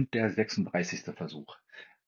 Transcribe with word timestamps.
und 0.00 0.14
der 0.14 0.30
36. 0.30 1.14
Versuch. 1.14 1.58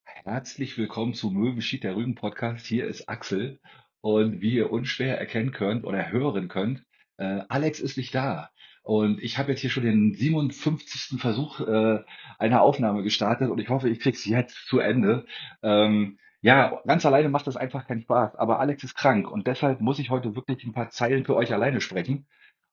Herzlich 0.04 0.78
willkommen 0.78 1.12
zu 1.12 1.30
Möwenschied, 1.30 1.84
der 1.84 1.94
Rügen 1.94 2.14
Podcast. 2.14 2.64
Hier 2.64 2.86
ist 2.86 3.06
Axel. 3.06 3.60
Und 4.00 4.40
wie 4.40 4.54
ihr 4.54 4.72
unschwer 4.72 5.18
erkennen 5.18 5.52
könnt 5.52 5.84
oder 5.84 6.10
hören 6.10 6.48
könnt, 6.48 6.86
äh, 7.18 7.42
Alex 7.50 7.80
ist 7.80 7.98
nicht 7.98 8.14
da. 8.14 8.48
Und 8.82 9.22
ich 9.22 9.36
habe 9.36 9.50
jetzt 9.50 9.60
hier 9.60 9.68
schon 9.68 9.84
den 9.84 10.14
57. 10.14 11.20
Versuch 11.20 11.60
äh, 11.60 11.98
einer 12.38 12.62
Aufnahme 12.62 13.02
gestartet 13.02 13.50
und 13.50 13.58
ich 13.58 13.68
hoffe, 13.68 13.90
ich 13.90 14.00
krieg's 14.00 14.24
jetzt 14.24 14.66
zu 14.68 14.78
Ende. 14.78 15.26
Ähm, 15.62 16.18
ja, 16.40 16.80
ganz 16.86 17.04
alleine 17.04 17.28
macht 17.28 17.46
das 17.46 17.58
einfach 17.58 17.86
keinen 17.86 18.00
Spaß. 18.00 18.36
Aber 18.36 18.58
Alex 18.58 18.84
ist 18.84 18.94
krank 18.94 19.30
und 19.30 19.46
deshalb 19.46 19.82
muss 19.82 19.98
ich 19.98 20.08
heute 20.08 20.34
wirklich 20.34 20.64
ein 20.64 20.72
paar 20.72 20.88
Zeilen 20.88 21.26
für 21.26 21.36
euch 21.36 21.52
alleine 21.52 21.82
sprechen. 21.82 22.26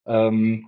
Ähm, 0.06 0.66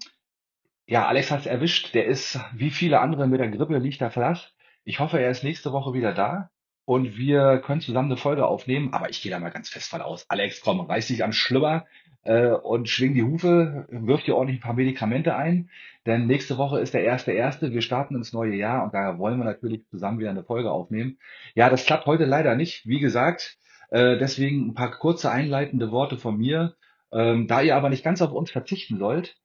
ja, 0.92 1.08
Alex 1.08 1.32
hat's 1.32 1.46
erwischt. 1.46 1.94
Der 1.94 2.06
ist 2.06 2.38
wie 2.54 2.70
viele 2.70 3.00
andere 3.00 3.26
mit 3.26 3.40
der 3.40 3.48
Grippe, 3.48 3.78
liegt 3.78 4.02
da 4.02 4.10
flach. 4.10 4.50
Ich 4.84 5.00
hoffe, 5.00 5.22
er 5.22 5.32
ist 5.32 5.42
nächste 5.42 5.72
Woche 5.72 5.94
wieder 5.94 6.12
da 6.12 6.50
und 6.84 7.16
wir 7.16 7.60
können 7.60 7.80
zusammen 7.80 8.12
eine 8.12 8.18
Folge 8.18 8.46
aufnehmen. 8.46 8.94
Aber 8.94 9.10
ich 9.10 9.22
gehe 9.22 9.32
da 9.32 9.40
mal 9.40 9.52
ganz 9.52 9.70
fest 9.70 9.90
von 9.90 10.02
aus. 10.02 10.26
Alex, 10.28 10.60
komm, 10.60 10.82
reiß 10.82 11.08
dich 11.08 11.24
am 11.24 11.32
Schlüpper 11.32 11.86
äh, 12.24 12.48
und 12.50 12.90
schwing 12.90 13.14
die 13.14 13.24
Hufe, 13.24 13.88
wirf 13.90 14.26
dir 14.26 14.36
ordentlich 14.36 14.60
ein 14.60 14.64
paar 14.64 14.74
Medikamente 14.74 15.34
ein. 15.34 15.70
Denn 16.06 16.28
nächste 16.28 16.58
Woche 16.58 16.82
ist 16.82 16.94
der 16.94 17.06
erste 17.06 17.32
erste. 17.32 17.72
Wir 17.72 17.82
starten 17.82 18.16
ins 18.16 18.34
neue 18.34 18.56
Jahr 18.56 18.84
und 18.84 18.94
da 18.94 19.18
wollen 19.18 19.38
wir 19.38 19.46
natürlich 19.46 19.88
zusammen 19.88 20.20
wieder 20.20 20.32
eine 20.32 20.44
Folge 20.44 20.72
aufnehmen. 20.72 21.20
Ja, 21.56 21.70
das 21.70 21.86
klappt 21.86 22.06
heute 22.06 22.26
leider 22.26 22.56
nicht. 22.56 22.86
Wie 22.86 23.00
gesagt, 23.00 23.58
äh, 23.92 24.18
deswegen 24.18 24.68
ein 24.68 24.74
paar 24.74 24.92
kurze 24.92 25.32
einleitende 25.32 25.90
Worte 25.92 26.18
von 26.18 26.36
mir. 26.38 26.76
Ähm, 27.14 27.48
da 27.48 27.62
ihr 27.62 27.78
aber 27.78 27.90
nicht 27.90 28.04
ganz 28.04 28.22
auf 28.22 28.34
uns 28.34 28.52
verzichten 28.52 28.98
sollt, 28.98 29.38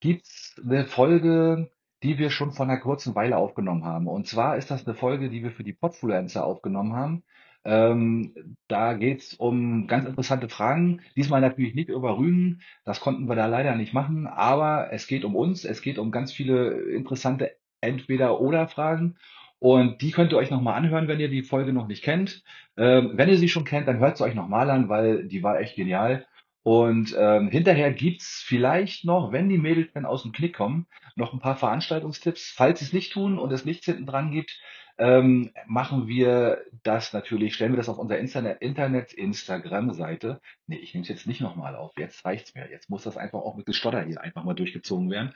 gibt's 0.00 0.56
eine 0.64 0.84
Folge, 0.84 1.70
die 2.02 2.18
wir 2.18 2.30
schon 2.30 2.52
vor 2.52 2.66
einer 2.66 2.78
kurzen 2.78 3.14
Weile 3.14 3.36
aufgenommen 3.36 3.84
haben. 3.84 4.06
Und 4.06 4.26
zwar 4.26 4.56
ist 4.56 4.70
das 4.70 4.86
eine 4.86 4.94
Folge, 4.94 5.30
die 5.30 5.42
wir 5.42 5.50
für 5.50 5.64
die 5.64 5.72
Podfluencer 5.72 6.44
aufgenommen 6.44 6.94
haben. 6.94 7.24
Ähm, 7.64 8.56
da 8.68 8.94
geht's 8.94 9.34
um 9.34 9.86
ganz 9.88 10.06
interessante 10.06 10.48
Fragen. 10.48 11.02
Diesmal 11.16 11.40
natürlich 11.40 11.74
nicht 11.74 11.88
über 11.88 12.16
Rügen, 12.16 12.62
das 12.84 13.00
konnten 13.00 13.28
wir 13.28 13.34
da 13.34 13.46
leider 13.46 13.74
nicht 13.74 13.92
machen, 13.92 14.26
aber 14.26 14.92
es 14.92 15.06
geht 15.06 15.24
um 15.24 15.34
uns, 15.34 15.64
es 15.64 15.82
geht 15.82 15.98
um 15.98 16.12
ganz 16.12 16.32
viele 16.32 16.70
interessante 16.92 17.56
Entweder-Oder-Fragen. 17.80 19.18
Und 19.58 20.02
die 20.02 20.12
könnt 20.12 20.32
ihr 20.32 20.38
euch 20.38 20.50
nochmal 20.50 20.74
anhören, 20.74 21.08
wenn 21.08 21.18
ihr 21.18 21.28
die 21.28 21.42
Folge 21.42 21.72
noch 21.72 21.88
nicht 21.88 22.04
kennt. 22.04 22.44
Ähm, 22.76 23.12
wenn 23.14 23.28
ihr 23.28 23.38
sie 23.38 23.48
schon 23.48 23.64
kennt, 23.64 23.88
dann 23.88 23.98
hört 23.98 24.16
sie 24.16 24.24
euch 24.24 24.34
nochmal 24.34 24.70
an, 24.70 24.88
weil 24.88 25.26
die 25.26 25.42
war 25.42 25.60
echt 25.60 25.74
genial. 25.74 26.26
Und 26.62 27.14
ähm, 27.18 27.48
hinterher 27.48 27.92
gibt's 27.92 28.42
vielleicht 28.44 29.04
noch, 29.04 29.32
wenn 29.32 29.48
die 29.48 29.58
Mädels 29.58 29.92
dann 29.94 30.04
aus 30.04 30.22
dem 30.22 30.32
Knick 30.32 30.54
kommen, 30.54 30.86
noch 31.16 31.32
ein 31.32 31.40
paar 31.40 31.56
Veranstaltungstipps. 31.56 32.52
Falls 32.54 32.80
sie 32.80 32.86
es 32.86 32.92
nicht 32.92 33.12
tun 33.12 33.38
und 33.38 33.52
es 33.52 33.64
nichts 33.64 33.86
hinten 33.86 34.06
dran 34.06 34.30
gibt, 34.30 34.60
ähm, 34.98 35.52
machen 35.66 36.08
wir 36.08 36.64
das 36.82 37.12
natürlich, 37.12 37.54
stellen 37.54 37.72
wir 37.72 37.76
das 37.76 37.88
auf 37.88 37.98
unserer 37.98 38.18
Internet, 38.18 38.60
Internet 38.60 39.12
Instagram-Seite. 39.12 40.40
Nee, 40.66 40.78
ich 40.78 40.92
nehme 40.92 41.02
es 41.02 41.08
jetzt 41.08 41.26
nicht 41.26 41.40
nochmal 41.40 41.76
auf. 41.76 41.92
Jetzt 41.96 42.24
reicht's 42.24 42.54
mir. 42.54 42.68
Jetzt 42.68 42.90
muss 42.90 43.04
das 43.04 43.16
einfach 43.16 43.38
auch 43.38 43.56
mit 43.56 43.66
Gestotter 43.66 44.02
hier 44.02 44.20
einfach 44.20 44.42
mal 44.42 44.54
durchgezogen 44.54 45.08
werden. 45.10 45.34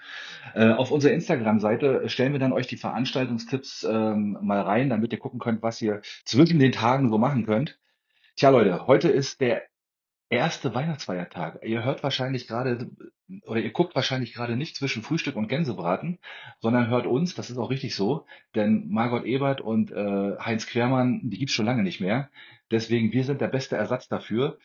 Äh, 0.55 0.73
auf 0.73 0.91
unserer 0.91 1.12
Instagram-Seite 1.12 2.09
stellen 2.09 2.33
wir 2.33 2.41
dann 2.41 2.53
euch 2.53 2.67
die 2.67 2.77
Veranstaltungstipps 2.77 3.84
ähm, 3.84 4.37
mal 4.43 4.61
rein, 4.61 4.91
damit 4.91 5.12
ihr 5.12 5.20
gucken 5.20 5.39
könnt, 5.39 5.62
was 5.62 5.81
ihr 5.81 6.00
zwischen 6.25 6.59
den 6.59 6.73
Tagen 6.73 7.09
so 7.09 7.19
machen 7.19 7.47
könnt. 7.47 7.78
Tja, 8.37 8.50
Leute, 8.50 8.87
heute 8.89 9.11
ist 9.11 9.41
der 9.41 9.62
erste 10.33 10.75
Weihnachtsfeiertag. 10.75 11.61
Ihr 11.62 11.84
hört 11.84 12.02
wahrscheinlich 12.02 12.48
gerade 12.48 12.91
oder 13.47 13.61
ihr 13.61 13.70
guckt 13.70 13.94
wahrscheinlich 13.94 14.34
gerade 14.34 14.56
nicht 14.56 14.77
zwischen 14.77 15.02
Frühstück 15.02 15.36
und 15.36 15.48
Gänsebraten, 15.48 16.19
sondern 16.61 16.88
hört 16.88 17.06
uns, 17.06 17.34
das 17.34 17.50
ist 17.50 17.58
auch 17.58 17.70
richtig 17.70 17.94
so, 17.94 18.27
denn 18.55 18.88
Margot 18.88 19.25
Ebert 19.25 19.60
und 19.60 19.91
äh, 19.92 20.36
Heinz 20.38 20.66
Quermann, 20.66 21.20
die 21.30 21.38
gibt's 21.38 21.55
schon 21.55 21.66
lange 21.66 21.83
nicht 21.83 22.00
mehr. 22.00 22.30
Deswegen, 22.70 23.12
wir 23.12 23.25
sind 23.25 23.41
der 23.41 23.48
beste 23.48 23.77
Ersatz 23.77 24.08
dafür. 24.08 24.58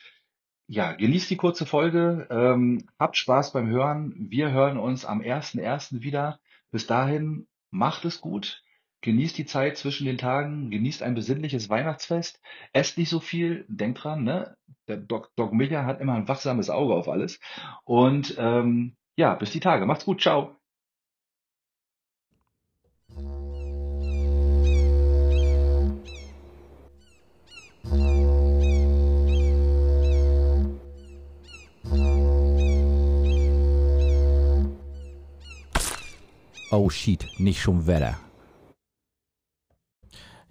Ja, 0.67 0.93
genießt 0.93 1.29
die 1.29 1.37
kurze 1.37 1.65
Folge, 1.65 2.27
ähm, 2.29 2.87
habt 2.99 3.15
Spaß 3.17 3.53
beim 3.53 3.67
Hören. 3.67 4.13
Wir 4.29 4.51
hören 4.51 4.77
uns 4.77 5.05
am 5.05 5.21
1.1. 5.21 6.01
wieder. 6.01 6.39
Bis 6.71 6.87
dahin, 6.87 7.47
macht 7.71 8.03
es 8.05 8.19
gut. 8.19 8.63
Genießt 9.07 9.37
die 9.37 9.45
Zeit 9.45 9.77
zwischen 9.77 10.05
den 10.05 10.17
Tagen, 10.17 10.69
genießt 10.69 11.01
ein 11.01 11.15
besinnliches 11.15 11.69
Weihnachtsfest, 11.69 12.41
esst 12.73 12.97
nicht 12.97 13.07
so 13.07 13.21
viel, 13.21 13.63
denkt 13.69 14.03
dran, 14.03 14.25
ne? 14.25 14.57
Der 14.89 14.97
Doc, 14.97 15.31
Doc 15.37 15.53
Micha 15.53 15.85
hat 15.85 16.01
immer 16.01 16.15
ein 16.15 16.27
wachsames 16.27 16.69
Auge 16.69 16.93
auf 16.93 17.07
alles. 17.07 17.39
Und 17.85 18.35
ähm, 18.37 18.97
ja, 19.15 19.33
bis 19.35 19.51
die 19.51 19.61
Tage. 19.61 19.85
Macht's 19.85 20.03
gut, 20.03 20.19
ciao. 20.19 20.57
Oh 36.71 36.89
shit, 36.89 37.25
nicht 37.37 37.61
schon 37.61 37.87
Wetter. 37.87 38.17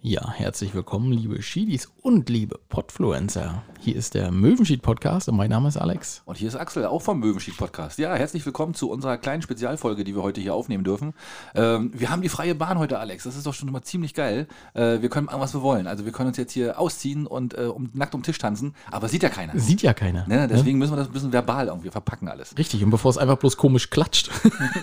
Ja, 0.09 0.31
herzlich 0.31 0.73
willkommen, 0.73 1.11
liebe 1.11 1.43
Schiedis 1.43 1.91
und 2.01 2.29
liebe 2.29 2.61
Podfluencer. 2.69 3.65
Hier 3.87 3.95
ist 3.95 4.15
der 4.15 4.33
Möwenschied 4.33 4.83
Podcast 4.83 5.29
und 5.29 5.37
mein 5.37 5.49
Name 5.49 5.69
ist 5.69 5.77
Alex. 5.77 6.21
Und 6.25 6.37
hier 6.37 6.49
ist 6.49 6.57
Axel, 6.57 6.87
auch 6.87 7.03
vom 7.03 7.21
Möwenschied 7.21 7.57
Podcast. 7.57 8.01
Ja, 8.01 8.17
herzlich 8.17 8.45
willkommen 8.45 8.75
zu 8.75 8.91
unserer 8.91 9.17
kleinen 9.17 9.43
Spezialfolge, 9.43 10.03
die 10.03 10.13
wir 10.17 10.25
heute 10.25 10.41
hier 10.41 10.55
aufnehmen 10.57 10.83
dürfen. 10.83 11.15
Ähm, 11.55 11.93
wir 11.95 12.11
haben 12.11 12.21
die 12.21 12.29
freie 12.29 12.57
Bahn 12.57 12.81
heute, 12.81 12.99
Alex. 12.99 13.23
Das 13.23 13.37
ist 13.37 13.47
doch 13.47 13.55
schon 13.55 13.71
mal 13.71 13.83
ziemlich 13.83 14.13
geil. 14.13 14.49
Äh, 14.75 15.03
wir 15.03 15.09
können 15.09 15.27
machen, 15.27 15.39
was 15.41 15.55
wir 15.55 15.63
wollen. 15.63 15.87
Also 15.87 16.05
wir 16.05 16.11
können 16.11 16.27
uns 16.31 16.37
jetzt 16.37 16.51
hier 16.51 16.81
ausziehen 16.81 17.29
und 17.29 17.57
äh, 17.57 17.67
um, 17.67 17.89
nackt 17.93 18.17
um 18.17 18.23
den 18.23 18.25
Tisch 18.25 18.39
tanzen, 18.39 18.75
aber 18.91 19.07
sieht 19.07 19.23
ja 19.23 19.29
keiner. 19.29 19.57
Sieht 19.57 19.83
ja 19.83 19.95
keiner. 19.95 20.27
Ne? 20.27 20.49
Deswegen 20.49 20.79
müssen 20.79 20.91
wir 20.91 20.97
das 20.97 21.07
ein 21.07 21.13
bisschen 21.13 21.33
verbal 21.33 21.69
irgendwie 21.69 21.91
verpacken 21.91 22.27
alles. 22.27 22.59
Richtig, 22.59 22.83
und 22.83 22.91
bevor 22.91 23.13
es 23.13 23.19
einfach 23.19 23.39
bloß 23.39 23.57
komisch 23.57 23.91
klatscht, 23.91 24.33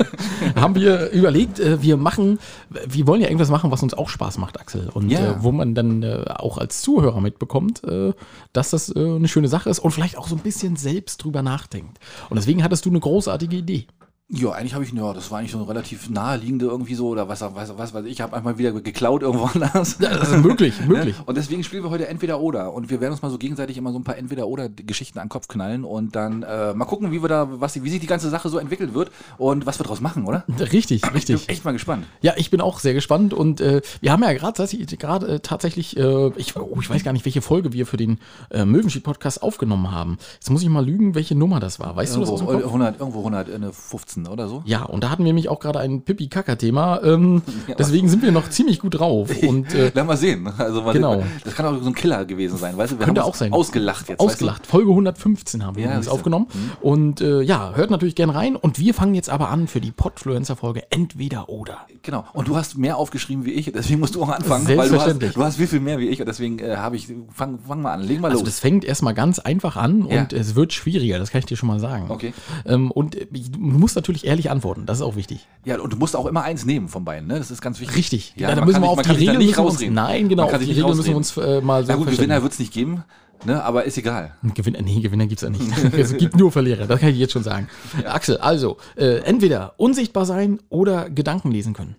haben 0.55 0.75
wir 0.75 1.09
überlegt, 1.09 1.59
äh, 1.59 1.81
wir 1.81 1.97
machen, 1.97 2.39
wir 2.69 3.05
wollen 3.05 3.19
ja 3.19 3.27
irgendwas 3.27 3.49
machen, 3.49 3.69
was 3.69 3.83
uns 3.83 3.93
auch 3.93 4.07
Spaß 4.07 4.37
macht, 4.37 4.61
Axel. 4.61 4.87
Und 4.93 5.09
Ja. 5.09 5.31
äh, 5.31 5.43
wo 5.43 5.51
man 5.51 5.75
dann 5.75 6.03
äh, 6.03 6.23
auch 6.37 6.57
als 6.57 6.81
Zuhörer 6.81 7.19
mitbekommt, 7.19 7.83
äh, 7.83 8.13
dass 8.53 8.69
das 8.69 8.92
äh, 8.95 9.15
eine 9.15 9.27
schöne 9.27 9.47
Sache 9.47 9.69
ist 9.69 9.79
und 9.79 9.91
vielleicht 9.91 10.17
auch 10.17 10.27
so 10.27 10.35
ein 10.35 10.41
bisschen 10.41 10.75
selbst 10.75 11.23
drüber 11.23 11.41
nachdenkt. 11.41 11.99
Und 12.29 12.37
deswegen 12.37 12.63
hattest 12.63 12.85
du 12.85 12.89
eine 12.89 12.99
großartige 12.99 13.57
Idee. 13.57 13.87
Ja, 14.35 14.49
eigentlich 14.51 14.73
habe 14.73 14.83
ich, 14.83 14.91
ja, 14.91 15.13
das 15.13 15.29
war 15.29 15.37
eigentlich 15.37 15.51
so 15.51 15.59
eine 15.59 15.67
relativ 15.67 16.09
naheliegende 16.09 16.65
irgendwie 16.65 16.95
so, 16.95 17.09
oder 17.09 17.29
was, 17.29 17.41
was, 17.41 17.77
was 17.77 17.93
weiß 17.93 18.05
ich, 18.05 18.19
habe 18.19 18.35
einmal 18.35 18.57
wieder 18.57 18.71
geklaut 18.71 19.21
irgendwo 19.21 19.45
anders. 19.53 19.97
Das 19.99 20.29
ist 20.29 20.43
möglich, 20.43 20.73
möglich. 20.87 21.15
Und 21.27 21.37
deswegen 21.37 21.63
spielen 21.63 21.83
wir 21.83 21.91
heute 21.91 22.07
entweder 22.07 22.39
oder. 22.39 22.73
Und 22.73 22.89
wir 22.89 22.99
werden 22.99 23.11
uns 23.11 23.21
mal 23.21 23.29
so 23.29 23.37
gegenseitig 23.37 23.77
immer 23.77 23.91
so 23.91 23.99
ein 23.99 24.03
paar 24.03 24.17
entweder 24.17 24.47
oder 24.47 24.69
Geschichten 24.69 25.19
an 25.19 25.25
den 25.25 25.29
Kopf 25.29 25.47
knallen 25.47 25.83
und 25.83 26.15
dann 26.15 26.41
äh, 26.41 26.73
mal 26.73 26.85
gucken, 26.85 27.11
wie 27.11 27.21
wir 27.21 27.29
da, 27.29 27.47
was, 27.61 27.81
wie 27.83 27.89
sich 27.91 27.99
die 27.99 28.07
ganze 28.07 28.31
Sache 28.31 28.49
so 28.49 28.57
entwickelt 28.57 28.95
wird 28.95 29.11
und 29.37 29.67
was 29.67 29.79
wir 29.79 29.85
draus 29.85 30.01
machen, 30.01 30.25
oder? 30.25 30.45
Richtig, 30.59 31.03
Ich 31.03 31.13
richtig. 31.13 31.45
bin 31.45 31.53
echt 31.53 31.63
mal 31.63 31.71
gespannt. 31.73 32.07
Ja, 32.21 32.33
ich 32.35 32.49
bin 32.49 32.59
auch 32.59 32.79
sehr 32.79 32.95
gespannt 32.95 33.35
und 33.35 33.61
äh, 33.61 33.81
wir 34.01 34.11
haben 34.11 34.23
ja 34.23 34.33
gerade 34.33 34.63
äh, 34.63 35.39
tatsächlich, 35.41 35.95
äh, 35.95 36.31
ich, 36.37 36.55
oh, 36.55 36.77
ich 36.81 36.89
weiß 36.89 37.03
gar 37.03 37.13
nicht, 37.13 37.25
welche 37.25 37.43
Folge 37.43 37.71
wir 37.71 37.85
für 37.85 37.97
den 37.97 38.17
äh, 38.49 38.65
Möwenschied 38.65 39.03
Podcast 39.03 39.43
aufgenommen 39.43 39.91
haben. 39.91 40.17
Jetzt 40.33 40.49
muss 40.49 40.63
ich 40.63 40.69
mal 40.69 40.83
lügen, 40.83 41.13
welche 41.13 41.35
Nummer 41.35 41.59
das 41.59 41.79
war. 41.79 41.95
Weißt 41.95 42.15
du 42.15 42.21
das 42.21 42.29
Irgendwo, 42.29 42.51
Kopf? 42.51 42.65
100, 42.65 42.99
irgendwo 42.99 43.19
115 43.19 44.22
oder 44.27 44.47
so. 44.47 44.61
Ja, 44.65 44.83
und 44.83 45.03
da 45.03 45.09
hatten 45.09 45.23
wir 45.23 45.29
nämlich 45.29 45.49
auch 45.49 45.59
gerade 45.59 45.79
ein 45.79 46.01
Pipi-Kaka-Thema. 46.03 47.01
Ähm, 47.03 47.41
deswegen 47.77 48.09
sind 48.09 48.21
wir 48.23 48.31
noch 48.31 48.49
ziemlich 48.49 48.79
gut 48.79 48.99
drauf. 48.99 49.29
Und 49.43 49.73
äh, 49.73 49.91
Lass 49.93 50.05
mal 50.07 50.17
sehen. 50.17 50.47
Also 50.57 50.81
mal 50.81 50.93
Genau. 50.93 51.15
sehen. 51.19 51.31
Das 51.43 51.55
kann 51.55 51.65
auch 51.65 51.81
so 51.81 51.87
ein 51.87 51.93
Killer 51.95 52.25
gewesen 52.25 52.57
sein, 52.57 52.77
weißt 52.77 52.93
du? 52.93 52.99
Wir 52.99 53.05
Könnte 53.05 53.21
haben 53.21 53.29
auch 53.29 53.35
sein. 53.35 53.53
Ausgelacht 53.53 54.09
jetzt. 54.09 54.19
ausgelacht. 54.19 54.65
Folge 54.67 54.89
115 54.89 55.65
haben 55.65 55.75
wir 55.77 55.85
Ja, 55.85 55.99
aufgenommen. 56.11 56.47
Und 56.81 57.21
äh, 57.21 57.41
ja, 57.41 57.73
hört 57.75 57.89
natürlich 57.91 58.15
gern 58.15 58.29
rein. 58.29 58.55
Und 58.55 58.79
wir 58.79 58.93
fangen 58.93 59.15
jetzt 59.15 59.29
aber 59.29 59.49
an 59.49 59.67
für 59.67 59.81
die 59.81 59.91
Podfluencer-Folge 59.91 60.83
Entweder 60.91 61.49
oder. 61.49 61.77
Genau. 62.01 62.25
Und 62.33 62.47
du 62.47 62.55
hast 62.55 62.77
mehr 62.77 62.97
aufgeschrieben 62.97 63.45
wie 63.45 63.51
ich, 63.51 63.71
deswegen 63.71 63.99
musst 63.99 64.15
du 64.15 64.23
auch 64.23 64.29
anfangen. 64.29 64.67
Weil 64.67 64.75
du 64.75 64.81
hast, 64.81 64.89
Selbstverständlich. 64.89 65.33
du 65.33 65.43
hast 65.43 65.55
viel, 65.57 65.67
viel 65.67 65.79
mehr 65.79 65.99
wie 65.99 66.07
ich 66.07 66.19
und 66.19 66.27
deswegen 66.27 66.59
äh, 66.59 66.75
habe 66.77 66.95
ich, 66.95 67.07
fang, 67.33 67.59
fang 67.59 67.81
mal 67.81 67.93
an, 67.93 68.01
leg 68.01 68.19
mal 68.21 68.29
Also 68.31 68.41
los. 68.41 68.49
das 68.49 68.59
fängt 68.59 68.83
erstmal 68.85 69.13
ganz 69.13 69.39
einfach 69.39 69.75
an 69.77 70.07
Ja. 70.09 70.21
und 70.21 70.33
es 70.33 70.55
wird 70.55 70.73
schwieriger, 70.73 71.19
das 71.19 71.31
kann 71.31 71.39
ich 71.39 71.45
dir 71.45 71.57
schon 71.57 71.67
mal 71.67 71.79
sagen. 71.79 72.05
Okay. 72.09 72.33
Ähm, 72.65 72.91
und 72.91 73.15
du 73.15 73.59
musst 73.59 73.95
natürlich 74.03 74.25
ehrlich 74.25 74.49
antworten, 74.51 74.85
das 74.85 74.97
ist 74.97 75.03
auch 75.03 75.15
wichtig. 75.15 75.47
Ja, 75.65 75.79
und 75.79 75.91
du 75.93 75.97
musst 75.97 76.15
auch 76.15 76.25
immer 76.25 76.43
eins 76.43 76.65
nehmen 76.65 76.87
von 76.89 77.03
beiden, 77.05 77.27
ne? 77.27 77.37
Das 77.37 77.49
ist 77.51 77.61
ganz 77.61 77.79
wichtig. 77.79 77.95
Richtig. 77.97 78.33
Ja, 78.37 78.49
da 78.49 78.55
man 78.57 78.65
müssen 78.65 78.81
wir 78.81 78.89
nicht- 78.89 78.89
auf 78.99 79.01
die 79.01 79.07
da 79.09 79.13
Regeln 79.15 79.37
nicht 79.39 79.57
wir 79.57 79.63
uns, 79.63 79.73
rausreden. 79.75 79.93
Nein, 79.95 80.29
genau, 80.29 80.43
auf 80.43 80.57
die 80.57 80.65
Regeln 80.65 80.87
müssen 80.87 81.05
wir 81.05 81.15
uns 81.17 81.37
äh, 81.37 81.61
mal 81.61 81.85
so 81.85 81.91
Na 81.91 81.97
gut. 81.97 82.09
Gewinner 82.11 82.41
wird 82.43 82.53
es 82.53 82.59
nicht 82.59 82.73
geben, 82.73 83.03
ne? 83.45 83.63
aber 83.63 83.85
ist 83.85 83.97
egal. 83.97 84.33
Gewinner, 84.53 84.81
nee, 84.81 84.99
Gewinner 84.99 85.25
gibt's 85.27 85.43
ja 85.43 85.49
nicht. 85.49 85.63
es 85.97 86.15
gibt 86.17 86.35
nur 86.37 86.51
Verlierer, 86.51 86.85
das 86.87 86.99
kann 86.99 87.09
ich 87.09 87.17
jetzt 87.17 87.31
schon 87.33 87.43
sagen. 87.43 87.67
Axel, 88.05 88.37
also, 88.37 88.77
äh, 88.95 89.19
entweder 89.19 89.73
unsichtbar 89.77 90.25
sein 90.25 90.59
oder 90.69 91.09
Gedanken 91.09 91.51
lesen 91.51 91.73
können. 91.73 91.95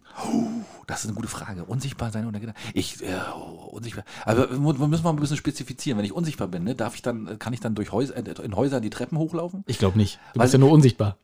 Das 0.87 1.01
ist 1.01 1.07
eine 1.07 1.15
gute 1.15 1.29
Frage. 1.29 1.65
Unsichtbar 1.65 2.11
sein 2.11 2.27
oder 2.29 2.39
Gedanken? 2.39 2.61
Ich, 2.75 3.03
äh, 3.03 3.07
unsichtbar. 3.71 4.05
Aber 4.27 4.51
wir 4.51 4.59
mu- 4.59 4.79
wir 4.79 4.87
müssen 4.87 5.03
mal 5.03 5.11
ein 5.11 5.17
bisschen 5.17 5.39
spezifizieren. 5.39 5.97
Wenn 5.97 6.05
ich 6.05 6.13
unsichtbar 6.13 6.47
bin, 6.49 6.63
ne, 6.65 6.75
darf 6.75 6.95
ich 6.95 7.01
dann, 7.01 7.39
kann 7.39 7.55
ich 7.55 7.61
dann 7.61 7.75
durch 7.75 7.91
Häuser, 7.91 8.15
äh, 8.19 8.23
in 8.45 8.55
Häusern 8.55 8.83
die 8.83 8.91
Treppen 8.91 9.17
hochlaufen? 9.17 9.65
Ich 9.67 9.79
glaube 9.79 9.97
nicht. 9.97 10.19
Du 10.35 10.41
Weil- 10.41 10.45
bist 10.45 10.53
ja 10.53 10.59
nur 10.61 10.71
unsichtbar. 10.71 11.17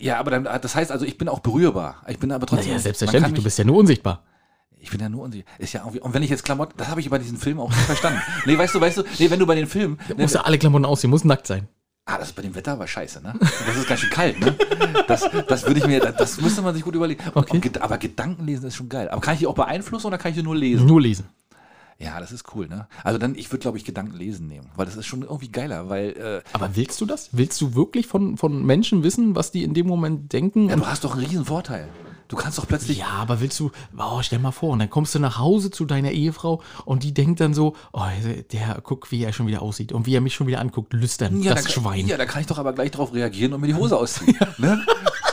Ja, 0.00 0.18
aber 0.18 0.32
dann, 0.32 0.44
das 0.44 0.74
heißt 0.74 0.90
also, 0.90 1.04
ich 1.04 1.16
bin 1.16 1.28
auch 1.28 1.38
berührbar. 1.40 2.02
Ich 2.08 2.18
bin 2.18 2.32
aber 2.32 2.46
trotzdem. 2.46 2.66
Naja, 2.66 2.74
man 2.74 2.82
selbstverständlich, 2.82 3.22
kann 3.22 3.34
du 3.34 3.38
mich- 3.38 3.44
bist 3.44 3.58
ja 3.58 3.64
nur 3.64 3.76
unsichtbar. 3.76 4.22
Ich 4.80 4.90
bin 4.90 4.98
ja 5.00 5.08
nur 5.08 5.22
unsicher. 5.22 5.44
Ist 5.58 5.72
ja 5.74 5.82
irgendwie, 5.82 6.00
und 6.00 6.12
wenn 6.12 6.24
ich 6.24 6.30
jetzt 6.30 6.44
Klamotten, 6.44 6.74
das 6.76 6.88
habe 6.88 7.00
ich 7.00 7.08
bei 7.08 7.18
diesen 7.18 7.38
Filmen 7.38 7.60
auch 7.60 7.68
nicht 7.68 7.78
verstanden. 7.82 8.20
nee, 8.46 8.58
weißt 8.58 8.74
du, 8.74 8.80
weißt 8.80 8.98
du, 8.98 9.04
nee, 9.20 9.30
wenn 9.30 9.38
du 9.38 9.46
bei 9.46 9.54
den 9.54 9.68
Filmen. 9.68 9.98
Da 10.08 10.16
musst 10.16 10.34
du 10.34 10.44
alle 10.44 10.58
Klamotten 10.58 10.84
ausziehen, 10.84 11.10
muss 11.10 11.24
nackt 11.24 11.46
sein. 11.46 11.68
Ah, 12.04 12.18
das 12.18 12.30
ist 12.30 12.34
bei 12.34 12.42
dem 12.42 12.52
Wetter 12.56 12.72
aber 12.72 12.88
scheiße, 12.88 13.22
ne? 13.22 13.32
Das 13.38 13.76
ist 13.76 13.86
ganz 13.86 14.00
schön 14.00 14.10
kalt, 14.10 14.40
ne? 14.40 14.56
Das, 15.06 15.24
das 15.46 15.64
würde 15.68 15.78
ich 15.78 15.86
mir, 15.86 16.00
das, 16.00 16.16
das 16.16 16.40
müsste 16.40 16.60
man 16.62 16.74
sich 16.74 16.82
gut 16.82 16.96
überlegen. 16.96 17.22
Okay. 17.32 17.60
Und, 17.64 17.80
aber 17.80 17.96
Gedanken 17.96 18.44
lesen 18.44 18.66
ist 18.66 18.74
schon 18.74 18.88
geil. 18.88 19.08
Aber 19.08 19.20
kann 19.20 19.34
ich 19.34 19.40
die 19.40 19.46
auch 19.46 19.54
beeinflussen 19.54 20.08
oder 20.08 20.18
kann 20.18 20.32
ich 20.32 20.36
die 20.36 20.42
nur 20.42 20.56
lesen? 20.56 20.84
Nur 20.84 21.00
lesen. 21.00 21.26
Ja, 22.02 22.18
das 22.18 22.32
ist 22.32 22.44
cool, 22.54 22.68
ne? 22.68 22.88
Also 23.04 23.18
dann, 23.18 23.34
ich 23.36 23.50
würde, 23.52 23.62
glaube 23.62 23.78
ich, 23.78 23.84
Gedanken 23.84 24.16
lesen 24.16 24.48
nehmen, 24.48 24.66
weil 24.76 24.86
das 24.86 24.96
ist 24.96 25.06
schon 25.06 25.22
irgendwie 25.22 25.50
geiler, 25.50 25.88
weil 25.88 26.10
äh, 26.10 26.42
Aber 26.52 26.74
willst 26.74 27.00
du 27.00 27.06
das? 27.06 27.28
Willst 27.32 27.60
du 27.60 27.74
wirklich 27.74 28.06
von, 28.06 28.36
von 28.36 28.64
Menschen 28.66 29.04
wissen, 29.04 29.36
was 29.36 29.52
die 29.52 29.62
in 29.62 29.74
dem 29.74 29.86
Moment 29.86 30.32
denken? 30.32 30.68
ja, 30.68 30.76
du 30.76 30.86
hast 30.86 31.04
doch 31.04 31.12
einen 31.14 31.24
riesen 31.24 31.44
Vorteil. 31.44 31.88
Du 32.32 32.38
kannst 32.38 32.56
doch 32.56 32.66
plötzlich. 32.66 32.96
Ja, 32.96 33.08
aber 33.08 33.42
willst 33.42 33.60
du, 33.60 33.70
oh, 33.98 34.22
stell 34.22 34.38
mal 34.38 34.52
vor, 34.52 34.70
und 34.70 34.78
dann 34.78 34.88
kommst 34.88 35.14
du 35.14 35.18
nach 35.18 35.38
Hause 35.38 35.70
zu 35.70 35.84
deiner 35.84 36.12
Ehefrau 36.12 36.62
und 36.86 37.02
die 37.02 37.12
denkt 37.12 37.40
dann 37.40 37.52
so, 37.52 37.74
oh, 37.92 38.00
der, 38.52 38.80
guck, 38.82 39.12
wie 39.12 39.22
er 39.22 39.34
schon 39.34 39.46
wieder 39.46 39.60
aussieht 39.60 39.92
und 39.92 40.06
wie 40.06 40.14
er 40.14 40.22
mich 40.22 40.34
schon 40.34 40.46
wieder 40.46 40.60
anguckt, 40.60 40.94
lüstern, 40.94 41.42
Ja, 41.42 41.52
das 41.54 41.64
da, 41.64 41.70
Schwein. 41.70 42.06
Ja, 42.06 42.16
da 42.16 42.24
kann 42.24 42.40
ich 42.40 42.46
doch 42.46 42.58
aber 42.58 42.72
gleich 42.72 42.90
drauf 42.90 43.12
reagieren 43.12 43.52
und 43.52 43.60
mir 43.60 43.66
die 43.66 43.74
Hose 43.74 43.98
ausziehen. 43.98 44.34
ne? 44.58 44.82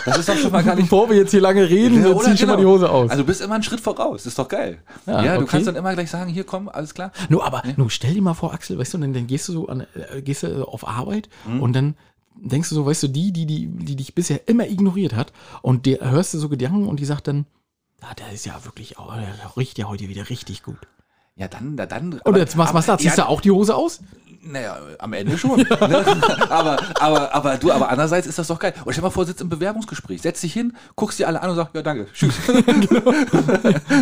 Das 0.09 0.19
ist 0.19 0.29
doch 0.29 0.37
schon 0.37 0.51
mal 0.51 0.63
gar 0.63 0.75
nicht. 0.75 0.85
Bevor 0.89 1.09
wir 1.09 1.17
jetzt 1.17 1.31
hier 1.31 1.41
lange 1.41 1.69
reden, 1.69 2.01
Ja, 2.03 2.09
dann 2.09 2.19
zieh 2.21 2.31
ich 2.33 2.39
schon 2.39 2.49
mal 2.49 2.57
die 2.57 2.63
genau. 2.63 2.73
Hose 2.75 2.89
aus. 2.89 3.09
Also 3.11 3.23
du 3.23 3.27
bist 3.27 3.41
immer 3.41 3.55
einen 3.55 3.63
Schritt 3.63 3.79
voraus, 3.79 4.25
ist 4.25 4.37
doch 4.37 4.47
geil. 4.47 4.81
Ja, 5.05 5.23
Ja, 5.23 5.35
du 5.35 5.41
okay. 5.43 5.51
kannst 5.51 5.67
dann 5.67 5.75
immer 5.75 5.93
gleich 5.93 6.09
sagen, 6.09 6.29
hier 6.31 6.43
komm, 6.43 6.69
alles 6.69 6.93
klar. 6.93 7.11
nur, 7.29 7.45
aber, 7.45 7.63
nur 7.77 7.89
stell 7.89 8.13
dir 8.13 8.21
mal 8.21 8.33
vor, 8.33 8.53
Axel, 8.53 8.77
weißt 8.77 8.93
du, 8.93 8.97
dann, 8.99 9.13
dann 9.13 9.27
gehst 9.27 9.47
du 9.47 9.53
so 9.53 9.67
an, 9.67 9.85
äh, 10.13 10.21
gehst 10.21 10.43
du 10.43 10.67
auf 10.67 10.87
Arbeit 10.87 11.29
Mhm. 11.45 11.61
und 11.61 11.73
dann 11.73 11.95
denkst 12.41 12.69
du 12.69 12.75
so, 12.75 12.85
weißt 12.85 13.03
du, 13.03 13.07
die, 13.09 13.31
die, 13.33 13.45
die, 13.45 13.67
die 13.67 13.95
dich 13.95 14.15
bisher 14.15 14.47
immer 14.47 14.65
ignoriert 14.67 15.13
hat 15.15 15.33
und 15.61 15.85
der 15.85 16.09
hörst 16.11 16.33
du 16.33 16.37
so 16.39 16.47
Gedanken 16.49 16.87
und 16.87 16.99
die 16.99 17.05
sagt 17.05 17.27
dann, 17.27 17.45
ah, 18.01 18.13
der 18.15 18.31
ist 18.31 18.45
ja 18.45 18.63
wirklich, 18.63 18.97
oh, 18.99 19.11
der 19.13 19.57
riecht 19.57 19.77
ja 19.77 19.87
heute 19.89 20.07
wieder 20.07 20.29
richtig 20.29 20.63
gut. 20.63 20.77
Ja, 21.35 21.47
dann, 21.47 21.77
da- 21.77 21.85
dann. 21.85 22.19
Und 22.25 22.35
jetzt, 22.37 22.57
was, 22.57 22.73
was 22.73 22.85
da? 22.85 22.97
Ziehst 22.97 23.17
ja, 23.17 23.23
du 23.23 23.29
auch 23.29 23.39
die 23.39 23.51
Hose 23.51 23.73
aus? 23.75 24.01
Naja, 24.41 24.77
am 24.99 25.13
Ende 25.13 25.37
schon. 25.37 25.59
ne? 25.69 26.05
aber, 26.49 26.79
aber, 26.99 27.35
aber 27.35 27.57
du, 27.57 27.71
aber 27.71 27.89
andererseits 27.89 28.27
ist 28.27 28.39
das 28.39 28.47
doch 28.47 28.59
geil. 28.59 28.73
Und 28.85 28.93
stell 28.93 29.03
mal 29.03 29.09
vor, 29.09 29.25
sitzt 29.25 29.41
im 29.41 29.49
Bewerbungsgespräch, 29.49 30.21
setz 30.21 30.41
dich 30.41 30.53
hin, 30.53 30.73
guckst 30.95 31.19
dir 31.19 31.27
alle 31.27 31.41
an 31.41 31.49
und 31.49 31.55
sagst, 31.55 31.75
ja, 31.75 31.81
danke, 31.81 32.07
tschüss. 32.13 32.33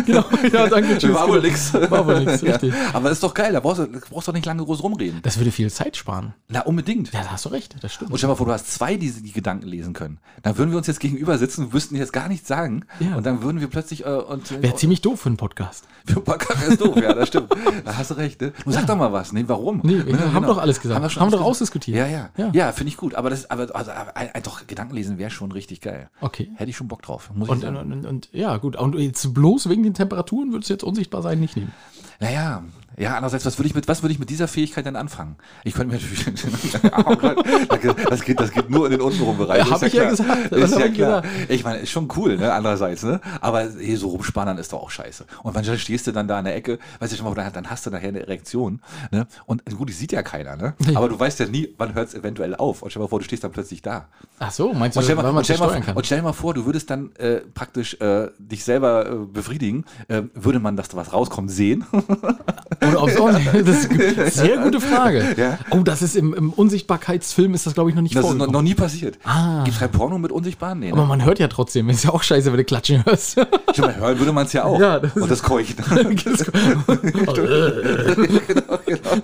Genau, 0.06 0.24
ja, 0.52 0.68
danke, 0.68 0.98
tschüss. 0.98 1.14
War 1.14 1.28
wohl 1.28 1.40
genau. 1.40 1.52
nix. 1.52 1.74
War 1.74 2.06
wohl 2.06 2.20
nix, 2.24 2.40
Ja, 2.42 2.52
richtig. 2.52 2.72
aber 2.92 3.10
ist 3.10 3.22
doch 3.22 3.34
geil, 3.34 3.52
da 3.52 3.60
brauchst 3.60 3.80
du 3.80 3.86
brauchst 3.86 4.28
du 4.28 4.32
doch 4.32 4.36
nicht 4.36 4.46
lange 4.46 4.64
groß 4.64 4.82
rumreden. 4.82 5.20
Das 5.22 5.38
würde 5.38 5.50
viel 5.50 5.70
Zeit 5.70 5.96
sparen. 5.96 6.34
Na, 6.48 6.60
unbedingt. 6.60 7.12
Ja, 7.12 7.22
da 7.22 7.32
hast 7.32 7.44
du 7.44 7.50
recht, 7.50 7.76
das 7.80 7.94
stimmt. 7.94 8.10
Und 8.10 8.18
stell 8.18 8.28
mal 8.28 8.36
vor, 8.36 8.46
du 8.46 8.52
hast 8.52 8.72
zwei, 8.72 8.96
die 8.96 9.10
die 9.10 9.32
Gedanken 9.32 9.66
lesen 9.66 9.92
können. 9.92 10.18
Dann 10.42 10.56
würden 10.56 10.70
wir 10.70 10.78
uns 10.78 10.86
jetzt 10.86 11.00
gegenüber 11.00 11.38
sitzen, 11.38 11.72
wüssten 11.72 11.96
jetzt 11.96 12.12
gar 12.12 12.28
nichts 12.28 12.48
sagen. 12.48 12.84
Ja. 13.00 13.16
Und 13.16 13.26
dann 13.26 13.42
würden 13.42 13.60
wir 13.60 13.68
plötzlich 13.68 14.04
äh, 14.04 14.08
und 14.08 14.62
Wäre 14.62 14.76
ziemlich 14.76 15.00
doof 15.00 15.20
für 15.20 15.28
einen 15.28 15.36
Podcast. 15.36 15.84
für 16.06 16.20
Podcast 16.20 16.62
ist 16.68 16.80
doof, 16.80 16.96
ja, 16.96 17.12
das 17.14 17.28
stimmt. 17.28 17.50
Da 17.84 17.96
hast 17.96 18.10
du 18.10 18.14
recht. 18.14 18.40
Ne? 18.40 18.52
Nun 18.64 18.74
sag 18.74 18.86
doch 18.86 18.96
mal 18.96 19.12
was. 19.12 19.32
Nee, 19.32 19.44
warum? 19.46 19.80
Nee, 19.82 20.04
wir 20.06 20.27
Ne, 20.28 20.34
haben 20.34 20.46
doch 20.46 20.58
alles 20.58 20.80
gesagt. 20.80 20.96
Haben 20.96 21.04
wir, 21.04 21.10
schon 21.10 21.22
Haben 21.22 21.30
doch 21.30 21.40
ausdiskutiert. 21.40 21.96
Ja, 21.96 22.06
ja. 22.06 22.30
Ja. 22.36 22.50
Ja, 22.52 22.72
finde 22.72 22.90
ich 22.90 22.96
gut. 22.96 23.14
Aber 23.14 23.30
das, 23.30 23.50
aber, 23.50 23.74
also, 23.74 23.90
aber 23.90 24.16
ein, 24.16 24.30
ein, 24.32 24.42
doch, 24.42 24.66
Gedankenlesen 24.66 25.18
wäre 25.18 25.30
schon 25.30 25.52
richtig 25.52 25.80
geil. 25.80 26.10
Okay. 26.20 26.50
Hätte 26.54 26.70
ich 26.70 26.76
schon 26.76 26.88
Bock 26.88 27.02
drauf. 27.02 27.30
Muss 27.34 27.48
Und, 27.48 27.62
ich 27.62 27.68
und, 27.68 27.74
sagen. 27.76 27.92
und, 27.92 28.06
und 28.06 28.28
ja, 28.32 28.56
gut. 28.58 28.76
Und 28.76 28.94
jetzt 28.96 29.34
bloß 29.34 29.68
wegen 29.68 29.82
den 29.82 29.94
Temperaturen 29.94 30.52
würdest 30.52 30.70
du 30.70 30.74
jetzt 30.74 30.84
unsichtbar 30.84 31.22
sein 31.22 31.40
nicht 31.40 31.56
nehmen. 31.56 31.72
Naja, 32.20 32.64
ja, 32.98 33.14
andererseits, 33.14 33.46
was 33.46 33.58
würde 33.58 33.68
ich 33.68 33.74
mit, 33.74 33.88
was 33.88 34.02
würde 34.02 34.12
ich 34.12 34.18
mit 34.18 34.30
dieser 34.30 34.48
Fähigkeit 34.48 34.84
denn 34.86 34.96
anfangen? 34.96 35.36
Ich 35.64 35.74
könnte 35.74 35.94
mir 35.94 36.00
natürlich, 36.00 36.24
das 38.10 38.22
geht, 38.24 38.40
das 38.40 38.50
geht 38.50 38.70
nur 38.70 38.86
in 38.86 38.92
den 38.92 39.00
untenrum 39.00 39.38
Bereich. 39.38 39.58
Ja, 39.58 39.64
ist 39.64 39.70
hab 39.70 39.82
ich 39.84 39.92
ja 39.92 40.00
klar. 40.02 40.10
gesagt, 40.10 40.52
Ist 40.52 40.78
ja 40.78 40.86
ich 40.86 40.94
klar. 40.94 41.22
gesagt. 41.22 41.50
Ich 41.50 41.64
meine, 41.64 41.78
ist 41.78 41.90
schon 41.90 42.08
cool, 42.16 42.36
ne, 42.36 42.52
andererseits, 42.52 43.02
ne, 43.04 43.20
aber 43.40 43.68
hier 43.70 43.98
so 43.98 44.08
rumspannern 44.08 44.58
ist 44.58 44.72
doch 44.72 44.82
auch 44.82 44.90
scheiße. 44.90 45.24
Und 45.42 45.56
dann 45.56 45.64
stehst 45.78 46.06
du 46.06 46.12
dann 46.12 46.26
da 46.28 46.38
an 46.38 46.44
der 46.44 46.56
Ecke, 46.56 46.78
weißt 46.98 47.12
du 47.12 47.16
schon 47.16 47.32
mal, 47.32 47.50
dann, 47.52 47.70
hast 47.70 47.86
du 47.86 47.90
nachher 47.90 48.08
eine 48.08 48.20
Erektion, 48.20 48.80
ne, 49.10 49.26
und 49.46 49.64
gut, 49.76 49.88
die 49.88 49.92
sieht 49.92 50.12
ja 50.12 50.22
keiner, 50.22 50.56
ne, 50.56 50.74
aber 50.94 51.08
du 51.08 51.18
weißt 51.18 51.38
ja 51.40 51.46
nie, 51.46 51.74
wann 51.78 51.94
hört 51.94 52.08
es 52.08 52.14
eventuell 52.14 52.54
auf. 52.54 52.82
Und 52.82 52.90
stell 52.90 53.02
mal 53.02 53.08
vor, 53.08 53.20
du 53.20 53.24
stehst 53.24 53.44
dann 53.44 53.52
plötzlich 53.52 53.82
da. 53.82 54.08
Ach 54.38 54.50
so, 54.50 54.72
meinst 54.72 54.96
du, 54.96 55.00
Und 55.00 55.04
stell, 55.04 55.16
mal, 55.16 55.32
man 55.32 55.44
stell 55.44 55.58
mal, 55.58 55.80
kann? 55.80 55.96
und 55.96 56.06
stell 56.06 56.22
mal 56.22 56.32
vor, 56.32 56.54
du 56.54 56.66
würdest 56.66 56.90
dann 56.90 57.12
äh, 57.16 57.40
praktisch 57.54 57.94
äh, 58.00 58.28
dich 58.38 58.64
selber 58.64 59.06
äh, 59.10 59.14
befriedigen. 59.26 59.84
Äh, 60.08 60.22
würde 60.34 60.58
man, 60.60 60.76
dass 60.76 60.88
da 60.88 60.96
was 60.96 61.12
rauskommt, 61.12 61.50
sehen? 61.50 61.84
Oder 62.88 63.02
ob's 63.02 63.16
auch, 63.16 63.30
das 63.32 63.84
ist 63.84 63.90
eine 63.90 64.30
sehr 64.30 64.58
gute 64.58 64.80
Frage. 64.80 65.24
Ja. 65.36 65.58
Oh, 65.70 65.80
das 65.80 66.02
ist 66.02 66.16
im, 66.16 66.34
im 66.34 66.52
Unsichtbarkeitsfilm 66.52 67.54
ist 67.54 67.66
das, 67.66 67.74
glaube 67.74 67.90
ich, 67.90 67.96
noch 67.96 68.02
nicht 68.02 68.14
Das 68.14 68.20
ist 68.20 68.24
noch, 68.24 68.30
vorgekommen. 68.38 68.52
noch 68.52 68.62
nie 68.62 68.74
passiert. 68.74 69.18
Ah. 69.24 69.62
Gibt 69.64 69.74
es 69.74 69.80
kein 69.80 69.90
Porno 69.90 70.18
mit 70.18 70.32
Unsichtbaren? 70.32 70.78
Nee, 70.80 70.92
Aber 70.92 71.02
ne? 71.02 71.08
man 71.08 71.24
hört 71.24 71.38
ja 71.38 71.48
trotzdem. 71.48 71.88
Ist 71.90 72.04
ja 72.04 72.10
auch 72.10 72.22
scheiße, 72.22 72.50
wenn 72.50 72.56
du 72.58 72.64
klatschen 72.64 73.04
hörst. 73.04 73.34
Schon 73.74 73.84
mal 73.84 73.96
hören 73.96 74.18
würde 74.18 74.32
man 74.32 74.46
es 74.46 74.52
ja 74.52 74.64
auch. 74.64 74.80
Ja, 74.80 74.98
das 75.00 75.14
Und 75.14 75.30
das 75.30 75.42
Keuchen. 75.42 75.76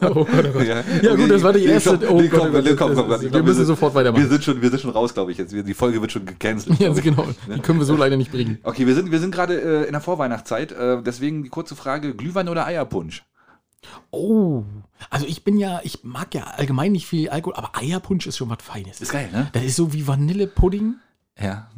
oh 0.01 0.25
Gott, 0.25 0.45
oh 0.47 0.53
Gott. 0.53 0.67
ja, 0.67 0.83
Ja, 1.03 1.15
gut, 1.15 1.31
das 1.31 1.43
war 1.43 1.53
die 1.53 1.65
erste- 1.65 1.97
Nee, 1.99 2.07
oh 2.09 2.23
komm, 2.31 2.31
Gott, 2.31 2.31
komm, 2.31 2.49
oh 2.49 2.53
Gott, 2.53 2.65
nee, 2.65 2.75
komm, 2.75 2.95
komm, 2.95 3.13
ich 3.27 3.33
wir 3.33 3.43
müssen 3.43 3.65
sofort 3.65 3.95
weitermachen. 3.95 4.23
Wir 4.23 4.29
sind 4.29 4.45
schon, 4.45 4.61
wir 4.63 4.71
sind 4.71 4.81
schon 4.81 4.91
raus, 4.91 5.15
glaube 5.15 5.33
ich. 5.33 5.39
Jetzt. 5.39 5.53
Die 5.53 5.75
Folge 5.75 6.01
wird 6.01 6.13
schon 6.13 6.27
gecancelt. 6.27 6.79
Ja, 6.81 6.93
ich. 6.93 7.03
genau. 7.03 7.27
Die 7.55 7.61
können 7.61 7.79
wir 7.79 7.87
so 7.87 7.97
leider 7.97 8.17
nicht 8.17 8.31
bringen. 8.33 8.59
Okay, 8.63 8.87
wir 8.87 8.95
sind, 8.95 9.11
wir 9.11 9.21
sind 9.21 9.35
gerade 9.35 9.61
äh, 9.61 9.85
in 9.87 9.93
der 9.93 10.01
Vorweihnachtszeit. 10.01 10.73
Äh, 10.73 11.03
deswegen 11.05 11.43
die 11.43 11.49
kurze 11.51 11.75
Frage: 11.77 12.15
Glühwein 12.15 12.49
oder 12.49 12.67
Eierpunsch? 12.67 13.25
Oh. 14.11 14.65
Also 15.11 15.27
ich 15.27 15.45
bin 15.45 15.59
ja, 15.59 15.81
ich 15.83 16.05
mag 16.05 16.35
ja 16.35 16.45
allgemein 16.45 16.93
nicht 16.93 17.07
viel 17.07 17.29
Alkohol, 17.29 17.55
aber 17.57 17.77
Eierpunsch 17.77 18.27
ist 18.27 18.37
schon 18.37 18.51
was 18.51 18.63
Feines. 18.63 19.01
Ist 19.01 19.13
geil, 19.13 19.31
ne? 19.33 19.49
Das 19.53 19.65
ist 19.65 19.77
so 19.77 19.93
wie 19.93 20.07
Vanillepudding 20.07 20.95
Ja. 21.39 21.71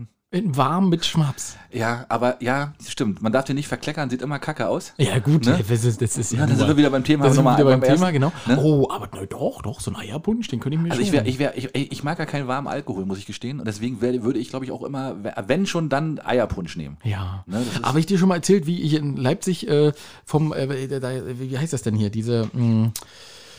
Warm 0.47 0.89
mit 0.89 1.05
Schnaps. 1.05 1.57
Ja, 1.73 2.07
aber 2.09 2.43
ja, 2.43 2.73
stimmt. 2.87 3.21
Man 3.21 3.33
darf 3.33 3.45
den 3.45 3.57
nicht 3.57 3.69
verkleckern, 3.69 4.09
sieht 4.09 4.23
immer 4.23 4.39
kacke 4.39 4.69
aus. 4.69 4.95
Ja, 4.97 5.19
gut, 5.19 5.45
Ne? 5.47 5.59
das 5.69 5.85
ist, 5.85 6.01
das 6.01 6.17
ist 6.17 6.33
ja. 6.33 6.41
Ja, 6.41 6.47
dann 6.47 6.57
sind 6.57 6.69
wir 6.69 6.77
wieder 6.77 6.91
beim 6.91 7.05
Thema. 7.05 7.25
Da 7.27 7.33
sind 7.33 7.45
wir 7.45 7.55
wieder 7.55 7.65
beim 7.65 7.81
beim 7.81 7.89
Thema, 7.95 8.07
ersten, 8.07 8.13
genau. 8.15 8.33
ne? 8.47 8.59
Oh, 8.59 8.89
aber 8.91 9.09
ne, 9.19 9.27
doch, 9.27 9.63
doch, 9.63 9.81
so 9.81 9.91
ein 9.91 9.97
Eierpunsch, 9.97 10.49
den 10.49 10.61
könnte 10.61 10.77
ich 10.77 10.83
mir 10.83 10.91
Also 10.91 11.03
ich, 11.03 11.13
wär, 11.13 11.27
ich, 11.27 11.39
wär, 11.39 11.57
ich, 11.57 11.75
ich 11.75 12.03
mag 12.05 12.19
ja 12.19 12.25
keinen 12.27 12.49
warmen 12.49 12.67
Alkohol, 12.69 13.05
muss 13.05 13.19
ich 13.19 13.27
gestehen. 13.27 13.59
Und 13.59 13.67
deswegen 13.67 14.01
wär, 14.01 14.23
würde 14.23 14.39
ich, 14.39 14.49
glaube 14.49 14.65
ich, 14.65 14.71
auch 14.73 14.83
immer, 14.83 15.17
wenn 15.47 15.67
schon, 15.67 15.89
dann 15.89 16.19
Eierpunsch 16.25 16.77
nehmen. 16.77 16.97
ja. 17.05 17.45
Ne, 17.47 17.63
aber 17.83 17.99
ich 17.99 18.07
dir 18.07 18.19
schon 18.19 18.29
mal 18.29 18.37
erzählt, 18.37 18.67
wie 18.67 18.81
ich 18.83 18.95
in 18.95 19.17
Leipzig 19.17 19.69
äh, 19.69 19.93
vom, 20.25 20.53
äh, 20.53 20.87
da, 20.89 21.11
wie 21.39 21.59
heißt 21.59 21.73
das 21.73 21.83
denn 21.83 21.95
hier, 21.95 22.11
diese, 22.11 22.49
mh, 22.53 22.93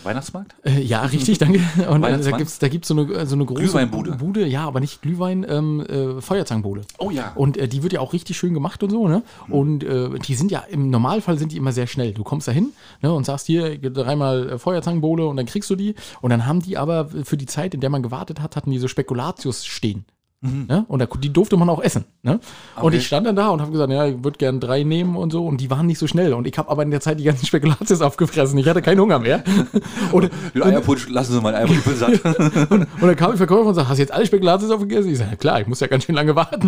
Weihnachtsmarkt? 0.03 0.55
äh, 0.63 0.81
ja, 0.81 1.01
richtig, 1.03 1.37
danke. 1.37 1.59
Und 1.77 1.83
äh, 1.83 1.85
da 1.85 2.01
Weihnachtsmann? 2.01 2.37
gibt's 2.37 2.59
da 2.59 2.67
gibt's 2.67 2.87
so 2.87 2.93
eine, 2.95 3.25
so 3.25 3.35
eine 3.35 3.45
große 3.45 3.61
Glühweinbude. 3.61 4.11
Bude, 4.13 4.45
ja, 4.45 4.65
aber 4.65 4.79
nicht 4.79 5.01
Glühwein, 5.01 5.45
ähm, 5.47 5.81
äh, 5.81 6.21
Feuerzangenbowle. 6.21 6.81
Oh 6.97 7.09
ja. 7.09 7.31
Und 7.35 7.57
äh, 7.57 7.67
die 7.67 7.83
wird 7.83 7.93
ja 7.93 7.99
auch 7.99 8.13
richtig 8.13 8.37
schön 8.37 8.53
gemacht 8.53 8.83
und 8.83 8.89
so, 8.89 9.07
ne? 9.07 9.23
Und 9.49 9.83
äh, 9.83 10.17
die 10.19 10.35
sind 10.35 10.51
ja, 10.51 10.63
im 10.69 10.89
Normalfall 10.89 11.37
sind 11.37 11.51
die 11.51 11.57
immer 11.57 11.71
sehr 11.71 11.87
schnell. 11.87 12.13
Du 12.13 12.23
kommst 12.23 12.47
da 12.47 12.51
hin 12.51 12.69
ne, 13.01 13.13
und 13.13 13.25
sagst 13.25 13.47
hier 13.47 13.77
dreimal 13.77 14.49
äh, 14.49 14.57
Feuerzangenbowle 14.59 15.27
und 15.27 15.37
dann 15.37 15.45
kriegst 15.45 15.69
du 15.69 15.75
die. 15.75 15.95
Und 16.21 16.29
dann 16.29 16.45
haben 16.45 16.61
die 16.61 16.77
aber 16.77 17.09
für 17.23 17.37
die 17.37 17.45
Zeit, 17.45 17.73
in 17.73 17.81
der 17.81 17.89
man 17.89 18.03
gewartet 18.03 18.41
hat, 18.41 18.55
hatten 18.55 18.71
die 18.71 18.79
so 18.79 18.87
Spekulatius 18.87 19.65
stehen. 19.65 20.05
Ne? 20.41 20.85
Und 20.87 20.99
da, 21.01 21.07
die 21.07 21.33
durfte 21.33 21.57
man 21.57 21.67
auch 21.67 21.81
essen. 21.81 22.05
Ne? 22.21 22.33
Und 22.33 22.37
Mhm. 22.39 22.83
Okay. 22.85 22.97
ich 22.97 23.07
stand 23.07 23.25
dann 23.25 23.35
da 23.35 23.49
und 23.49 23.59
habe 23.59 23.71
gesagt, 23.71 23.91
ja, 23.91 24.05
ich 24.05 24.23
würde 24.23 24.37
gern 24.37 24.59
drei 24.59 24.83
nehmen 24.83 25.15
und 25.15 25.31
so. 25.31 25.43
Und 25.47 25.59
die 25.59 25.71
waren 25.71 25.87
nicht 25.87 25.97
so 25.97 26.05
schnell. 26.05 26.33
Und 26.35 26.45
ich 26.45 26.55
habe 26.59 26.69
aber 26.69 26.83
in 26.83 26.91
der 26.91 27.01
Zeit 27.01 27.19
die 27.19 27.23
ganzen 27.23 27.45
Spekulatius 27.47 28.01
aufgefressen. 28.01 28.55
Ich 28.59 28.67
hatte 28.67 28.83
keinen 28.83 28.99
Hunger 29.01 29.17
mehr. 29.17 29.43
und, 30.11 30.29
Eierpunsch, 30.53 31.09
lassen 31.09 31.33
Sie 31.33 31.41
mal 31.41 31.55
einen 31.55 31.71
ich 31.73 31.83
bin 31.83 31.95
satt. 31.95 32.23
und 32.69 32.87
dann 33.01 33.15
kam 33.15 33.31
der 33.31 33.37
Verkäufer 33.37 33.65
und 33.69 33.73
sagte, 33.73 33.89
hast 33.89 33.97
du 33.97 34.01
jetzt 34.03 34.11
alle 34.13 34.27
Spekulatius 34.27 34.69
aufgegessen? 34.69 35.11
Ich 35.11 35.17
sage, 35.17 35.31
ja 35.31 35.35
klar, 35.37 35.61
ich 35.61 35.65
muss 35.67 35.79
ja 35.79 35.87
ganz 35.87 36.03
schön 36.03 36.13
lange 36.13 36.35
warten. 36.35 36.67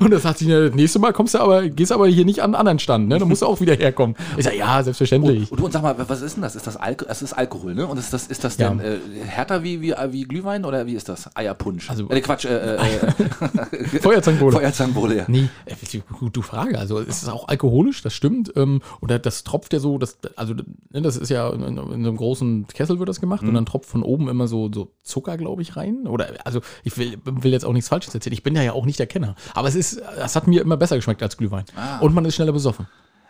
Und 0.00 0.10
das 0.10 0.22
sagt 0.22 0.38
sie, 0.38 0.48
ja, 0.48 0.60
das 0.66 0.74
nächste 0.74 0.98
Mal 0.98 1.12
kommst 1.12 1.34
du 1.34 1.38
aber, 1.40 1.68
gehst 1.68 1.92
aber 1.92 2.06
hier 2.06 2.24
nicht 2.24 2.40
an 2.40 2.46
einen 2.46 2.54
anderen 2.54 2.78
Stand, 2.78 3.08
ne? 3.08 3.18
Da 3.18 3.26
musst 3.26 3.42
du 3.42 3.46
auch 3.46 3.60
wieder 3.60 3.74
herkommen. 3.74 4.16
Ich 4.38 4.44
sage, 4.44 4.56
ja, 4.56 4.82
selbstverständlich. 4.82 5.52
Und 5.52 5.60
du, 5.60 5.66
und 5.66 5.72
sag 5.72 5.82
mal, 5.82 5.94
was 6.08 6.22
ist 6.22 6.36
denn 6.36 6.42
das? 6.42 6.56
Ist 6.56 6.66
das, 6.66 6.76
Alko 6.78 7.04
das 7.06 7.20
ist 7.20 7.34
Alkohol, 7.34 7.74
ne? 7.74 7.86
Und 7.86 7.98
ist 7.98 8.12
das, 8.14 8.26
ist 8.26 8.42
das 8.42 8.56
Ja. 8.56 8.70
denn 8.70 8.80
äh, 8.80 8.96
härter 9.26 9.62
wie, 9.62 9.82
wie, 9.82 9.94
wie 10.12 10.22
Glühwein 10.22 10.64
oder 10.64 10.86
wie 10.86 10.94
ist 10.94 11.10
das? 11.10 11.28
Eierpunsch. 11.36 11.90
Also- 11.90 12.08
äh, 12.08 12.20
Quatsch, 12.22 12.46
äh, 12.46 12.85
äh, 12.86 13.98
Feuerzangenbowle. 14.00 14.56
Feuerzangenbowle, 14.58 15.16
ja. 15.16 15.24
Nee, 15.28 15.48
äh, 15.64 15.74
gute 16.18 16.42
Frage. 16.42 16.78
Also 16.78 17.00
es 17.00 17.22
ist 17.22 17.28
auch 17.28 17.48
alkoholisch, 17.48 18.02
das 18.02 18.14
stimmt. 18.14 18.52
Ähm, 18.56 18.82
oder 19.00 19.18
das 19.18 19.44
tropft 19.44 19.72
ja 19.72 19.78
so, 19.78 19.98
das, 19.98 20.18
also 20.36 20.54
ne, 20.54 21.02
das 21.02 21.16
ist 21.16 21.30
ja 21.30 21.48
in, 21.50 21.62
in, 21.62 21.78
in 21.78 21.92
einem 21.94 22.16
großen 22.16 22.66
Kessel 22.68 22.98
wird 22.98 23.08
das 23.08 23.20
gemacht 23.20 23.42
und 23.42 23.54
dann 23.54 23.66
tropft 23.66 23.88
von 23.88 24.02
oben 24.02 24.28
immer 24.28 24.48
so, 24.48 24.70
so 24.72 24.92
Zucker, 25.02 25.36
glaube 25.36 25.62
ich, 25.62 25.76
rein. 25.76 26.06
Oder 26.06 26.28
also 26.44 26.60
ich 26.84 26.96
will, 26.98 27.18
will 27.24 27.52
jetzt 27.52 27.64
auch 27.64 27.72
nichts 27.72 27.88
Falsches 27.88 28.14
erzählen. 28.14 28.34
Ich 28.34 28.42
bin 28.42 28.54
ja 28.54 28.62
ja 28.62 28.72
auch 28.72 28.84
nicht 28.84 28.98
der 28.98 29.06
Kenner. 29.06 29.34
Aber 29.54 29.68
es 29.68 29.74
ist, 29.74 30.02
das 30.16 30.36
hat 30.36 30.46
mir 30.46 30.60
immer 30.60 30.76
besser 30.76 30.96
geschmeckt 30.96 31.22
als 31.22 31.36
Glühwein. 31.36 31.64
Ah. 31.74 31.98
Und 32.00 32.14
man 32.14 32.24
ist 32.24 32.34
schneller 32.34 32.52
besoffen. 32.52 32.86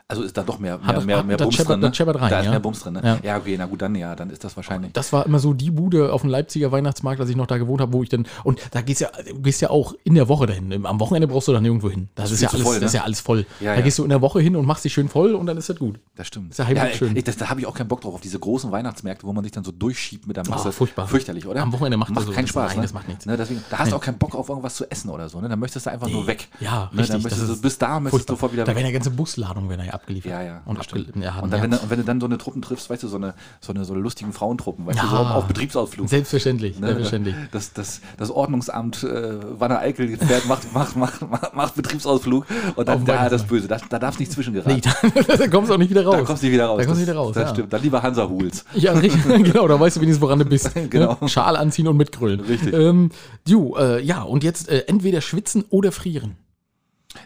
Also 0.08 0.22
ist 0.22 0.36
da 0.36 0.44
doch 0.44 0.60
mehr, 0.60 0.78
mehr, 0.78 0.92
das- 0.94 1.04
mehr, 1.04 1.22
mehr 1.24 1.36
da 1.36 1.44
Bums 1.46 1.56
drin, 1.56 1.80
ne? 1.80 1.90
da 1.90 2.04
rein, 2.12 2.30
Da 2.30 2.38
ist 2.38 2.44
ja. 2.44 2.50
mehr 2.52 2.60
Bums 2.60 2.78
drin, 2.80 2.92
ne? 2.94 3.00
Ja. 3.02 3.18
Ja. 3.24 3.36
okay, 3.38 3.56
na 3.58 3.66
gut, 3.66 3.82
dann 3.82 3.92
ja, 3.96 4.14
dann 4.14 4.30
ist 4.30 4.44
das 4.44 4.54
wahrscheinlich. 4.54 4.92
Das 4.92 5.12
war 5.12 5.26
immer 5.26 5.40
so 5.40 5.52
die 5.52 5.72
Bude 5.72 6.12
auf 6.12 6.20
dem 6.20 6.30
Leipziger 6.30 6.70
Weihnachtsmarkt, 6.70 7.20
als 7.20 7.28
ich 7.28 7.34
noch 7.34 7.48
da 7.48 7.58
gewohnt 7.58 7.80
habe, 7.80 7.92
wo 7.92 8.04
ich 8.04 8.08
dann. 8.08 8.24
Und 8.44 8.60
da 8.70 8.82
gehst 8.82 9.00
ja, 9.00 9.08
du 9.28 9.40
gehst 9.40 9.60
ja 9.62 9.70
auch 9.70 9.94
in 10.04 10.14
der 10.14 10.28
Woche 10.28 10.46
dahin. 10.46 10.86
Am 10.86 11.00
Wochenende 11.00 11.26
brauchst 11.26 11.48
du 11.48 11.52
da 11.52 11.60
nirgendwo 11.60 11.90
hin. 11.90 12.08
Das, 12.14 12.30
ist 12.30 12.38
viel 12.38 12.44
ja 12.46 12.52
alles, 12.52 12.62
voll, 12.62 12.74
das 12.78 12.84
ist 12.84 12.92
ne? 12.92 12.98
ja 12.98 13.04
alles 13.04 13.20
voll. 13.20 13.46
Ja, 13.58 13.72
da 13.72 13.78
ja. 13.78 13.80
gehst 13.84 13.98
du 13.98 14.04
in 14.04 14.10
der 14.10 14.20
Woche 14.20 14.38
hin 14.40 14.54
und 14.54 14.64
machst 14.64 14.84
dich 14.84 14.92
schön 14.92 15.08
voll 15.08 15.34
und 15.34 15.46
dann 15.46 15.56
ist 15.56 15.68
das 15.70 15.76
gut. 15.76 15.98
Das 16.14 16.28
stimmt. 16.28 16.52
Ist 16.52 16.58
ja 16.58 16.66
heimlich 16.66 16.84
ja, 16.84 16.92
schön. 16.92 17.16
Ich, 17.16 17.24
das, 17.24 17.36
da 17.36 17.50
habe 17.50 17.58
ich 17.58 17.66
auch 17.66 17.74
keinen 17.74 17.88
Bock 17.88 18.00
drauf, 18.00 18.14
auf 18.14 18.20
diese 18.20 18.38
großen 18.38 18.70
Weihnachtsmärkte, 18.70 19.26
wo 19.26 19.32
man 19.32 19.42
sich 19.42 19.52
dann 19.52 19.64
so 19.64 19.72
durchschiebt 19.72 20.28
mit 20.28 20.36
der 20.36 20.46
Masse. 20.48 20.68
Ah, 20.68 20.72
furchtbar. 20.72 21.08
Fürchterlich, 21.08 21.48
oder? 21.48 21.62
Am 21.62 21.72
Wochenende 21.72 21.96
macht 21.96 22.16
das 22.16 22.26
so- 22.26 22.30
keinen 22.30 22.44
das- 22.44 22.50
Spaß. 22.50 22.68
nein, 22.68 22.76
ne? 22.76 22.82
das 22.82 22.92
macht 22.94 23.08
nichts. 23.08 23.26
Ne, 23.26 23.36
deswegen, 23.36 23.64
da 23.70 23.78
hast 23.78 23.90
du 23.90 23.96
auch 23.96 24.00
keinen 24.00 24.18
Bock 24.18 24.36
auf 24.36 24.48
irgendwas 24.48 24.76
zu 24.76 24.88
essen 24.88 25.10
oder 25.10 25.28
so. 25.28 25.40
Ne? 25.40 25.48
Dann 25.48 25.58
möchtest 25.58 25.86
du 25.86 25.90
einfach 25.90 26.08
nur 26.08 26.28
weg. 26.28 26.46
Ja, 26.60 26.90
ne? 26.92 27.00
richtig. 27.02 27.22
Dann 27.22 27.30
das 27.30 27.38
ist 27.40 27.60
bis 27.60 27.76
da 27.78 27.98
möchtest 27.98 28.28
du 28.28 28.34
sofort 28.34 28.52
wieder 28.52 28.62
Da 28.62 28.68
weg. 28.70 28.76
wären 28.76 28.86
ja 28.86 28.92
ganze 28.92 29.10
Busladungen, 29.10 29.68
wenn 29.68 29.80
er 29.80 29.95
abgeliefert. 29.96 30.30
Ja, 30.32 30.42
ja. 30.42 30.62
Und, 30.64 30.78
das 30.78 30.86
abge 30.88 31.04
ja, 31.20 31.38
und, 31.40 31.50
dann, 31.52 31.58
ja. 31.58 31.62
wenn, 31.64 31.70
du- 31.72 31.78
wenn 31.90 31.98
du 31.98 32.04
dann 32.04 32.20
so 32.20 32.26
eine 32.26 32.38
Truppen 32.38 32.62
triffst, 32.62 32.88
weißt 32.88 33.02
du, 33.02 33.08
so 33.08 33.16
eine, 33.16 33.34
so 33.60 33.72
eine, 33.72 33.84
so 33.84 33.92
eine 33.92 34.02
lustigen 34.02 34.32
Frauentruppen, 34.32 34.86
weißt 34.86 35.02
du, 35.02 35.06
so 35.08 35.14
Ja. 35.16 35.30
auf, 35.34 35.44
Betriebsausflug. 35.46 36.08
Selbstverständlich, 36.08 36.78
Ne? 36.78 36.86
selbstverständlich. 36.86 37.34
Das, 37.52 37.72
das, 37.72 38.00
das 38.16 38.30
Ordnungsamt 38.30 39.02
äh, 39.02 39.38
Wanne 39.60 39.78
Eickel 39.80 40.16
fährt, 40.16 40.46
macht, 40.46 40.72
macht, 40.72 40.96
macht, 40.96 41.54
macht, 41.54 41.74
Betriebsausflug 41.74 42.46
und 42.76 42.88
dann 42.88 43.04
da 43.04 43.28
das. 43.28 43.44
Böse. 43.46 43.68
Da, 43.68 43.78
da 43.88 43.98
darf 43.98 44.14
es 44.14 44.20
nicht 44.20 44.32
zwischengeraten. 44.32 44.74
Nee, 44.74 45.20
da, 45.28 45.36
da 45.36 45.48
kommst 45.48 45.70
du 45.70 45.74
auch 45.74 45.78
nicht 45.78 45.90
wieder 45.90 46.04
raus. 46.04 46.16
da 46.16 46.22
kommst 46.24 46.42
du 46.42 46.46
nicht 46.46 46.54
wieder 46.54 46.66
raus. 46.66 46.78
Da 46.78 46.84
kommst 46.86 47.00
du 47.00 47.06
das, 47.06 47.14
wieder 47.14 47.18
raus, 47.20 47.34
Das 47.34 47.42
ja. 47.44 47.54
stimmt. 47.54 47.72
Dann 47.72 47.82
lieber 47.82 48.02
Hansa 48.02 48.28
Huls. 48.28 48.64
Ja, 48.74 48.92
richtig, 48.92 49.22
genau, 49.44 49.66
da 49.68 49.78
weißt 49.80 49.96
du 49.96 50.00
wenigstens, 50.00 50.20
woran 50.22 50.38
du 50.38 50.44
bist. 50.44 50.70
Genau. 50.90 51.16
Ne? 51.20 51.28
Schal 51.28 51.56
anziehen 51.56 51.88
und 51.88 51.96
mitgrölen. 51.96 52.40
Richtig. 52.40 52.72
Ähm, 52.74 53.10
du, 53.48 53.74
äh, 53.76 54.02
ja, 54.02 54.22
und 54.22 54.44
jetzt 54.44 54.68
äh, 54.68 54.84
entweder 54.86 55.20
schwitzen 55.20 55.64
oder 55.70 55.92
frieren. 55.92 56.36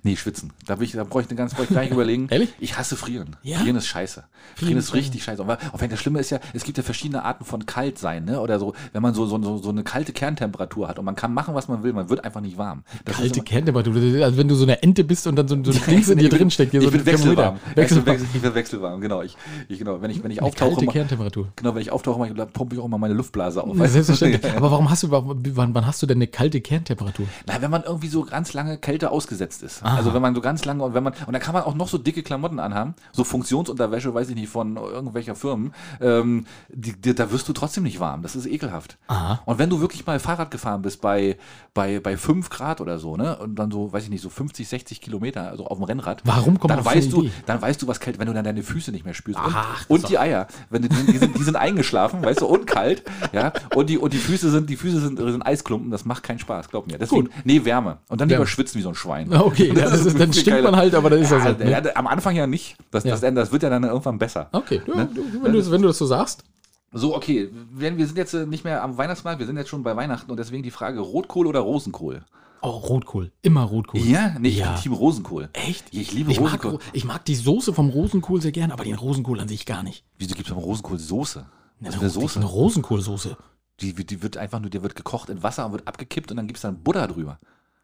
Nee, 0.02 0.16
schwitzen. 0.16 0.52
Da, 0.66 0.76
ich, 0.80 0.92
da 0.92 1.04
brauche 1.04 1.22
ich, 1.22 1.28
ganz, 1.36 1.54
brauch 1.54 1.64
ich 1.64 1.70
gar 1.70 1.80
nicht 1.82 1.92
überlegen. 1.92 2.28
Ehrlich? 2.30 2.50
Ich 2.60 2.76
hasse 2.78 2.96
Frieren. 2.96 3.36
Ja? 3.42 3.58
Frieren 3.58 3.76
ist 3.76 3.86
scheiße. 3.86 4.20
Frieren, 4.20 4.56
Frieren 4.56 4.78
ist 4.78 4.94
richtig 4.94 5.24
scheiße. 5.24 5.42
Aber 5.42 5.58
auch 5.72 5.80
wenn 5.80 5.90
das 5.90 6.00
Schlimme 6.00 6.18
ist 6.20 6.30
ja, 6.30 6.40
es 6.52 6.64
gibt 6.64 6.78
ja 6.78 6.84
verschiedene 6.84 7.24
Arten 7.24 7.44
von 7.44 7.66
kalt 7.66 7.98
sein, 7.98 8.24
ne? 8.24 8.40
Oder 8.40 8.58
so, 8.58 8.74
wenn 8.92 9.02
man 9.02 9.14
so, 9.14 9.26
so, 9.26 9.42
so, 9.42 9.58
so 9.58 9.70
eine 9.70 9.82
kalte 9.84 10.12
Kerntemperatur 10.12 10.88
hat 10.88 10.98
und 10.98 11.04
man 11.04 11.14
kann 11.16 11.32
machen, 11.34 11.54
was 11.54 11.68
man 11.68 11.82
will, 11.82 11.92
man 11.92 12.08
wird 12.08 12.24
einfach 12.24 12.40
nicht 12.40 12.56
warm. 12.58 12.82
Das 13.04 13.16
Kalte 13.16 13.40
Kerntemperatur, 13.42 14.24
als 14.24 14.36
wenn 14.36 14.48
du 14.48 14.54
so 14.54 14.64
eine 14.64 14.82
Ente 14.82 15.04
bist 15.04 15.26
und 15.26 15.36
dann 15.36 15.48
so, 15.48 15.56
so 15.64 15.70
ein 15.72 15.80
Dings 15.86 16.08
in 16.08 16.18
dir 16.18 16.28
drin 16.28 16.50
steckt. 16.50 16.74
Ich 16.74 16.82
so 16.82 16.90
bin 16.90 17.04
wechselwarm. 17.06 17.58
Wechselwarm. 17.74 18.06
wechsel, 18.06 18.26
ich 18.34 18.40
bin 18.42 18.54
wechselwarm, 18.54 19.00
genau. 19.00 19.22
Ich, 19.22 19.36
ich, 19.68 19.78
genau. 19.78 20.00
Wenn 20.02 20.10
ich, 20.10 20.22
wenn 20.22 20.30
ich 20.30 20.38
Eine 20.40 20.48
auftauche, 20.48 20.70
kalte 20.70 20.84
ma- 20.86 20.92
Kerntemperatur. 20.92 21.48
genau, 21.56 21.74
wenn 21.74 21.82
ich 21.82 21.90
auftauche, 21.90 22.26
ich- 22.28 22.52
pumpe 22.52 22.74
ich 22.76 22.80
auch 22.80 22.88
mal 22.88 22.98
meine 22.98 23.14
Luftblase 23.14 23.62
auf. 23.62 23.76
Ja, 23.76 23.86
selbstverständlich. 23.86 24.52
Aber 24.56 24.70
warum 24.70 24.90
hast 24.90 25.02
du, 25.02 25.10
wann, 25.10 25.74
wann 25.74 25.86
hast 25.86 26.02
du 26.02 26.06
denn 26.06 26.18
eine 26.18 26.26
kalte 26.26 26.60
Kerntemperatur? 26.60 27.26
Na, 27.46 27.60
wenn 27.60 27.70
man 27.70 27.82
irgendwie 27.84 28.08
so 28.08 28.24
ganz 28.24 28.52
lange 28.52 28.78
Kälte 28.78 29.10
ausgesetzt 29.10 29.62
ist. 29.62 29.79
Aha. 29.82 29.96
Also 29.96 30.14
wenn 30.14 30.22
man 30.22 30.34
so 30.34 30.40
ganz 30.40 30.64
lange 30.64 30.82
und 30.82 30.94
wenn 30.94 31.02
man 31.02 31.12
und 31.26 31.32
dann 31.32 31.42
kann 31.42 31.54
man 31.54 31.62
auch 31.62 31.74
noch 31.74 31.88
so 31.88 31.98
dicke 31.98 32.22
Klamotten 32.22 32.58
anhaben, 32.58 32.94
so 33.12 33.24
Funktionsunterwäsche, 33.24 34.12
weiß 34.12 34.28
ich 34.30 34.34
nicht, 34.34 34.48
von 34.48 34.76
irgendwelcher 34.76 35.34
Firmen, 35.34 35.72
ähm, 36.00 36.46
die, 36.68 36.92
die, 36.92 37.14
da 37.14 37.30
wirst 37.30 37.48
du 37.48 37.52
trotzdem 37.52 37.84
nicht 37.84 38.00
warm. 38.00 38.22
Das 38.22 38.36
ist 38.36 38.46
ekelhaft. 38.46 38.98
Aha. 39.08 39.40
Und 39.44 39.58
wenn 39.58 39.70
du 39.70 39.80
wirklich 39.80 40.06
mal 40.06 40.18
Fahrrad 40.18 40.50
gefahren 40.50 40.82
bist 40.82 41.00
bei, 41.00 41.36
bei, 41.74 42.00
bei 42.00 42.16
5 42.16 42.50
Grad 42.50 42.80
oder 42.80 42.98
so, 42.98 43.16
ne, 43.16 43.36
und 43.38 43.56
dann 43.56 43.70
so, 43.70 43.92
weiß 43.92 44.04
ich 44.04 44.10
nicht, 44.10 44.22
so 44.22 44.28
50, 44.28 44.68
60 44.68 45.00
Kilometer, 45.00 45.48
also 45.48 45.66
auf 45.66 45.78
dem 45.78 45.84
Rennrad, 45.84 46.22
Warum 46.24 46.58
kommt 46.58 46.72
dann 46.72 46.84
weißt 46.84 47.12
du, 47.12 47.28
dann 47.46 47.60
weißt 47.60 47.80
du, 47.82 47.88
was 47.88 48.00
kalt, 48.00 48.18
wenn 48.18 48.26
du 48.26 48.34
dann 48.34 48.44
deine 48.44 48.62
Füße 48.62 48.90
nicht 48.92 49.04
mehr 49.04 49.14
spürst. 49.14 49.38
Und, 49.38 49.52
Ach, 49.54 49.84
und 49.88 50.02
so. 50.02 50.08
die 50.08 50.18
Eier, 50.18 50.46
wenn 50.68 50.82
du, 50.82 50.88
die, 50.88 51.18
sind, 51.18 51.38
die 51.38 51.42
sind 51.42 51.56
eingeschlafen, 51.56 52.22
weißt 52.22 52.40
du, 52.40 52.46
und 52.46 52.66
kalt, 52.66 53.02
ja, 53.32 53.52
und 53.74 53.88
die, 53.88 53.98
und 53.98 54.12
die 54.12 54.18
Füße 54.18 54.50
sind, 54.50 54.70
die 54.70 54.76
Füße 54.76 55.00
sind, 55.00 55.18
sind 55.18 55.42
Eisklumpen, 55.42 55.90
das 55.90 56.04
macht 56.04 56.22
keinen 56.22 56.38
Spaß, 56.38 56.68
glaub 56.68 56.86
mir. 56.86 56.98
Deswegen, 56.98 57.26
Gut. 57.26 57.32
nee, 57.44 57.64
Wärme. 57.64 57.98
Und 58.08 58.20
dann 58.20 58.28
lieber 58.28 58.40
Wärme. 58.40 58.46
schwitzen 58.46 58.78
wie 58.78 58.82
so 58.82 58.90
ein 58.90 58.94
Schwein. 58.94 59.32
Ah, 59.32 59.42
Okay, 59.70 59.80
das 59.90 60.06
ist, 60.06 60.18
dann 60.20 60.32
stinkt 60.32 60.62
man 60.62 60.76
halt, 60.76 60.94
aber 60.94 61.10
dann 61.10 61.20
ist 61.20 61.30
das 61.32 61.44
Ja, 61.44 61.52
so. 61.58 61.64
Ne? 61.64 61.70
ja, 61.70 61.82
am 61.94 62.06
Anfang 62.06 62.34
ja 62.36 62.46
nicht. 62.46 62.76
Das, 62.90 63.04
das, 63.04 63.20
das 63.20 63.52
wird 63.52 63.62
ja 63.62 63.70
dann 63.70 63.84
irgendwann 63.84 64.18
besser. 64.18 64.48
Okay, 64.52 64.80
Ne? 64.86 65.08
wenn, 65.42 65.52
du, 65.52 65.70
wenn 65.70 65.82
du 65.82 65.88
das 65.88 65.98
so 65.98 66.06
sagst. 66.06 66.44
So, 66.92 67.14
okay, 67.14 67.48
wir, 67.72 68.06
sind 68.06 68.18
jetzt 68.18 68.34
äh, 68.34 68.46
nicht 68.46 68.64
mehr 68.64 68.82
am 68.82 68.98
Weihnachtsmarkt, 68.98 69.38
wir 69.38 69.46
sind 69.46 69.56
jetzt 69.56 69.68
schon 69.68 69.82
bei 69.84 69.94
Weihnachten 69.94 70.30
und 70.30 70.36
deswegen 70.38 70.62
die 70.64 70.72
Frage, 70.72 70.98
Rotkohl 71.00 71.46
oder 71.46 71.60
Rosenkohl? 71.60 72.24
Oh, 72.62 72.68
Rotkohl. 72.70 73.30
Immer 73.42 73.62
Rotkohl. 73.62 74.00
Ja, 74.00 74.34
nee, 74.38 74.48
ich 74.48 74.58
Ja. 74.58 74.74
Team 74.74 74.92
Rosenkohl. 74.92 75.48
Echt? 75.52 75.86
Ich 75.92 76.12
liebe 76.12 76.30
ich 76.32 76.40
mag, 76.40 76.48
Rosenkohl. 76.54 76.70
Ro- 76.72 76.80
ich 76.92 77.04
mag 77.04 77.24
die 77.24 77.36
Soße 77.36 77.72
vom 77.72 77.88
Rosenkohl 77.90 78.42
sehr 78.42 78.52
gern, 78.52 78.70
aber 78.72 78.84
den 78.84 78.96
Rosenkohl 78.96 79.40
an 79.40 79.48
sich 79.48 79.64
gar 79.66 79.82
nicht. 79.82 80.04
Wieso 80.18 80.34
gibt 80.34 80.48
es 80.48 80.54
beim 80.54 80.62
Rosenkohl 80.62 80.98
Soße? 80.98 81.46
Was 81.78 81.94
für 81.94 82.00
Eine 82.00 82.10
Soße? 82.10 82.40
Eine 82.40 82.48
Rosenkohlsoße. 82.48 83.36
Die, 83.80 83.96
wird- 83.96 84.10
die 84.10 84.22
wird 84.22 84.36
einfach 84.36 84.60
nur, 84.60 84.68
die 84.68 84.82
wird 84.82 84.94
gekocht 84.94 85.30
in 85.30 85.42
Wasser 85.42 85.64
und 85.64 85.72
wird 85.72 85.86
abgekippt 85.88 86.30
und 86.32 86.36
dann 86.36 86.46
gibt 86.48 86.58
es 86.58 86.62
dann 86.62 86.82
Butter 86.82 87.06
drüber. 87.06 87.38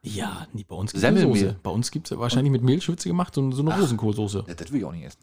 Ja, 0.08 0.46
nee, 0.52 0.64
bei 0.66 0.76
uns 0.76 0.92
gibt 0.92 0.96
es 0.96 1.00
Semmelmehl. 1.00 1.40
Soße. 1.40 1.56
Bei 1.62 1.70
uns 1.70 1.90
gibt 1.90 2.10
es 2.10 2.18
wahrscheinlich 2.18 2.52
mit 2.52 2.62
Mehlschwitze 2.62 3.08
gemacht, 3.08 3.34
so, 3.34 3.50
so 3.50 3.62
eine 3.62 3.76
Rosenkohlsoße. 3.78 4.44
Ja, 4.46 4.54
das 4.54 4.70
will 4.70 4.78
ich 4.78 4.84
auch 4.84 4.92
nicht 4.92 5.04
essen. 5.04 5.18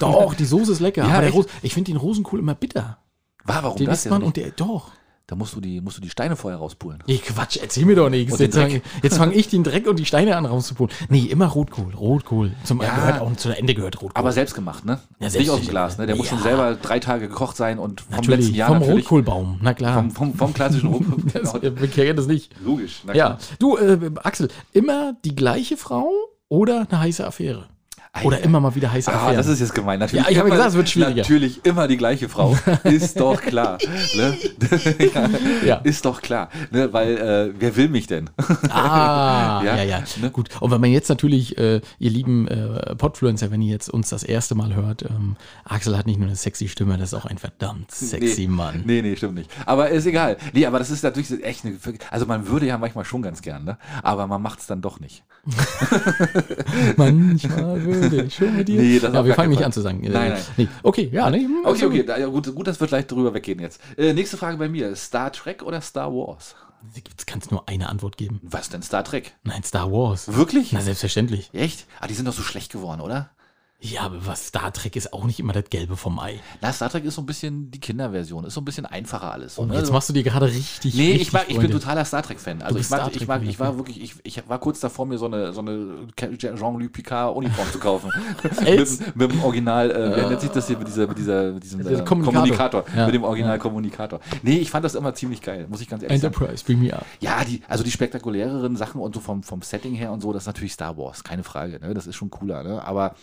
Doch, 0.00 0.34
die 0.34 0.44
Soße 0.44 0.72
ist 0.72 0.80
lecker. 0.80 1.06
Ja, 1.06 1.14
aber 1.14 1.22
der? 1.22 1.30
Ros 1.32 1.46
ich 1.62 1.72
finde 1.72 1.92
den 1.92 1.98
Rosenkohl 1.98 2.40
immer 2.40 2.54
bitter. 2.54 2.98
War, 3.44 3.62
warum 3.62 3.78
Den 3.78 3.86
das 3.86 3.98
isst 4.00 4.10
man 4.10 4.20
nicht? 4.20 4.26
und 4.26 4.36
der, 4.36 4.50
doch. 4.50 4.90
Da 5.26 5.36
musst 5.36 5.54
du 5.56 5.60
die, 5.62 5.80
musst 5.80 5.96
du 5.96 6.02
die 6.02 6.10
Steine 6.10 6.36
vorher 6.36 6.58
rauspulen. 6.60 7.02
Nee, 7.06 7.16
Quatsch, 7.16 7.56
erzähl 7.56 7.86
mir 7.86 7.96
doch 7.96 8.10
nichts. 8.10 8.38
Jetzt 8.38 8.56
fange 8.58 8.82
fang 9.08 9.32
ich 9.32 9.48
den 9.48 9.64
Dreck 9.64 9.86
und 9.86 9.98
die 9.98 10.04
Steine 10.04 10.36
an 10.36 10.44
rauszupulen. 10.44 10.92
Nee, 11.08 11.22
immer 11.22 11.46
Rotkohl, 11.46 11.94
Rotkohl. 11.94 12.52
Zum 12.64 12.82
Ja. 12.82 12.94
gehört 12.94 13.20
auch 13.22 13.34
zu 13.36 13.48
Ende 13.56 13.74
gehört 13.74 14.02
Rotkohl. 14.02 14.20
Aber 14.20 14.32
selbst 14.32 14.54
gemacht, 14.54 14.84
ne? 14.84 15.00
Ja, 15.20 15.30
Nicht 15.30 15.48
aus 15.48 15.60
dem. 15.60 15.68
Glas, 15.68 15.96
ne? 15.96 16.06
Der 16.06 16.16
muss 16.16 16.26
schon 16.28 16.38
Ja. 16.38 16.44
selber 16.44 16.74
drei 16.74 17.00
Tage 17.00 17.28
gekocht 17.28 17.56
sein 17.56 17.78
und 17.78 18.02
vom 18.02 18.16
natürlich, 18.16 18.40
letzten 18.40 18.54
Jahr 18.54 18.68
vom. 18.78 18.82
Rotkohlbaum, 18.82 19.60
na 19.62 19.72
klar. 19.72 19.94
Vom, 19.94 20.10
vom, 20.10 20.34
vom 20.34 20.52
klassischen 20.52 20.88
Rotkohl. 20.90 21.22
Genau. 21.32 21.80
wir 21.80 21.88
kennen 21.88 22.16
das 22.16 22.26
nicht. 22.26 22.52
Logisch. 22.62 23.00
na 23.06 23.14
Ja, 23.14 23.26
klar. 23.26 23.38
du, 23.58 23.76
äh, 23.78 24.10
Axel, 24.22 24.48
immer 24.72 25.14
die 25.24 25.34
gleiche 25.34 25.78
Frau 25.78 26.10
oder 26.50 26.86
eine 26.90 27.00
heiße 27.00 27.26
Affäre? 27.26 27.68
Oder 28.22 28.40
immer 28.40 28.60
mal 28.60 28.74
wieder 28.74 28.92
heiße 28.92 29.10
Ah, 29.12 29.16
Affären? 29.16 29.36
das 29.36 29.46
ist 29.48 29.60
jetzt 29.60 29.74
gemein. 29.74 29.98
Natürlich 29.98 30.24
Ja, 30.24 30.30
ich 30.30 30.38
habe 30.38 30.48
gesagt, 30.50 30.70
es 30.70 30.76
wird 30.76 30.88
schwieriger. 30.88 31.22
Natürlich 31.22 31.64
immer 31.64 31.88
die 31.88 31.96
gleiche 31.96 32.28
Frau. 32.28 32.56
Ist 32.84 33.18
doch 33.18 33.40
klar. 33.40 33.78
Ne? 34.16 34.38
Ja. 35.64 35.76
Ist 35.76 36.04
doch 36.04 36.22
klar. 36.22 36.48
Ne? 36.70 36.92
Weil, 36.92 37.16
äh, 37.16 37.52
wer 37.58 37.76
will 37.76 37.88
mich 37.88 38.06
denn? 38.06 38.30
Ah, 38.70 39.62
ja, 39.64 39.76
Ja, 39.76 39.82
ja. 39.82 40.02
ne? 40.20 40.30
Gut. 40.30 40.48
Und 40.60 40.70
wenn 40.70 40.80
man 40.80 40.90
jetzt 40.90 41.08
natürlich, 41.08 41.58
äh, 41.58 41.80
ihr 41.98 42.10
lieben 42.10 42.46
äh, 42.48 42.94
Podfluencer, 42.94 43.50
wenn 43.50 43.62
ihr 43.62 43.72
jetzt 43.72 43.88
uns 43.88 44.10
das 44.10 44.22
erste 44.22 44.54
Mal 44.54 44.74
hört, 44.74 45.02
ähm, 45.02 45.36
Axel 45.64 45.96
hat 45.98 46.06
nicht 46.06 46.18
nur 46.18 46.28
eine 46.28 46.36
sexy 46.36 46.68
Stimme, 46.68 46.96
das 46.98 47.12
ist 47.12 47.14
auch 47.14 47.26
ein 47.26 47.38
verdammt 47.38 47.90
sexy 47.90 48.42
nee, 48.42 48.48
Mann. 48.48 48.82
Nee, 48.84 49.02
nee, 49.02 49.16
stimmt 49.16 49.34
nicht. 49.36 49.50
Aber 49.66 49.88
ist 49.90 50.06
egal. 50.06 50.36
Nee, 50.52 50.66
aber 50.66 50.78
das 50.78 50.90
ist 50.90 51.02
natürlich 51.02 51.42
echt 51.44 51.64
eine. 51.64 51.76
Also 52.10 52.26
man 52.26 52.46
würde 52.48 52.66
ja 52.66 52.78
manchmal 52.78 53.04
schon 53.04 53.22
ganz 53.22 53.42
gern, 53.42 53.64
ne? 53.64 53.78
Aber 54.02 54.26
man 54.26 54.40
macht 54.42 54.60
es 54.60 54.66
dann 54.66 54.82
doch 54.82 55.00
nicht. 55.00 55.24
Manchmal 56.96 57.82
würde 57.84 58.03
ich 58.12 58.34
schon 58.34 58.56
mit 58.56 58.68
dir. 58.68 58.80
Nee, 58.80 58.98
das 58.98 59.12
ja, 59.12 59.24
wir 59.24 59.34
fangen 59.34 59.50
nicht 59.50 59.58
Fall. 59.58 59.66
an 59.66 59.72
zu 59.72 59.80
sagen. 59.80 60.02
Äh, 60.04 60.08
Nein, 60.10 60.32
nein. 60.32 60.42
Nee. 60.56 60.68
Okay, 60.82 61.08
ja, 61.12 61.30
nee. 61.30 61.46
Okay, 61.64 61.86
okay, 61.86 62.02
da, 62.04 62.24
gut, 62.26 62.54
gut, 62.54 62.66
das 62.66 62.80
wird 62.80 62.90
leicht 62.90 63.10
drüber 63.10 63.32
weggehen 63.34 63.60
jetzt. 63.60 63.80
Äh, 63.96 64.12
nächste 64.12 64.36
Frage 64.36 64.56
bei 64.56 64.68
mir. 64.68 64.94
Star 64.96 65.32
Trek 65.32 65.62
oder 65.62 65.80
Star 65.80 66.12
Wars? 66.12 66.54
Es 67.16 67.24
kann 67.24 67.40
nur 67.50 67.66
eine 67.68 67.88
Antwort 67.88 68.16
geben. 68.18 68.40
Was 68.42 68.68
denn 68.68 68.82
Star 68.82 69.04
Trek? 69.04 69.32
Nein, 69.42 69.62
Star 69.62 69.90
Wars. 69.90 70.34
Wirklich? 70.34 70.72
Na, 70.72 70.80
selbstverständlich. 70.80 71.48
Echt? 71.54 71.86
Ah, 72.00 72.06
die 72.06 72.14
sind 72.14 72.26
doch 72.26 72.34
so 72.34 72.42
schlecht 72.42 72.70
geworden, 72.72 73.00
oder? 73.00 73.30
Ja, 73.80 74.00
aber 74.02 74.24
was 74.24 74.46
Star 74.46 74.72
Trek 74.72 74.96
ist 74.96 75.12
auch 75.12 75.24
nicht 75.24 75.38
immer 75.38 75.52
das 75.52 75.64
Gelbe 75.68 75.96
vom 75.96 76.18
Ei. 76.18 76.40
Na, 76.62 76.72
Star 76.72 76.88
Trek 76.88 77.04
ist 77.04 77.16
so 77.16 77.22
ein 77.22 77.26
bisschen 77.26 77.70
die 77.70 77.80
Kinderversion, 77.80 78.44
ist 78.44 78.54
so 78.54 78.62
ein 78.62 78.64
bisschen 78.64 78.86
einfacher 78.86 79.30
alles. 79.30 79.56
So, 79.56 79.62
Oh, 79.62 79.66
ne? 79.66 79.74
jetzt 79.76 79.92
machst 79.92 80.08
du 80.08 80.14
dir 80.14 80.22
gerade 80.22 80.46
richtig. 80.46 80.94
Nee, 80.94 81.08
richtig 81.08 81.22
ich, 81.28 81.32
mag, 81.34 81.44
ich 81.48 81.58
bin 81.58 81.70
totaler 81.70 82.04
Star 82.06 82.22
Trek-Fan. 82.22 82.62
Also 82.62 82.78
ich, 82.78 82.88
mag, 82.88 83.00
Star 83.00 83.10
ich, 83.14 83.26
mag, 83.28 83.42
ich 83.42 83.60
war 83.60 83.76
wirklich, 83.76 84.00
ich, 84.02 84.14
ich 84.22 84.48
war 84.48 84.58
kurz 84.58 84.80
davor, 84.80 85.04
mir 85.04 85.18
so 85.18 85.26
eine, 85.26 85.52
so 85.52 85.60
eine 85.60 86.06
Jean-Luc 86.16 86.92
Picard-Uniform 86.92 87.72
zu 87.72 87.78
kaufen. 87.78 88.10
Mit, 88.64 89.16
mit 89.16 89.32
dem 89.32 89.44
Original, 89.44 89.90
äh, 89.90 90.16
wer 90.16 90.28
nennt 90.28 90.40
sich 90.40 90.50
das 90.50 90.66
hier, 90.66 90.78
mit, 90.78 90.88
dieser, 90.88 91.06
mit, 91.06 91.18
dieser, 91.18 91.52
mit 91.52 91.62
diesem 91.62 91.80
äh, 91.80 92.04
Kommunikator. 92.04 92.32
Kommunikator. 92.32 92.84
Ja. 92.96 93.06
Mit 93.06 93.14
dem 93.14 93.24
Original-Kommunikator. 93.24 94.20
Nee, 94.42 94.58
ich 94.58 94.70
fand 94.70 94.84
das 94.84 94.94
immer 94.94 95.14
ziemlich 95.14 95.42
geil, 95.42 95.66
muss 95.68 95.80
ich 95.82 95.88
ganz 95.88 96.02
ehrlich 96.02 96.20
sagen. 96.22 96.32
Enterprise, 96.34 96.64
bring 96.64 96.80
me 96.80 96.94
up. 96.94 97.04
Ja, 97.20 97.44
die, 97.44 97.60
also 97.68 97.84
die 97.84 97.90
spektakuläreren 97.90 98.76
Sachen 98.76 99.00
und 99.00 99.14
so 99.14 99.20
vom, 99.20 99.42
vom 99.42 99.60
Setting 99.62 99.94
her 99.94 100.10
und 100.12 100.20
so, 100.22 100.32
das 100.32 100.44
ist 100.44 100.46
natürlich 100.46 100.72
Star 100.72 100.96
Wars, 100.96 101.22
keine 101.22 101.44
Frage. 101.44 101.78
Ne? 101.80 101.92
Das 101.92 102.06
ist 102.06 102.16
schon 102.16 102.30
cooler, 102.30 102.62
ne? 102.62 102.82
Aber. 102.82 103.14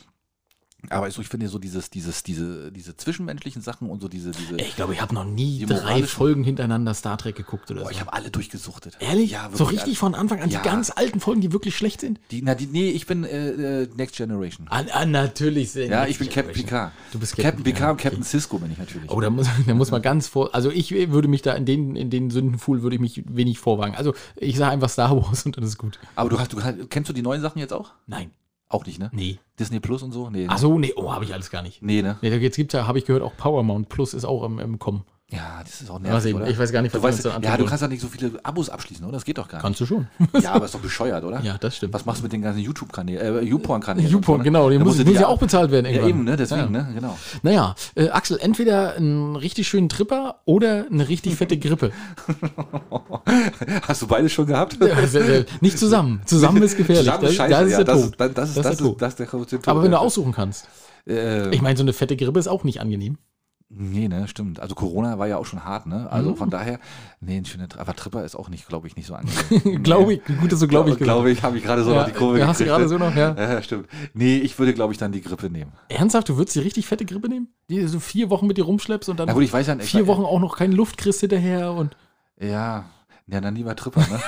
Aber 0.89 1.09
so, 1.11 1.21
ich 1.21 1.27
finde 1.27 1.47
so 1.47 1.59
dieses, 1.59 1.89
dieses, 1.89 2.23
diese, 2.23 2.71
diese 2.71 2.97
zwischenmenschlichen 2.97 3.61
Sachen 3.61 3.89
und 3.89 4.01
so 4.01 4.07
diese, 4.07 4.31
diese. 4.31 4.55
Ich 4.57 4.75
glaube, 4.75 4.93
ich 4.93 5.01
habe 5.01 5.13
noch 5.13 5.25
nie 5.25 5.65
drei 5.65 6.03
Folgen 6.03 6.43
hintereinander 6.43 6.93
Star 6.93 7.17
Trek 7.17 7.35
geguckt 7.35 7.69
oder 7.69 7.81
Boah, 7.81 7.85
so. 7.87 7.91
ich 7.91 7.99
habe 7.99 8.13
alle 8.13 8.31
durchgesuchtet. 8.31 8.97
Ehrlich? 8.99 9.31
Ja, 9.31 9.49
so 9.53 9.65
richtig 9.65 9.97
von 9.97 10.15
Anfang 10.15 10.41
an 10.41 10.49
Ja. 10.49 10.59
die 10.59 10.65
ganz 10.67 10.91
alten 10.93 11.19
Folgen, 11.19 11.41
die 11.41 11.51
wirklich 11.53 11.75
schlecht 11.77 12.01
sind? 12.01 12.19
Die, 12.31 12.41
na, 12.41 12.55
die, 12.55 12.65
nee, 12.65 12.89
ich 12.89 13.05
bin 13.05 13.23
äh, 13.23 13.81
äh, 13.83 13.89
Next 13.95 14.15
Generation. 14.17 14.67
Ah, 14.69 14.83
ah, 14.91 15.05
natürlich. 15.05 15.71
sind 15.71 15.91
Ja, 15.91 16.01
Next 16.01 16.11
ich 16.11 16.19
bin 16.19 16.29
Captain. 16.29 16.53
Picard. 16.53 16.91
Du 17.11 17.19
bist 17.19 17.33
Captain, 17.35 17.45
Captain 17.45 17.63
Picard 17.63 17.97
Picard, 17.97 18.13
und 18.13 18.19
Captain 18.19 18.23
Cisco 18.23 18.57
bin 18.59 18.71
ich 18.71 18.77
natürlich. 18.77 19.11
Oh, 19.11 19.21
da 19.21 19.29
muss, 19.29 19.47
da 19.67 19.73
muss 19.73 19.91
man 19.91 20.01
ganz 20.01 20.27
vor. 20.27 20.53
Also 20.55 20.71
ich 20.71 20.91
würde 20.91 21.27
mich 21.27 21.41
da 21.41 21.53
in 21.53 21.65
den, 21.65 21.95
in 21.95 22.09
den 22.09 22.29
Sündenfuhl 22.31 22.81
würde 22.81 22.95
ich 22.95 23.01
mich 23.01 23.23
wenig 23.27 23.59
vorwagen. 23.59 23.95
Also 23.95 24.13
ich 24.35 24.57
sage 24.57 24.71
einfach 24.71 24.89
Star 24.89 25.15
Wars 25.15 25.45
und 25.45 25.57
dann 25.57 25.63
ist 25.63 25.77
gut. 25.77 25.99
Aber 26.15 26.29
du 26.29 26.39
hast, 26.39 26.53
du 26.53 26.57
kennst 26.87 27.09
du 27.09 27.13
die 27.13 27.21
neuen 27.21 27.41
Sachen 27.41 27.59
jetzt 27.59 27.73
auch? 27.73 27.91
Nein. 28.07 28.31
Auch 28.71 28.85
nicht, 28.85 28.99
ne? 28.99 29.09
Nee. 29.13 29.37
Disney 29.59 29.81
Plus 29.81 30.01
und 30.01 30.13
so? 30.13 30.29
Nee. 30.29 30.47
Ach 30.49 30.57
so, 30.57 30.79
nee, 30.79 30.93
oh, 30.95 31.11
habe 31.11 31.25
ich 31.25 31.33
alles 31.33 31.51
gar 31.51 31.61
nicht. 31.61 31.81
Nee, 31.81 32.01
ne? 32.01 32.17
Nee, 32.21 32.29
da 32.29 32.37
jetzt 32.37 32.55
gibt's 32.55 32.73
ja, 32.73 32.87
habe 32.87 32.97
ich 32.97 33.05
gehört, 33.05 33.21
auch 33.21 33.35
Paramount 33.35 33.89
Plus 33.89 34.13
ist 34.13 34.23
auch 34.23 34.43
im, 34.43 34.59
im 34.59 34.79
Kommen. 34.79 35.03
Ja, 35.33 35.61
das 35.63 35.79
ist 35.81 35.89
auch 35.89 35.97
nervig, 35.99 36.23
sehen, 36.23 36.35
oder? 36.35 36.47
ich 36.49 36.59
weiß 36.59 36.73
gar 36.73 36.81
nicht, 36.81 36.93
du 36.93 37.01
was 37.01 37.03
wir 37.03 37.23
weißt, 37.31 37.35
dann 37.37 37.41
Ja, 37.43 37.55
du 37.55 37.63
kannst 37.65 37.81
ja 37.81 37.87
nicht 37.87 38.01
so 38.01 38.09
viele 38.09 38.31
Abos 38.43 38.69
abschließen, 38.69 39.05
oder? 39.05 39.13
Das 39.13 39.23
geht 39.23 39.37
doch 39.37 39.47
gar 39.47 39.59
nicht. 39.59 39.63
Kannst 39.63 39.79
du 39.79 39.85
schon. 39.85 40.07
Ja, 40.41 40.51
aber 40.51 40.65
ist 40.65 40.73
doch 40.75 40.81
bescheuert, 40.81 41.23
oder? 41.23 41.39
ja, 41.41 41.57
das 41.57 41.77
stimmt. 41.77 41.93
Was 41.93 42.05
machst 42.05 42.19
du 42.19 42.23
mit 42.23 42.33
den 42.33 42.41
ganzen 42.41 42.59
YouTube-Kanälen, 42.59 43.37
äh, 43.37 43.41
YouPorn-Kanälen? 43.41 44.09
YouPorn, 44.11 44.25
so, 44.25 44.37
ne? 44.39 44.43
genau, 44.43 44.69
die 44.69 44.77
muss, 44.77 44.97
du 44.97 45.05
muss 45.05 45.15
ja 45.15 45.27
auch 45.27 45.39
bezahlt 45.39 45.71
werden 45.71 45.85
Ja, 45.85 45.91
irgendwann. 45.91 46.09
eben, 46.09 46.23
ne? 46.25 46.35
Deswegen, 46.35 46.61
Ja. 46.73 46.83
ne? 46.83 46.91
Genau. 46.93 47.17
Naja, 47.43 47.75
äh, 47.95 48.09
Axel, 48.09 48.39
entweder 48.41 48.95
einen 48.95 49.37
richtig 49.37 49.69
schönen 49.69 49.87
Tripper 49.87 50.41
oder 50.43 50.85
eine 50.91 51.07
richtig 51.07 51.35
fette 51.35 51.57
Grippe. 51.57 51.93
Hast 53.87 54.01
du 54.01 54.07
beides 54.07 54.31
schon 54.33 54.45
gehabt? 54.47 54.77
Ja, 54.81 54.95
nicht 55.61 55.77
zusammen. 55.79 56.21
Zusammen 56.25 56.61
ist 56.63 56.75
gefährlich. 56.77 57.05
Zusammen 57.05 57.23
ist 57.23 57.29
das, 57.29 57.35
scheiße, 57.37 57.51
das 57.51 57.65
ist 57.67 57.71
ja, 57.71 57.77
der 57.77 57.85
das 57.85 57.95
Tod. 58.01 58.05
ist- 58.11 58.19
das- 58.19 58.33
das 58.33 58.49
ist- 58.49 58.57
das 58.57 58.65
ist- 58.81 59.01
das 59.01 59.09
ist 59.13 59.19
der 59.19 59.27
Tod, 59.29 59.67
Aber 59.67 59.83
wenn 59.83 59.91
du 59.91 59.97
ja. 59.97 60.01
aussuchen 60.03 60.33
kannst. 60.33 60.67
Äh, 61.07 61.49
Ich 61.55 61.61
meine, 61.61 61.77
so 61.77 61.83
eine 61.83 61.93
fette 61.93 62.15
Grippe 62.15 62.37
ist 62.39 62.47
auch 62.47 62.63
nicht 62.63 62.79
angenehm. 62.81 63.17
Nee, 63.73 64.09
ne, 64.09 64.27
stimmt. 64.27 64.59
Also 64.59 64.75
Corona 64.75 65.17
war 65.17 65.27
ja 65.27 65.37
auch 65.37 65.45
schon 65.45 65.63
hart, 65.63 65.85
ne? 65.85 66.07
Also 66.11 66.35
von 66.35 66.49
daher, 66.49 66.77
nee, 67.21 67.37
ein 67.37 67.45
schöner, 67.45 67.67
aber 67.77 67.95
Tripper 67.95 68.25
ist 68.25 68.35
auch 68.35 68.49
nicht, 68.49 68.67
glaube 68.67 68.85
ich, 68.87 68.97
nicht 68.97 69.05
so 69.05 69.15
angenehm. 69.15 69.81
Glaube 69.83 70.15
ich, 70.15 70.21
gut, 70.41 70.51
dass 70.51 70.59
du 70.59 70.67
glaube 70.67 70.89
ich 70.89 70.97
Glaube 70.97 71.31
ich, 71.31 71.41
habe 71.41 71.57
ich 71.57 71.63
gerade 71.63 71.83
so 71.85 71.91
Ja, 71.91 71.99
noch 72.01 72.05
die 72.05 72.11
Kurve 72.11 72.39
ja, 72.39 72.47
hast 72.47 72.59
du 72.59 72.65
gerade 72.65 72.89
so 72.89 72.97
noch, 72.97 73.15
ja. 73.15 73.33
Ja, 73.33 73.61
stimmt. 73.61 73.87
Nee, 74.13 74.37
ich 74.39 74.59
würde, 74.59 74.73
glaube 74.73 74.91
ich, 74.91 74.99
dann 74.99 75.13
die 75.13 75.21
Grippe 75.21 75.49
nehmen. 75.49 75.71
Ernsthaft, 75.87 76.27
du 76.27 76.35
würdest 76.37 76.55
die 76.55 76.59
richtig 76.59 76.85
fette 76.85 77.05
Grippe 77.05 77.29
nehmen? 77.29 77.47
Die 77.69 77.87
so 77.87 78.01
vier 78.01 78.29
Wochen 78.29 78.45
mit 78.45 78.57
dir 78.57 78.65
rumschleppst 78.65 79.07
und 79.07 79.19
dann 79.21 79.27
Na 79.27 79.33
gut, 79.33 79.43
ich 79.43 79.53
weiß 79.53 79.65
ja 79.67 79.77
vier 79.79 80.05
Wochen 80.05 80.23
auch 80.25 80.39
noch 80.39 80.57
keine 80.57 80.75
Luft 80.75 80.97
kriegst 80.97 81.21
hinterher 81.21 81.71
und 81.71 81.95
Ja, 82.39 82.83
ja, 83.27 83.39
dann 83.39 83.55
lieber 83.55 83.73
Tripper, 83.75 84.01
ne? 84.01 84.19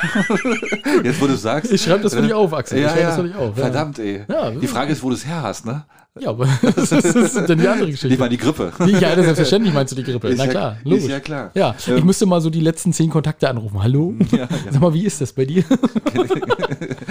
Jetzt, 1.04 1.20
wo 1.22 1.28
du 1.28 1.36
sagst. 1.36 1.70
ich 1.72 1.82
schreibe 1.84 2.04
das 2.04 2.14
für 2.14 2.22
dich 2.22 2.34
auf, 2.34 2.54
Axel. 2.54 2.78
ich 2.78 2.84
Ja, 2.86 2.90
schreibe 2.92 3.02
ja. 3.02 3.08
das 3.08 3.16
für 3.18 3.24
dich 3.24 3.36
auf. 3.36 3.58
Ja. 3.58 3.64
Verdammt, 3.64 4.00
ey. 4.00 4.24
Ja, 4.30 4.52
die 4.52 4.68
Frage 4.68 4.94
ist, 4.94 5.04
wo 5.04 5.10
du 5.10 5.16
es 5.16 5.26
her 5.26 5.42
hast, 5.42 5.66
ne? 5.66 5.86
Ja, 6.20 6.30
aber 6.30 6.46
das 6.62 6.92
ist, 6.92 7.06
das 7.06 7.16
ist 7.16 7.50
dann 7.50 7.58
die 7.58 7.68
andere 7.68 7.86
Ich 7.90 7.96
Geschichte. 8.00 8.20
meine 8.20 8.30
die 8.30 8.38
Grippe. 8.38 8.72
Ja, 8.86 9.16
das 9.16 9.26
selbstverständlich 9.26 9.74
meinst 9.74 9.92
du 9.94 9.96
die 9.96 10.04
Grippe. 10.04 10.28
Ist 10.28 10.38
Na 10.38 10.46
ja- 10.46 10.52
klar, 10.52 10.78
ist 10.78 10.86
logisch. 10.88 11.08
ja 11.08 11.20
klar. 11.20 11.52
Ja, 11.56 11.76
ich 11.80 11.88
Ähm, 11.88 12.06
müsste 12.06 12.28
mal 12.28 12.40
so 12.40 12.52
die 12.52 12.60
letzten 12.60 12.94
zehn 12.94 13.10
Kontakte 13.10 13.50
anrufen. 13.50 13.82
Hallo? 13.82 14.14
Ja, 14.32 14.48
Sag 14.70 14.80
mal, 14.80 14.94
wie 14.94 15.06
ist 15.06 15.22
das 15.22 15.34
bei 15.34 15.46
dir? 15.46 15.64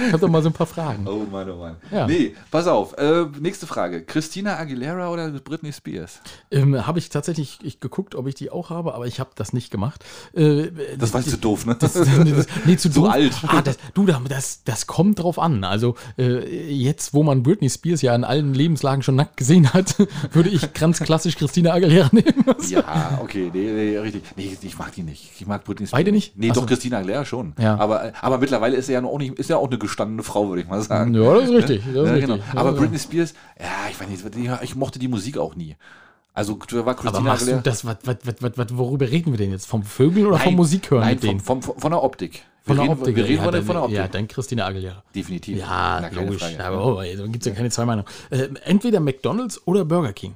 ich 0.06 0.12
hab 0.12 0.20
doch 0.20 0.28
mal 0.28 0.40
so 0.42 0.50
ein 0.50 0.52
paar 0.52 0.66
Fragen. 0.68 1.04
Oh 1.08 1.24
Mann, 1.30 1.50
oh 1.50 1.56
Mann. 1.56 1.76
Ja. 1.90 2.06
Nee, 2.06 2.34
pass 2.52 2.68
auf. 2.68 2.96
Äh, 2.96 3.24
nächste 3.40 3.66
Frage. 3.66 4.02
Christina 4.04 4.56
Aguilera 4.58 5.08
oder 5.10 5.30
Britney 5.30 5.72
Spears? 5.72 6.20
Ähm, 6.52 6.86
habe 6.86 7.00
ich 7.00 7.08
tatsächlich 7.08 7.58
ich 7.64 7.80
geguckt, 7.80 8.14
ob 8.14 8.28
ich 8.28 8.36
die 8.36 8.50
auch 8.50 8.70
habe, 8.70 8.94
aber 8.94 9.06
ich 9.08 9.18
habe 9.18 9.30
das 9.34 9.52
nicht 9.52 9.70
gemacht. 9.72 10.04
Äh, 10.34 10.68
Das 10.96 11.12
war 11.12 11.22
zu 11.22 11.38
doof, 11.38 11.66
ne? 11.66 11.76
Das, 11.78 11.94
das, 11.94 12.06
nee, 12.66 12.76
zu 12.76 12.88
So 12.90 13.02
doof. 13.02 13.12
alt. 13.12 13.32
Ah, 13.48 13.62
das, 13.62 13.78
du, 13.94 14.06
da- 14.06 14.20
das, 14.28 14.62
das 14.64 14.86
kommt 14.86 15.20
drauf 15.20 15.40
an. 15.40 15.64
Also 15.64 15.96
äh, 16.18 16.72
jetzt, 16.72 17.14
wo 17.14 17.24
man 17.24 17.42
Britney 17.42 17.68
Spears 17.68 18.00
ja 18.02 18.14
in 18.14 18.22
allen 18.24 18.54
Lebenslagen 18.54 18.91
schon 19.00 19.16
nackt 19.16 19.38
gesehen 19.38 19.72
hat, 19.72 19.96
würde 20.32 20.50
ich 20.50 20.74
ganz 20.74 21.00
klassisch 21.00 21.36
Christina 21.36 21.72
Aguilera 21.72 22.10
nehmen. 22.12 22.44
ja, 22.68 23.18
okay, 23.22 23.50
nee, 23.54 23.70
nee, 23.72 23.96
richtig. 23.98 24.22
Nee, 24.36 24.54
ich 24.60 24.78
mag 24.78 24.92
die 24.92 25.02
nicht. 25.04 25.30
Ich 25.40 25.46
mag 25.46 25.64
Britney 25.64 25.86
Spears. 25.86 25.98
Beide 25.98 26.12
nicht? 26.12 26.36
Nee, 26.36 26.48
Ach 26.50 26.54
so. 26.56 26.60
doch 26.60 26.68
Christina 26.68 26.98
Aguilera 26.98 27.24
schon. 27.24 27.54
Ja. 27.58 27.78
Aber, 27.78 28.12
aber 28.20 28.36
mittlerweile 28.38 28.76
ist 28.76 28.86
sie 28.86 28.92
ja 28.92 29.02
auch 29.02 29.18
nicht, 29.18 29.38
ist 29.38 29.48
ja 29.48 29.56
auch 29.56 29.68
eine 29.68 29.78
gestandene 29.78 30.22
Frau, 30.22 30.48
würde 30.50 30.60
ich 30.62 30.68
mal 30.68 30.82
sagen. 30.82 31.14
Ja, 31.14 31.34
das 31.34 31.44
ist 31.44 31.50
richtig. 31.54 31.82
Das 31.84 31.88
ist 31.88 31.94
Ja, 31.96 32.02
richtig. 32.12 32.30
genau. 32.30 32.42
Aber 32.54 32.72
Ja, 32.72 32.76
Britney 32.76 32.98
Spears, 32.98 33.32
ja, 33.58 33.66
ich 33.90 33.98
weiß 33.98 34.08
nicht, 34.08 34.62
ich 34.62 34.76
mochte 34.76 34.98
die 34.98 35.08
Musik 35.08 35.38
auch 35.38 35.54
nie. 35.54 35.76
Also 36.34 36.58
war 36.58 36.78
Aber 36.80 36.94
Christina 36.94 37.20
machst 37.20 37.42
du 37.42 37.46
Aguilera. 37.46 37.62
das, 37.62 37.84
was, 37.84 37.96
was, 38.04 38.16
was, 38.40 38.52
was, 38.56 38.76
worüber 38.78 39.10
reden 39.10 39.32
wir 39.32 39.38
denn 39.38 39.50
jetzt? 39.50 39.66
Vom 39.66 39.82
Vögeln 39.82 40.26
oder 40.26 40.38
vom 40.38 40.54
Musikhören 40.54 41.04
Nein, 41.04 41.14
mit 41.16 41.22
denen? 41.24 41.40
vom, 41.40 41.62
vom, 41.62 41.78
von 41.78 41.90
der 41.90 42.02
Optik. 42.02 42.42
Von 42.64 42.76
wir 42.76 42.82
der 42.82 42.82
reden, 42.84 43.00
Optik. 43.00 43.16
Wir 43.16 43.24
reden 43.24 43.36
ja, 43.36 43.42
von, 43.42 43.52
der- 43.52 43.60
dann, 43.60 43.66
von 43.66 43.74
der 43.74 43.82
Optik. 43.82 43.96
ja, 43.98 44.08
dann 44.08 44.28
Christina 44.28 44.66
Aguilera. 44.66 45.02
Definitiv. 45.14 45.58
Ja, 45.58 45.98
Na, 46.00 46.08
logisch. 46.08 46.40
Frage. 46.42 46.64
Aber 46.64 46.86
oh, 46.86 47.02
da 47.02 47.26
gibt 47.26 47.38
es 47.40 47.46
ja 47.46 47.52
keine 47.54 47.70
zwei 47.70 47.84
Meinungen. 47.84 48.08
Äh, 48.30 48.48
entweder 48.64 49.00
McDonalds 49.00 49.66
oder 49.66 49.84
Burger 49.84 50.12
King. 50.14 50.34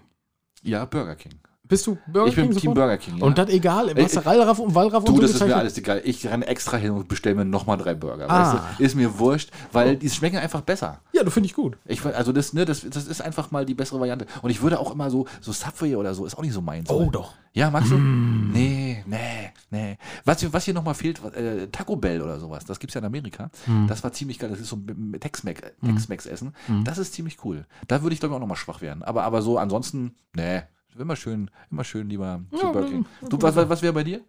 Ja, 0.62 0.84
Burger 0.84 1.14
King. 1.16 1.32
Bist 1.68 1.86
du 1.86 1.98
Burger 2.06 2.28
ich 2.28 2.36
bin 2.36 2.44
King 2.44 2.52
Team 2.52 2.60
sofort? 2.60 2.74
Burger 2.76 2.96
King. 2.98 3.16
Ja. 3.18 3.24
Und 3.24 3.38
das 3.38 3.48
egal, 3.50 3.92
was 3.96 4.14
Äh, 4.14 4.18
Rallraff 4.20 4.58
und 4.58 4.74
Wallraff 4.74 5.04
und 5.04 5.16
Du, 5.16 5.20
das 5.20 5.32
ist 5.32 5.44
mir 5.44 5.56
alles 5.56 5.76
egal. 5.78 6.00
Ich 6.04 6.26
renne 6.26 6.46
extra 6.46 6.76
hin 6.76 6.92
und 6.92 7.08
bestelle 7.08 7.34
mir 7.34 7.44
nochmal 7.44 7.76
drei 7.78 7.94
Burger. 7.94 8.30
Ah. 8.30 8.54
Weißt 8.54 8.62
du? 8.78 8.84
Ist 8.84 8.94
mir 8.94 9.18
wurscht, 9.18 9.50
weil 9.72 9.96
die 9.96 10.08
schmecken 10.10 10.38
einfach 10.38 10.60
besser. 10.60 11.00
Ja, 11.12 11.22
das 11.24 11.32
finde 11.32 11.46
ich 11.48 11.54
gut. 11.54 11.76
Ich, 11.86 12.04
also 12.04 12.32
das, 12.32 12.52
ne, 12.52 12.64
das, 12.64 12.86
das 12.88 13.06
ist 13.06 13.20
einfach 13.20 13.50
mal 13.50 13.64
die 13.66 13.74
bessere 13.74 13.98
Variante. 14.00 14.26
Und 14.42 14.50
ich 14.50 14.62
würde 14.62 14.78
auch 14.78 14.92
immer 14.92 15.10
so, 15.10 15.26
so 15.40 15.52
Subway 15.52 15.96
oder 15.96 16.14
so, 16.14 16.24
ist 16.26 16.36
auch 16.38 16.42
nicht 16.42 16.52
so 16.54 16.60
meins. 16.60 16.88
Oh, 16.90 17.10
doch. 17.10 17.32
Ja, 17.52 17.70
magst 17.70 17.90
du? 17.90 17.96
Mm. 17.96 18.52
Nee, 18.52 19.02
nee, 19.06 19.50
nee. 19.70 19.96
Was, 20.26 20.40
hier- 20.40 20.52
was 20.52 20.64
hier 20.66 20.74
nochmal 20.74 20.92
fehlt, 20.94 21.24
äh, 21.34 21.68
Taco 21.68 21.96
Bell 21.96 22.20
oder 22.20 22.38
sowas, 22.38 22.66
das 22.66 22.78
gibt's 22.78 22.92
ja 22.94 22.98
in 23.00 23.06
Amerika. 23.06 23.50
Mm. 23.66 23.86
Das 23.86 24.04
war 24.04 24.12
ziemlich 24.12 24.38
geil. 24.38 24.50
Das 24.50 24.60
ist 24.60 24.68
so 24.68 24.76
ein 24.76 25.16
Tex-Mex 25.18 25.62
Tex 26.06 26.26
essen. 26.26 26.52
Das 26.84 26.98
ist 26.98 27.14
ziemlich 27.14 27.38
cool. 27.44 27.64
Da 27.88 28.02
würde 28.02 28.12
ich, 28.12 28.20
glaube 28.20 28.34
ich, 28.34 28.36
auch 28.36 28.40
nochmal 28.40 28.58
schwach 28.58 28.82
werden. 28.82 29.02
Aber, 29.02 29.24
aber 29.24 29.40
so 29.40 29.56
ansonsten, 29.58 30.14
nee. 30.34 30.62
Immer 30.98 31.16
schön, 31.16 31.50
immer 31.70 31.84
schön 31.84 32.08
lieber 32.08 32.40
zu 32.50 32.66
Ja, 32.66 32.72
Burger 32.72 32.88
King. 32.88 33.06
Du, 33.28 33.40
was, 33.40 33.54
was 33.56 33.68
was 33.68 33.82
wäre 33.82 33.92
bei 33.92 34.04
dir? 34.04 34.24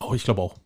Oh, 0.00 0.14
ich 0.14 0.24
glaube 0.24 0.40
auch. 0.40 0.56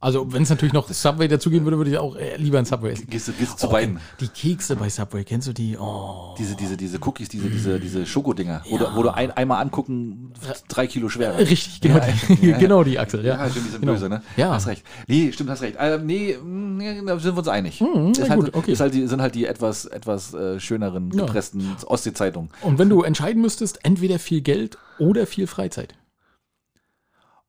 Also, 0.00 0.32
wenn 0.32 0.42
es 0.44 0.48
natürlich 0.50 0.72
noch 0.72 0.88
Subway 0.88 1.26
dazugeben 1.26 1.64
würde, 1.66 1.76
würde 1.76 1.90
ich 1.90 1.98
auch 1.98 2.14
äh, 2.14 2.36
lieber 2.36 2.58
ein 2.60 2.64
Subway 2.64 2.92
essen. 2.92 3.08
Gehst 3.10 3.26
du, 3.26 3.32
gehst 3.32 3.54
du 3.54 3.56
zu 3.56 3.66
Oh, 3.66 3.70
beiden? 3.70 3.98
Die 4.20 4.28
Kekse 4.28 4.76
bei 4.76 4.88
Subway, 4.88 5.24
kennst 5.24 5.48
du 5.48 5.52
die? 5.52 5.76
Oh. 5.76 6.36
Diese, 6.38 6.54
diese, 6.54 6.76
diese 6.76 6.98
Cookies, 7.04 7.28
diese, 7.28 7.50
diese, 7.50 7.80
diese 7.80 8.06
Schokodinger, 8.06 8.62
wo, 8.70 8.78
du, 8.78 8.86
wo 8.94 9.02
du 9.02 9.12
ein, 9.12 9.32
einmal 9.32 9.60
angucken, 9.60 10.32
drei 10.68 10.86
Kilo 10.86 11.08
schwerer. 11.08 11.36
Richtig, 11.38 11.80
genau, 11.80 11.96
Ja, 11.96 12.06
die, 12.40 12.46
ja. 12.50 12.58
genau 12.58 12.84
die 12.84 12.96
Axel, 12.98 13.24
ja. 13.24 13.36
Ja, 13.42 13.50
stimmt, 13.50 13.66
die 13.66 13.70
sind 13.72 13.80
Genau. 13.80 13.92
böse, 13.94 14.08
ne? 14.08 14.22
Ja. 14.36 14.50
Hast 14.52 14.68
recht. 14.68 14.84
Nee, 15.08 15.32
stimmt, 15.32 15.50
hast 15.50 15.62
recht. 15.62 15.76
Ähm, 15.80 16.06
nee, 16.06 16.36
mh, 16.40 17.02
da 17.04 17.18
sind 17.18 17.34
wir 17.34 17.38
uns 17.38 17.48
einig. 17.48 17.80
Mhm, 17.80 18.12
ist 18.12 18.30
halt, 18.30 18.38
gut, 18.40 18.54
okay. 18.54 18.70
ist 18.70 18.80
halt 18.80 18.94
die, 18.94 19.04
sind 19.08 19.20
halt 19.20 19.34
die 19.34 19.46
etwas, 19.46 19.84
etwas 19.84 20.32
äh, 20.32 20.60
schöneren, 20.60 21.10
Ja. 21.10 21.24
gepressten 21.26 21.74
Ostsee-Zeitungen. 21.86 22.50
Und 22.62 22.78
wenn 22.78 22.88
du 22.88 23.02
entscheiden 23.02 23.42
müsstest, 23.42 23.84
entweder 23.84 24.20
viel 24.20 24.42
Geld 24.42 24.78
oder 25.00 25.26
viel 25.26 25.48
Freizeit. 25.48 25.94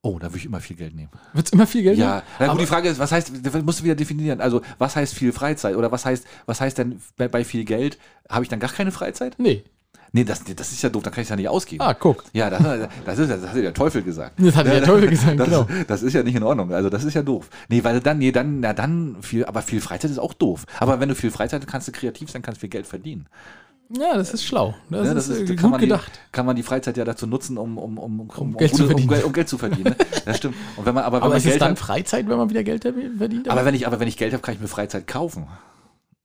Oh, 0.02 0.18
da 0.18 0.28
würde 0.28 0.38
ich 0.38 0.46
immer 0.46 0.62
viel 0.62 0.78
Geld 0.78 0.96
nehmen. 0.96 1.10
Wird 1.34 1.48
es 1.48 1.52
immer 1.52 1.68
viel 1.68 1.84
Geld? 1.84 1.98
Ja, 1.98 2.08
nehmen? 2.16 2.22
na 2.40 2.46
gut, 2.46 2.52
Aber- 2.52 2.60
die 2.62 2.66
Frage 2.68 2.90
ist, 2.90 3.00
was 3.00 3.12
heißt, 3.12 3.32
das 3.44 3.64
musst 3.64 3.82
du 3.82 3.84
wieder 3.84 3.96
definieren. 3.96 4.40
Also, 4.40 4.62
was 4.78 4.96
heißt 4.96 5.14
viel 5.14 5.34
Freizeit? 5.34 5.76
Oder 5.76 5.92
was 5.92 6.06
heißt, 6.06 6.26
was 6.46 6.62
heißt 6.62 6.78
denn 6.78 7.02
bei, 7.18 7.28
bei 7.28 7.44
viel 7.44 7.66
Geld? 7.66 7.98
Habe 8.30 8.44
ich 8.44 8.50
dann 8.50 8.60
gar 8.60 8.72
keine 8.72 8.92
Freizeit? 8.92 9.36
Nee. 9.38 9.64
Nee, 10.12 10.24
das, 10.24 10.44
das 10.44 10.72
ist 10.72 10.82
ja 10.82 10.90
doof, 10.90 11.04
da 11.04 11.12
kann 11.12 11.22
ich 11.22 11.30
ja 11.30 11.36
nicht 11.36 11.50
ausgeben. 11.50 11.84
Ah, 11.84 11.94
guck. 11.94 12.24
Ja, 12.34 12.50
das, 12.50 12.64
das, 13.06 13.20
ist, 13.20 13.30
das 13.30 13.42
hat 13.50 13.56
ja 13.56 13.62
der 13.62 13.74
Teufel 13.76 14.02
gesagt. 14.02 14.40
Das 14.40 14.56
hat 14.56 14.66
der 14.66 14.82
Teufel 14.84 15.10
gesagt, 15.10 15.40
das, 15.40 15.46
genau. 15.48 15.68
Das 15.88 16.02
ist 16.02 16.14
ja 16.14 16.24
nicht 16.24 16.36
in 16.36 16.42
Ordnung. 16.44 16.74
Also 16.74 16.90
das 16.90 17.04
ist 17.04 17.14
ja 17.14 17.22
doof. 17.22 17.50
Nee, 17.68 17.84
weil 17.84 18.00
dann, 18.00 18.18
nee, 18.18 18.32
dann, 18.32 18.60
na 18.62 18.74
dann 18.74 19.18
viel, 19.22 19.46
aber 19.46 19.62
viel 19.62 19.82
Freizeit 19.82 20.10
ist 20.10 20.18
auch 20.18 20.34
doof. 20.34 20.66
Aber 20.80 21.00
wenn 21.00 21.10
du 21.10 21.16
viel 21.16 21.30
Freizeit 21.30 21.62
hast, 21.62 21.70
kannst 21.70 21.88
du 21.90 21.92
kreativ 21.92 22.32
sein, 22.32 22.42
kannst 22.42 22.62
viel 22.62 22.70
Geld 22.70 22.88
verdienen. 22.88 23.28
Ja, 23.90 24.16
das 24.16 24.34
ist 24.34 24.44
schlau. 24.44 24.76
Das, 24.90 25.08
Ne, 25.08 25.14
ist, 25.14 25.30
äh, 25.30 25.46
da 25.46 25.62
gut 25.62 25.72
man 25.72 25.80
gedacht. 25.80 26.12
Die, 26.14 26.32
kann 26.32 26.46
man 26.46 26.56
die 26.56 26.62
Freizeit 26.64 26.96
ja 26.96 27.06
dazu 27.06 27.26
nutzen, 27.26 27.58
um, 27.58 27.78
um, 27.78 27.98
um, 27.98 28.20
um, 28.20 28.30
um, 28.30 28.58
Geld 28.58 28.76
zu 28.76 28.86
verdienen. 28.86 29.24
Um 29.24 29.34
Geld 29.34 29.50
zu 29.50 29.58
verdienen. 29.58 29.96
Ne? 29.96 29.96
Das 30.26 30.38
stimmt. 30.38 30.56
Und 30.78 30.86
wenn 30.86 30.94
man, 30.94 31.04
aber 31.06 31.18
wenn 31.18 31.24
Aber 31.24 31.30
man 31.30 31.38
ist 31.38 31.46
es 31.46 31.52
Geld 31.52 31.62
dann 31.62 31.72
hat, 31.72 31.80
Freizeit, 31.80 32.30
wenn 32.30 32.38
man 32.38 32.50
wieder 32.52 32.64
Geld 32.64 32.84
verdient? 32.84 33.50
aber 33.50 33.66
wenn 33.66 33.74
ich, 33.74 33.88
aber 33.88 34.00
wenn 34.00 34.08
ich 34.08 34.18
Geld 34.18 34.34
habe, 34.34 34.44
kann 34.44 34.54
ich 34.54 34.62
mir 34.62 34.68
Freizeit 34.68 35.08
kaufen. 35.08 35.48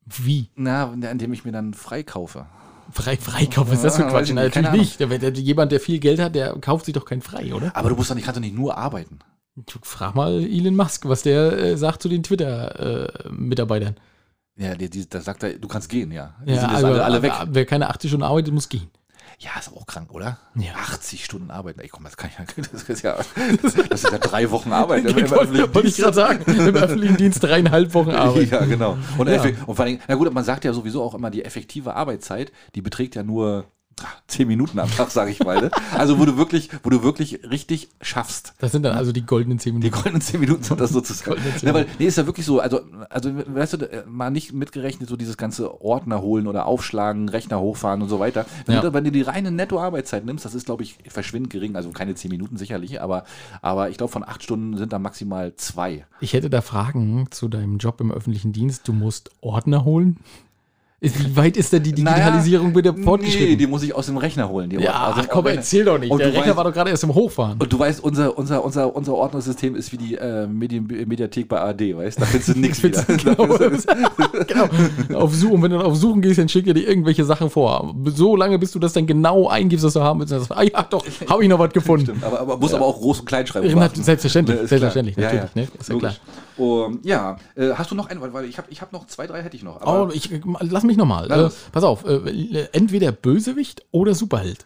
Wie? 0.05 0.50
Na, 0.57 0.92
indem 0.92 1.33
ich 1.33 1.46
mir 1.46 1.53
dann 1.53 1.72
frei 1.72 2.03
kaufe. 2.03 2.44
Frei, 2.92 3.16
Freikauf, 3.16 3.72
ist 3.72 3.83
das 3.83 3.96
für 3.96 4.03
Ja, 4.03 4.11
Quatsch? 4.11 4.29
keine 4.29 4.42
Natürlich 4.42 4.70
nicht. 4.72 5.00
Der, 5.00 5.07
der, 5.07 5.33
jemand, 5.33 5.72
der 5.72 5.81
viel 5.81 5.98
Geld 6.00 6.20
hat, 6.20 6.35
der 6.35 6.53
kauft 6.61 6.85
sich 6.85 6.92
doch 6.92 7.07
kein 7.07 7.22
Frei, 7.22 7.55
oder? 7.55 7.74
Aber 7.74 7.88
du 7.88 7.96
musst 7.96 8.11
doch 8.11 8.14
nicht, 8.14 8.24
kannst 8.27 8.37
doch 8.37 8.42
nicht 8.42 8.55
nur 8.55 8.77
arbeiten. 8.77 9.20
Frag 9.83 10.14
mal 10.14 10.42
Elon 10.44 10.77
Musk, 10.77 11.09
was 11.09 11.22
der 11.22 11.53
äh, 11.53 11.77
sagt 11.79 12.03
zu 12.03 12.09
den 12.09 12.22
Twitter-Mitarbeitern. 12.22 13.96
Ja, 14.56 14.74
die, 14.74 14.88
die, 14.88 15.08
da 15.08 15.20
sagt 15.20 15.42
er, 15.42 15.54
du 15.54 15.66
kannst 15.68 15.88
gehen, 15.88 16.12
ja. 16.12 16.34
Die 16.46 16.52
ja, 16.52 16.60
sind 16.60 16.70
jetzt 16.70 16.76
also, 16.76 16.86
alle, 16.88 17.04
alle 17.04 17.22
weg. 17.22 17.32
Wer 17.48 17.66
keine 17.66 17.88
80 17.90 18.10
Stunden 18.10 18.24
arbeitet, 18.24 18.54
muss 18.54 18.68
gehen. 18.68 18.88
Ja, 19.40 19.50
ist 19.58 19.72
auch 19.74 19.84
krank, 19.86 20.12
oder? 20.12 20.38
Ja. 20.54 20.74
80 20.74 21.24
Stunden 21.24 21.50
arbeiten. 21.50 21.80
Ey, 21.80 21.88
komm, 21.88 22.04
das 22.04 22.16
kann 22.16 22.30
ich 22.30 22.38
ja, 22.38 22.44
das 22.72 22.82
ist 22.84 23.02
ja, 23.02 23.16
das 23.90 24.04
ist 24.04 24.12
ja 24.12 24.18
drei 24.18 24.48
Wochen 24.52 24.72
Arbeit. 24.72 25.04
im- 25.06 25.18
im 25.18 25.30
Wollte 25.30 25.88
ich 25.88 25.96
gerade 25.96 26.14
sagen. 26.14 26.44
Im 26.52 26.76
öffentlichen 26.76 27.16
Dienst 27.16 27.42
dreieinhalb 27.42 27.92
Wochen 27.94 28.10
Arbeit. 28.10 28.50
Ja, 28.50 28.64
genau. 28.64 28.96
Und, 29.18 29.28
Ja. 29.28 29.42
und 29.66 29.74
vor 29.74 29.84
allem, 29.84 29.98
na 30.06 30.14
gut, 30.14 30.32
man 30.32 30.44
sagt 30.44 30.64
ja 30.64 30.72
sowieso 30.72 31.02
auch 31.02 31.14
immer, 31.14 31.30
die 31.30 31.44
effektive 31.44 31.96
Arbeitszeit, 31.96 32.52
die 32.76 32.80
beträgt 32.82 33.16
ja 33.16 33.24
nur 33.24 33.64
zehn 34.26 34.48
Minuten 34.48 34.78
am 34.78 34.90
Tag, 34.90 35.11
sage 35.11 35.30
ich 35.30 35.40
mal. 35.42 35.61
Ne? 35.61 35.70
Also 35.92 36.18
wo 36.18 36.24
du 36.24 36.37
wirklich, 36.37 36.70
wo 36.83 36.90
du 36.90 37.02
wirklich 37.02 37.40
richtig 37.50 37.88
schaffst. 38.00 38.54
Das 38.59 38.72
sind 38.72 38.83
dann 38.83 38.96
also 38.96 39.12
die 39.12 39.24
goldenen 39.24 39.59
10 39.59 39.72
Die 39.74 39.78
Minuten. 39.78 39.94
goldenen 39.94 40.20
zehn 40.20 40.40
Minuten 40.40 40.62
sind 40.62 40.80
das 40.80 40.90
sozusagen. 40.90 41.40
Zehn 41.59 41.68
Ja, 41.68 41.74
weil, 41.74 41.87
nee, 41.98 42.07
ist 42.07 42.18
ja 42.18 42.26
wirklich 42.26 42.46
so. 42.46 42.61
Also, 42.61 42.80
also, 43.11 43.30
weißt 43.35 43.74
du, 43.74 43.76
äh, 43.90 44.04
mal 44.07 44.30
nicht 44.30 44.52
mitgerechnet, 44.52 45.09
so 45.09 45.16
dieses 45.16 45.37
ganze 45.37 45.80
Ordner 45.83 46.20
holen 46.22 46.46
oder 46.46 46.66
aufschlagen, 46.66 47.28
Rechner 47.28 47.61
hochfahren 47.61 48.02
und 48.02 48.09
so 48.09 48.18
weiter. 48.18 48.46
Wenn, 48.66 48.76
Ja. 48.76 48.80
du, 48.83 48.92
wenn 48.92 49.04
du 49.04 49.12
die 49.12 49.22
reine 49.22 49.50
Netto-Arbeitszeit 49.50 50.24
nimmst, 50.24 50.44
das 50.44 50.54
ist, 50.54 50.66
glaube 50.66 50.83
ich, 50.83 50.98
verschwindend 51.09 51.52
gering. 51.52 51.76
Also 51.76 51.90
keine 51.90 52.14
zehn 52.14 52.30
Minuten 52.30 52.57
sicherlich, 52.57 53.00
aber, 53.00 53.24
aber 53.62 53.90
ich 53.90 53.96
glaube, 53.96 54.12
von 54.12 54.24
acht 54.24 54.42
Stunden 54.42 54.76
sind 54.76 54.92
da 54.92 54.98
maximal 54.98 55.54
zwei. 55.57 56.07
Ich 56.20 56.33
hätte 56.33 56.50
da 56.50 56.61
Fragen 56.61 57.26
zu 57.30 57.48
deinem 57.48 57.78
Job 57.78 58.00
im 58.00 58.11
öffentlichen 58.12 58.52
Dienst. 58.52 58.88
Du 58.88 58.92
musst 58.92 59.30
Ordner 59.40 59.85
holen? 59.85 60.18
Wie 61.00 61.37
weit 61.37 61.59
ist 61.59 61.70
denn 61.70 61.83
die 61.83 61.92
Digitalisierung 61.92 62.72
bitte 62.72 62.92
Nee, 62.96 63.02
fortgeschritten? 63.02 63.59
die 63.59 63.66
muss 63.66 63.83
ich 63.83 63.94
aus 63.94 64.07
dem 64.07 64.16
Rechner 64.16 64.48
holen. 64.48 64.70
Die 64.70 64.76
ja. 64.76 64.92
Also, 65.12 65.28
komm, 65.28 65.44
wenn- 65.44 65.57
erzähl 65.57 65.85
doch 65.85 65.98
nicht. 65.98 66.11
Der 66.11 66.28
Rechner 66.33 66.52
weißt- 66.52 66.57
war 66.57 66.64
doch 66.64 66.72
gerade 66.72 66.88
erst 66.88 67.04
im 67.04 67.14
Hochfahren. 67.14 67.59
Und 67.61 67.70
du 67.70 67.78
weißt, 67.78 68.02
unser, 68.02 68.38
unser, 68.38 68.64
unser, 68.64 68.96
unser 68.96 69.12
Ordnersystem 69.12 69.76
ist 69.76 69.92
wie 69.92 69.98
die 69.98 70.14
äh, 70.14 70.46
Medien, 70.46 70.87
Mediathek 70.87 71.46
bei 71.46 71.61
AD, 71.61 71.94
weißt 71.94 72.16
du? 72.16 72.20
Da 72.22 72.26
findest 72.26 72.48
du 72.54 72.59
nichts 72.59 72.83
wieder. 72.83 73.02
genau, 73.04 73.46
genau. 75.07 75.18
Auf 75.20 75.35
Suchen, 75.35 75.62
wenn 75.62 75.70
du 75.72 75.76
dann 75.78 75.87
auf 75.87 75.96
Suchen 75.96 76.22
gehst, 76.22 76.38
dann 76.38 76.48
schickt 76.48 76.68
er 76.68 76.74
dir 76.74 76.88
irgendwelche 76.88 77.24
Sachen 77.24 77.50
vor. 77.50 77.94
So 78.07 78.35
lange, 78.35 78.59
bis 78.59 78.72
du 78.72 78.78
das 78.78 78.94
dann 78.94 79.07
genau 79.07 79.48
eingibst, 79.48 79.85
was 79.85 79.92
du 79.92 80.00
haben 80.00 80.20
willst. 80.20 80.33
dann 80.33 80.42
Ah 80.57 80.62
ja, 80.62 80.83
doch, 80.88 81.04
habe 81.28 81.42
ich 81.42 81.48
noch 81.50 81.59
was 81.59 81.72
gefunden. 81.72 82.07
Stimmt, 82.07 82.24
aber, 82.24 82.40
aber 82.40 82.57
muss 82.57 82.72
aber 82.72 82.87
auch 82.87 82.98
Groß- 82.98 83.20
und 83.20 83.26
Kleinschreibung 83.26 83.68
Ja, 83.68 83.76
machen. 83.76 84.02
selbstverständlich, 84.02 84.61
Ne, 84.62 84.66
selbstverständlich, 84.68 85.16
klar. 85.16 85.33
natürlich, 85.35 85.54
ne, 85.54 85.68
ist 85.78 85.88
ja 85.88 85.94
Logisch. 85.94 86.20
Um, 86.56 87.00
ja, 87.02 87.36
äh, 87.56 87.70
hast 87.74 87.90
du 87.90 87.94
noch 87.94 88.08
einen, 88.08 88.20
weil 88.32 88.44
ich 88.44 88.58
habe 88.58 88.68
ich 88.70 88.80
hab 88.80 88.92
noch 88.92 89.06
zwei, 89.06 89.26
drei 89.26 89.42
hätte 89.42 89.56
ich 89.56 89.62
noch. 89.64 89.84
Oh, 89.84 90.08
ich, 90.12 90.30
lass 90.60 90.84
mich 90.84 90.96
nochmal. 90.96 91.30
Äh, 91.30 91.50
pass 91.72 91.82
auf, 91.84 92.04
äh, 92.04 92.68
entweder 92.72 93.10
Bösewicht 93.12 93.84
oder 93.90 94.14
Superheld. 94.14 94.64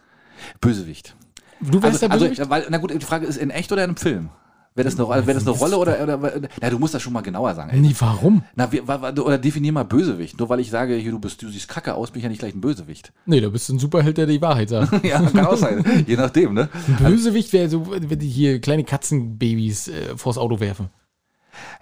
Bösewicht. 0.61 1.15
Du 1.61 1.81
wärst 1.81 1.85
Also, 1.85 1.99
der 1.99 2.11
also, 2.11 2.25
Bösewicht? 2.27 2.49
weil, 2.49 2.65
na 2.69 2.77
gut, 2.77 2.91
die 2.93 3.05
Frage 3.05 3.25
ist 3.25 3.37
in 3.37 3.49
echt 3.49 3.71
oder 3.71 3.83
in 3.83 3.89
einem 3.91 3.97
Film? 3.97 4.29
Wäre 4.75 4.87
das 4.87 4.97
eine, 4.99 5.09
wäre 5.27 5.33
das 5.33 5.47
eine 5.47 5.57
Rolle 5.57 5.77
oder, 5.77 6.01
oder, 6.03 6.41
na, 6.61 6.69
du 6.69 6.77
musst 6.79 6.93
das 6.93 7.01
schon 7.01 7.11
mal 7.11 7.21
genauer 7.21 7.53
sagen. 7.55 7.71
Ey. 7.71 7.79
Nee, 7.81 7.95
warum? 7.99 8.43
Na, 8.55 8.69
wa- 8.85 9.09
oder 9.09 9.37
definier 9.39 9.73
mal 9.73 9.83
Bösewicht. 9.83 10.37
Nur 10.39 10.47
weil 10.47 10.59
ich 10.59 10.69
sage, 10.69 10.93
hier, 10.95 11.11
du 11.11 11.19
bist, 11.19 11.41
du 11.41 11.49
siehst 11.49 11.67
kacke 11.67 11.95
aus, 11.95 12.11
bin 12.11 12.19
ich 12.19 12.23
ja 12.23 12.29
nicht 12.29 12.39
gleich 12.39 12.53
ein 12.55 12.61
Bösewicht. 12.61 13.11
Nee, 13.25 13.41
da 13.41 13.49
bist 13.49 13.67
du 13.67 13.73
ein 13.73 13.79
Superheld, 13.79 14.17
der 14.17 14.27
die 14.27 14.41
Wahrheit 14.41 14.69
sagt. 14.69 15.03
ja, 15.03 15.19
kann 15.21 15.45
auch 15.47 15.57
sein. 15.57 15.83
Je 16.07 16.15
nachdem, 16.15 16.53
ne? 16.53 16.69
Ein 16.87 17.03
Bösewicht 17.03 17.51
wäre 17.51 17.67
so, 17.67 17.87
wenn 17.91 18.19
die 18.19 18.29
hier 18.29 18.61
kleine 18.61 18.83
Katzenbabys 18.83 19.87
äh, 19.89 20.15
vors 20.15 20.37
Auto 20.37 20.59
werfen. 20.59 20.89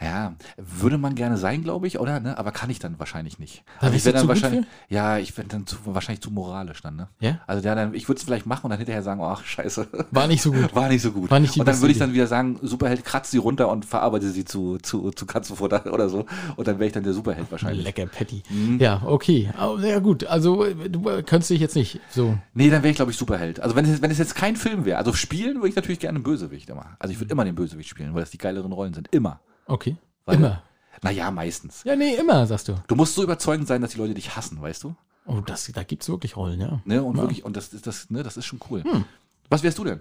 Ja, 0.01 0.35
würde 0.57 0.97
man 0.97 1.15
gerne 1.15 1.37
sein, 1.37 1.63
glaube 1.63 1.87
ich, 1.87 1.99
oder? 1.99 2.19
Ne? 2.19 2.37
Aber 2.37 2.51
kann 2.51 2.69
ich 2.69 2.79
dann 2.79 2.99
wahrscheinlich 2.99 3.39
nicht. 3.39 3.63
Da 3.79 3.87
Also 3.87 3.97
ich 3.97 4.05
wäre 4.05 4.17
dann 4.17 4.27
wahrscheinlich, 4.27 4.65
ja, 4.89 5.17
ich 5.17 5.37
wäre 5.37 5.47
dann 5.47 5.65
zu, 5.65 5.77
wahrscheinlich 5.85 6.21
zu 6.21 6.31
moralisch 6.31 6.81
dann, 6.81 6.95
ne? 6.95 7.07
Ja? 7.19 7.39
Also 7.47 7.65
ja, 7.67 7.75
dann, 7.75 7.93
ich 7.93 8.07
würde 8.07 8.17
es 8.19 8.23
vielleicht 8.23 8.45
machen 8.45 8.65
und 8.65 8.69
dann 8.71 8.79
hinterher 8.79 9.03
sagen, 9.03 9.21
ach, 9.21 9.43
scheiße. 9.43 9.87
War 10.11 10.27
nicht 10.27 10.41
so 10.41 10.51
gut. 10.51 10.73
War 10.75 10.89
nicht 10.89 11.01
so 11.01 11.11
gut. 11.11 11.29
War 11.31 11.39
nicht 11.39 11.55
die 11.55 11.59
und 11.59 11.65
dann 11.67 11.81
würde 11.81 11.91
ich 11.91 11.99
dann 11.99 12.13
wieder 12.13 12.27
sagen, 12.27 12.59
Superheld 12.61 13.03
kratzt 13.03 13.31
sie 13.31 13.37
runter 13.37 13.69
und 13.69 13.85
verarbeite 13.85 14.29
sie 14.29 14.45
zu, 14.45 14.77
zu, 14.77 15.11
zu 15.11 15.25
Katzenfutter 15.25 15.85
oder 15.93 16.09
so. 16.09 16.25
Und 16.55 16.67
dann 16.67 16.79
wäre 16.79 16.87
ich 16.87 16.93
dann 16.93 17.03
der 17.03 17.13
Superheld 17.13 17.51
wahrscheinlich. 17.51 17.83
Lecker 17.83 18.05
Patty. 18.05 18.43
Mhm. 18.49 18.79
Ja, 18.79 19.01
okay. 19.05 19.49
Aber, 19.57 19.79
ja, 19.85 19.99
gut. 19.99 20.25
Also, 20.25 20.65
äh, 20.65 20.89
du 20.89 21.09
äh, 21.09 21.23
könntest 21.23 21.49
dich 21.49 21.59
jetzt 21.59 21.75
nicht 21.75 21.99
so. 22.09 22.37
Nee, 22.53 22.69
dann 22.69 22.83
wäre 22.83 22.91
ich, 22.91 22.95
glaube 22.95 23.11
ich, 23.11 23.17
Superheld. 23.17 23.59
Also 23.59 23.75
wenn 23.75 23.85
es, 23.85 24.01
wenn 24.01 24.11
es 24.11 24.17
jetzt 24.17 24.35
kein 24.35 24.55
Film 24.55 24.85
wäre, 24.85 24.97
also 24.97 25.13
spielen 25.13 25.55
würde 25.57 25.69
ich 25.69 25.75
natürlich 25.75 25.99
gerne 25.99 26.17
einen 26.17 26.23
Bösewicht 26.23 26.69
immer. 26.69 26.97
Also 26.99 27.13
ich 27.13 27.19
würde 27.19 27.31
immer 27.31 27.45
den 27.45 27.55
Bösewicht 27.55 27.89
spielen, 27.89 28.13
weil 28.13 28.21
das 28.21 28.31
die 28.31 28.37
geileren 28.37 28.71
Rollen 28.71 28.93
sind. 28.93 29.07
Immer. 29.11 29.39
Okay. 29.67 29.95
Weil- 30.25 30.35
immer. 30.37 30.63
Naja, 31.03 31.29
meistens. 31.29 31.83
Ja, 31.83 31.95
nee, 31.95 32.15
immer, 32.15 32.47
sagst 32.47 32.67
du. 32.69 32.75
Du 32.87 32.95
musst 32.95 33.13
so 33.13 33.21
überzeugend 33.21 33.67
sein, 33.67 33.81
dass 33.81 33.91
die 33.91 33.99
Leute 33.99 34.15
dich 34.15 34.35
hassen, 34.35 34.59
weißt 34.61 34.83
du? 34.83 34.95
Oh, 35.27 35.41
das, 35.45 35.69
da 35.71 35.83
gibt 35.83 36.01
es 36.03 36.09
wirklich 36.09 36.35
Rollen, 36.35 36.59
ja. 36.59 36.81
Ne? 36.85 37.03
Und 37.03 37.17
Ja. 37.17 37.21
wirklich, 37.23 37.45
und 37.45 37.55
das 37.55 37.67
ist 37.73 37.85
das, 37.85 38.09
ne, 38.09 38.23
das 38.23 38.35
ist 38.37 38.45
schon 38.45 38.59
cool. 38.71 38.83
Hm. 38.83 39.05
Was 39.49 39.61
wärst 39.61 39.77
du 39.77 39.83
denn? 39.83 39.99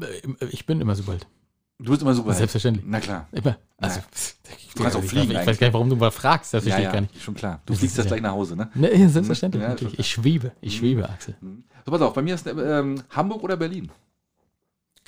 Äh, 0.00 0.46
Ich 0.50 0.64
bin 0.66 0.80
immer 0.80 0.94
Superheld. 0.94 1.26
Du 1.80 1.90
bist 1.90 2.02
immer 2.02 2.14
Superheld. 2.14 2.38
Selbstverständlich. 2.38 2.84
Na 2.88 3.00
klar. 3.00 3.26
Immer. 3.32 3.56
Also, 3.78 4.00
Du 4.76 4.82
kannst 4.82 4.96
auch 4.96 5.02
ich, 5.02 5.08
fliegen 5.10 5.30
Ich 5.30 5.36
weiß 5.36 5.42
eigentlich. 5.46 5.58
gar 5.60 5.66
nicht, 5.68 5.74
warum 5.74 5.90
du 5.90 5.96
mal 5.96 6.10
fragst. 6.10 6.54
Das 6.54 6.64
Ja, 6.64 6.70
verstehe 6.70 6.82
ich 6.82 6.86
ja, 6.86 6.92
gar 6.92 7.00
nicht. 7.00 7.22
schon 7.22 7.34
klar. 7.34 7.60
Du 7.66 7.72
Das 7.72 7.78
fliegst 7.80 7.96
jetzt 7.96 8.04
ja- 8.06 8.08
gleich 8.10 8.22
nach 8.22 8.32
Hause, 8.32 8.56
ne? 8.56 8.70
Ne, 8.74 8.94
ja, 8.96 9.08
selbstverständlich. 9.08 9.62
Ja, 9.62 9.74
Ich 9.96 10.08
schwebe. 10.10 10.52
Ich 10.60 10.76
schwebe, 10.76 11.08
Axel. 11.08 11.36
So, 11.84 11.90
pass 11.92 12.00
auf, 12.00 12.14
bei 12.14 12.22
mir 12.22 12.34
ist 12.34 12.46
ähm, 12.46 13.02
Hamburg 13.10 13.42
oder 13.42 13.56
Berlin. 13.56 13.90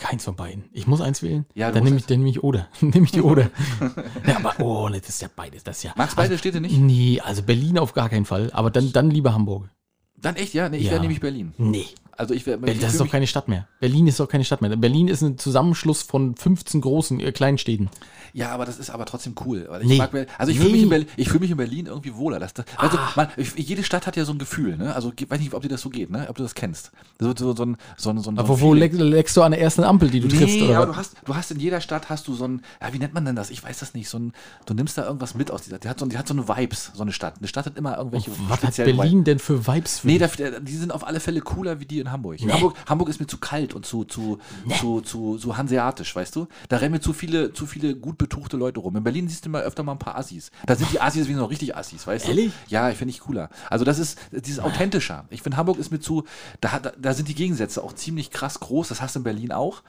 Keins 0.01 0.25
von 0.25 0.35
beiden. 0.35 0.65
Ich 0.73 0.87
muss 0.87 1.03
eins 1.03 1.23
wählen. 1.23 1.45
Ja, 1.55 1.71
dann 1.71 1.85
nehme 1.85 1.99
ich, 1.99 2.07
dann 2.07 2.19
nehme 2.19 2.31
ich 2.31 2.43
Oder. 2.43 2.69
nehme 2.81 3.05
ich 3.05 3.13
die 3.13 3.21
Oder. 3.21 3.51
ja, 4.27 4.37
aber, 4.37 4.55
oh, 4.59 4.89
das 4.89 5.11
ist 5.11 5.21
ja 5.23 5.29
beides. 5.35 5.63
Das 5.63 5.83
ja. 5.83 5.93
Magst 5.95 6.17
beide 6.17 6.39
Städte 6.39 6.61
nicht? 6.61 6.77
Nee, 6.77 7.21
also 7.21 7.43
Berlin 7.43 7.79
auf 7.79 7.93
gar 7.93 8.09
keinen 8.09 8.25
Fall. 8.25 8.51
Aber 8.53 8.71
dann, 8.71 8.93
dann 8.93 9.11
lieber 9.11 9.35
Hamburg. 9.35 9.69
Dann 10.23 10.37
echt, 10.37 10.55
ja? 10.55 10.69
Nee, 10.69 10.79
ich 10.79 10.85
Ja. 10.85 10.91
wäre 10.93 11.01
nämlich 11.01 11.21
Berlin. 11.21 11.53
Nee. 11.59 11.87
Also 12.17 12.35
ich 12.35 12.45
wäre. 12.45 12.59
Das 12.61 12.93
ist 12.93 13.01
doch 13.01 13.09
keine 13.11 13.27
Stadt 13.27 13.49
mehr. 13.49 13.67
Berlin 13.81 14.07
ist 14.07 14.21
doch 14.21 14.29
keine 14.29 14.45
Stadt 14.45 14.61
mehr. 14.61 14.77
Berlin 14.77 15.09
ist 15.09 15.23
ein 15.23 15.39
Zusammenschluss 15.39 16.03
von 16.03 16.37
15 16.37 16.83
großen 16.83 17.19
äh, 17.19 17.33
kleinen 17.33 17.57
Städten. 17.57 17.89
Ja, 18.35 18.51
aber 18.53 18.67
das 18.67 18.79
ist 18.79 18.91
aber 18.91 19.07
trotzdem 19.07 19.35
cool. 19.47 19.67
Weil 19.71 19.81
ich 19.83 19.89
Nee. 19.89 19.97
mag, 19.97 20.11
Ber- 20.13 20.27
also 20.37 20.53
ich 20.53 20.59
fühle 20.59 20.71
mich, 20.71 20.81
Nee. 20.81 20.85
in 20.85 20.89
Berlin- 20.91 21.09
ich 21.17 21.29
fühl 21.31 21.41
mich 21.41 21.51
in 21.51 21.57
Berlin 21.57 21.87
irgendwie 21.87 22.15
wohler. 22.15 22.39
Das, 22.39 22.53
das, 22.53 22.67
also 22.77 22.99
Ah. 22.99 23.11
man, 23.17 23.29
jede 23.57 23.83
Stadt 23.83 24.07
hat 24.07 24.17
ja 24.19 24.27
so 24.27 24.33
ein 24.33 24.39
Gefühl, 24.39 24.77
ne? 24.77 24.95
Also 24.95 25.11
ich 25.19 25.31
weiß 25.31 25.41
nicht, 25.41 25.55
ob 25.55 25.63
dir 25.63 25.69
das 25.71 25.81
so 25.81 25.89
geht, 25.89 26.11
ne? 26.11 26.27
Ob 26.29 26.37
du 26.37 26.43
das 26.43 26.55
kennst. 26.55 26.91
So, 27.19 27.33
so, 27.35 27.57
so 27.57 27.65
ein, 27.65 27.77
so 27.97 28.13
so 28.15 28.21
so 28.21 28.31
Aber 28.37 28.61
wo 28.61 28.75
leck, 28.75 28.93
leckst 28.93 29.35
du 29.39 29.43
an 29.43 29.53
der 29.53 29.61
ersten 29.63 29.83
Ampel, 29.83 30.11
die 30.11 30.21
du 30.21 30.29
triffst? 30.29 30.57
Nee, 30.57 30.65
Oder 30.65 30.77
aber 30.77 30.89
was? 30.89 30.93
du 30.93 30.99
hast, 30.99 31.17
du 31.29 31.35
hast 31.35 31.51
in 31.53 31.59
jeder 31.61 31.81
Stadt 31.81 32.11
hast 32.11 32.29
du 32.29 32.35
so 32.35 32.45
ein, 32.47 32.61
ja, 32.83 32.93
wie 32.93 32.99
nennt 32.99 33.15
man 33.15 33.25
denn 33.25 33.35
das? 33.35 33.49
Ich 33.49 33.65
weiß 33.65 33.79
das 33.79 33.95
nicht. 33.95 34.11
So 34.11 34.19
ein, 34.19 34.33
du 34.67 34.75
nimmst 34.75 34.99
da 34.99 35.07
irgendwas 35.07 35.35
mit 35.35 35.51
aus 35.51 35.63
dieser. 35.63 35.79
Die 35.79 35.89
hat 35.89 35.99
so, 35.99 36.05
die 36.05 36.19
hat 36.19 36.29
so 36.29 36.35
eine 36.35 36.47
Vibes, 36.47 36.93
so 36.95 37.01
eine 37.03 37.13
Stadt. 37.13 37.39
Eine 37.39 37.49
Stadt 37.49 37.65
hat 37.65 37.79
immer 37.79 37.97
irgendwelche. 37.97 38.31
was 38.49 38.63
hat 38.63 38.77
Berlin 38.77 39.25
denn 39.25 39.39
für 39.39 39.67
Vibes 39.67 40.01
für 40.01 40.09
Nee, 40.13 40.19
da, 40.19 40.29
die 40.61 40.77
sind 40.77 40.93
auf 40.93 41.07
alle 41.07 41.21
Fälle 41.21 41.41
cooler 41.41 41.81
wie 41.81 41.87
die 41.87 41.99
in 42.01 42.11
Hamburg. 42.13 42.41
Nee. 42.41 42.53
Hamburg, 42.53 42.77
Hamburg 42.87 43.09
ist 43.09 43.21
mir 43.21 43.27
zu 43.27 43.39
kalt 43.39 43.75
und 43.75 43.87
zu, 43.87 44.05
zu, 44.05 44.39
zu, 44.81 45.01
zu, 45.01 45.37
zu 45.39 45.57
hanseatisch, 45.57 46.15
weißt 46.15 46.37
du? 46.37 46.47
Da 46.69 46.79
rennen 46.79 46.93
mir 46.93 47.01
zu 47.01 47.13
viele, 47.13 47.53
zu 47.53 47.67
viele 47.67 47.95
gut 47.97 48.19
betuchte 48.19 48.57
Leute 48.57 48.81
rum. 48.81 48.97
In 48.97 49.05
Berlin 49.05 49.29
siehst 49.29 49.47
du 49.47 49.51
mal 49.51 49.63
öfter 49.63 49.83
mal 49.83 49.93
ein 49.93 49.99
paar 49.99 50.17
Assis. 50.19 50.51
Da 50.67 50.75
sind 50.77 50.91
die 50.93 51.01
Assis 51.01 51.29
wie 51.29 51.35
noch 51.35 51.51
richtig 51.51 51.77
Assis, 51.77 52.07
weißt 52.07 52.27
du? 52.27 52.31
Ehrlich? 52.31 52.53
Ja, 52.69 52.91
ich 52.91 52.97
finde 52.99 53.11
ich 53.13 53.21
cooler. 53.21 53.49
Also 53.69 53.85
das 53.85 53.99
ist, 53.99 54.19
dieses 54.33 54.59
authentischer. 54.61 55.25
Ich 55.31 55.43
finde 55.43 55.57
Hamburg 55.57 55.79
ist 55.79 55.91
mir 55.91 56.01
zu, 56.01 56.25
da, 56.61 56.73
hat- 56.73 56.93
da 57.01 57.15
sind 57.15 57.29
die 57.29 57.35
Gegensätze 57.35 57.83
auch 57.83 57.93
ziemlich 57.95 58.31
krass 58.31 58.61
groß. 58.61 58.89
Das 58.89 59.01
hast 59.01 59.15
du 59.15 59.21
in 59.21 59.25
Berlin 59.25 59.53
auch. 59.53 59.83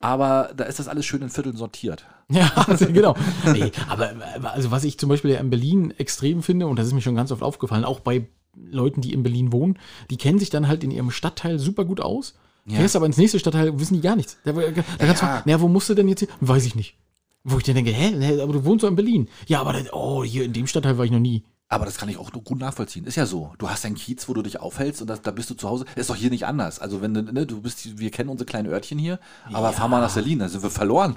Aber 0.00 0.50
da 0.56 0.64
ist 0.64 0.78
das 0.78 0.88
alles 0.88 1.06
schön 1.06 1.22
in 1.22 1.30
Vierteln 1.30 1.56
sortiert. 1.56 2.06
Ja, 2.30 2.50
also, 2.68 2.86
genau. 2.86 3.14
Nee, 3.52 3.70
aber 3.86 4.12
aber 4.34 4.52
also 4.54 4.70
was 4.70 4.82
ich 4.84 4.98
zum 4.98 5.10
Beispiel 5.10 5.32
ja 5.32 5.40
in 5.40 5.50
Berlin 5.50 5.92
extrem 5.98 6.42
finde, 6.42 6.66
und 6.66 6.78
das 6.78 6.86
ist 6.86 6.94
mir 6.94 7.02
schon 7.02 7.14
ganz 7.14 7.30
oft 7.30 7.42
aufgefallen, 7.42 7.84
auch 7.84 8.00
bei 8.00 8.26
Leuten, 8.56 9.00
die 9.00 9.12
in 9.12 9.22
Berlin 9.22 9.52
wohnen, 9.52 9.78
die 10.10 10.16
kennen 10.16 10.38
sich 10.38 10.50
dann 10.50 10.68
halt 10.68 10.84
in 10.84 10.90
ihrem 10.90 11.10
Stadtteil 11.10 11.58
super 11.58 11.84
gut 11.84 12.00
aus. 12.00 12.34
Ja. 12.66 12.76
Fährst 12.76 12.96
aber 12.96 13.06
ins 13.06 13.18
nächste 13.18 13.38
Stadtteil, 13.38 13.78
wissen 13.78 13.94
die 13.94 14.00
gar 14.00 14.16
nichts. 14.16 14.38
Da, 14.44 14.52
da 14.52 14.62
kannst 14.98 15.22
Ja. 15.22 15.38
du, 15.42 15.48
naja, 15.50 15.60
wo 15.60 15.68
musst 15.68 15.88
du 15.90 15.94
denn 15.94 16.08
jetzt 16.08 16.20
hin? 16.20 16.28
Weiß 16.40 16.64
ich 16.64 16.74
nicht. 16.74 16.96
Wo 17.42 17.58
ich 17.58 17.64
dann 17.64 17.74
denke, 17.74 17.90
hä, 17.90 18.40
aber 18.40 18.54
du 18.54 18.64
wohnst 18.64 18.84
doch 18.84 18.88
in 18.88 18.96
Berlin. 18.96 19.28
Ja, 19.46 19.60
aber 19.60 19.74
dann, 19.74 19.88
oh, 19.92 20.24
hier 20.24 20.44
in 20.44 20.54
dem 20.54 20.66
Stadtteil 20.66 20.96
war 20.96 21.04
ich 21.04 21.10
noch 21.10 21.18
nie. 21.18 21.44
Aber 21.68 21.84
das 21.86 21.96
kann 21.98 22.08
ich 22.08 22.18
auch 22.18 22.32
nur 22.32 22.42
gut 22.42 22.58
nachvollziehen. 22.60 23.04
Ist 23.04 23.16
ja 23.16 23.26
so. 23.26 23.52
Du 23.58 23.68
hast 23.68 23.84
einen 23.84 23.96
Kiez, 23.96 24.28
wo 24.28 24.34
du 24.34 24.42
dich 24.42 24.60
aufhältst 24.60 25.00
und 25.02 25.08
das, 25.08 25.22
da 25.22 25.30
bist 25.30 25.50
du 25.50 25.54
zu 25.54 25.68
Hause. 25.68 25.86
Ist 25.96 26.08
doch 26.08 26.14
hier 26.14 26.30
nicht 26.30 26.46
anders. 26.46 26.78
Also 26.78 27.02
wenn 27.02 27.14
du, 27.14 27.22
ne, 27.22 27.46
du 27.46 27.60
bist, 27.62 27.98
wir 27.98 28.10
kennen 28.10 28.28
unsere 28.30 28.46
kleinen 28.46 28.68
Örtchen 28.70 28.98
hier, 28.98 29.18
aber 29.52 29.72
fahr 29.72 29.88
mal 29.88 30.00
nach 30.00 30.12
Berlin, 30.14 30.38
dann 30.38 30.48
sind 30.50 30.62
wir 30.62 30.70
verloren. 30.70 31.16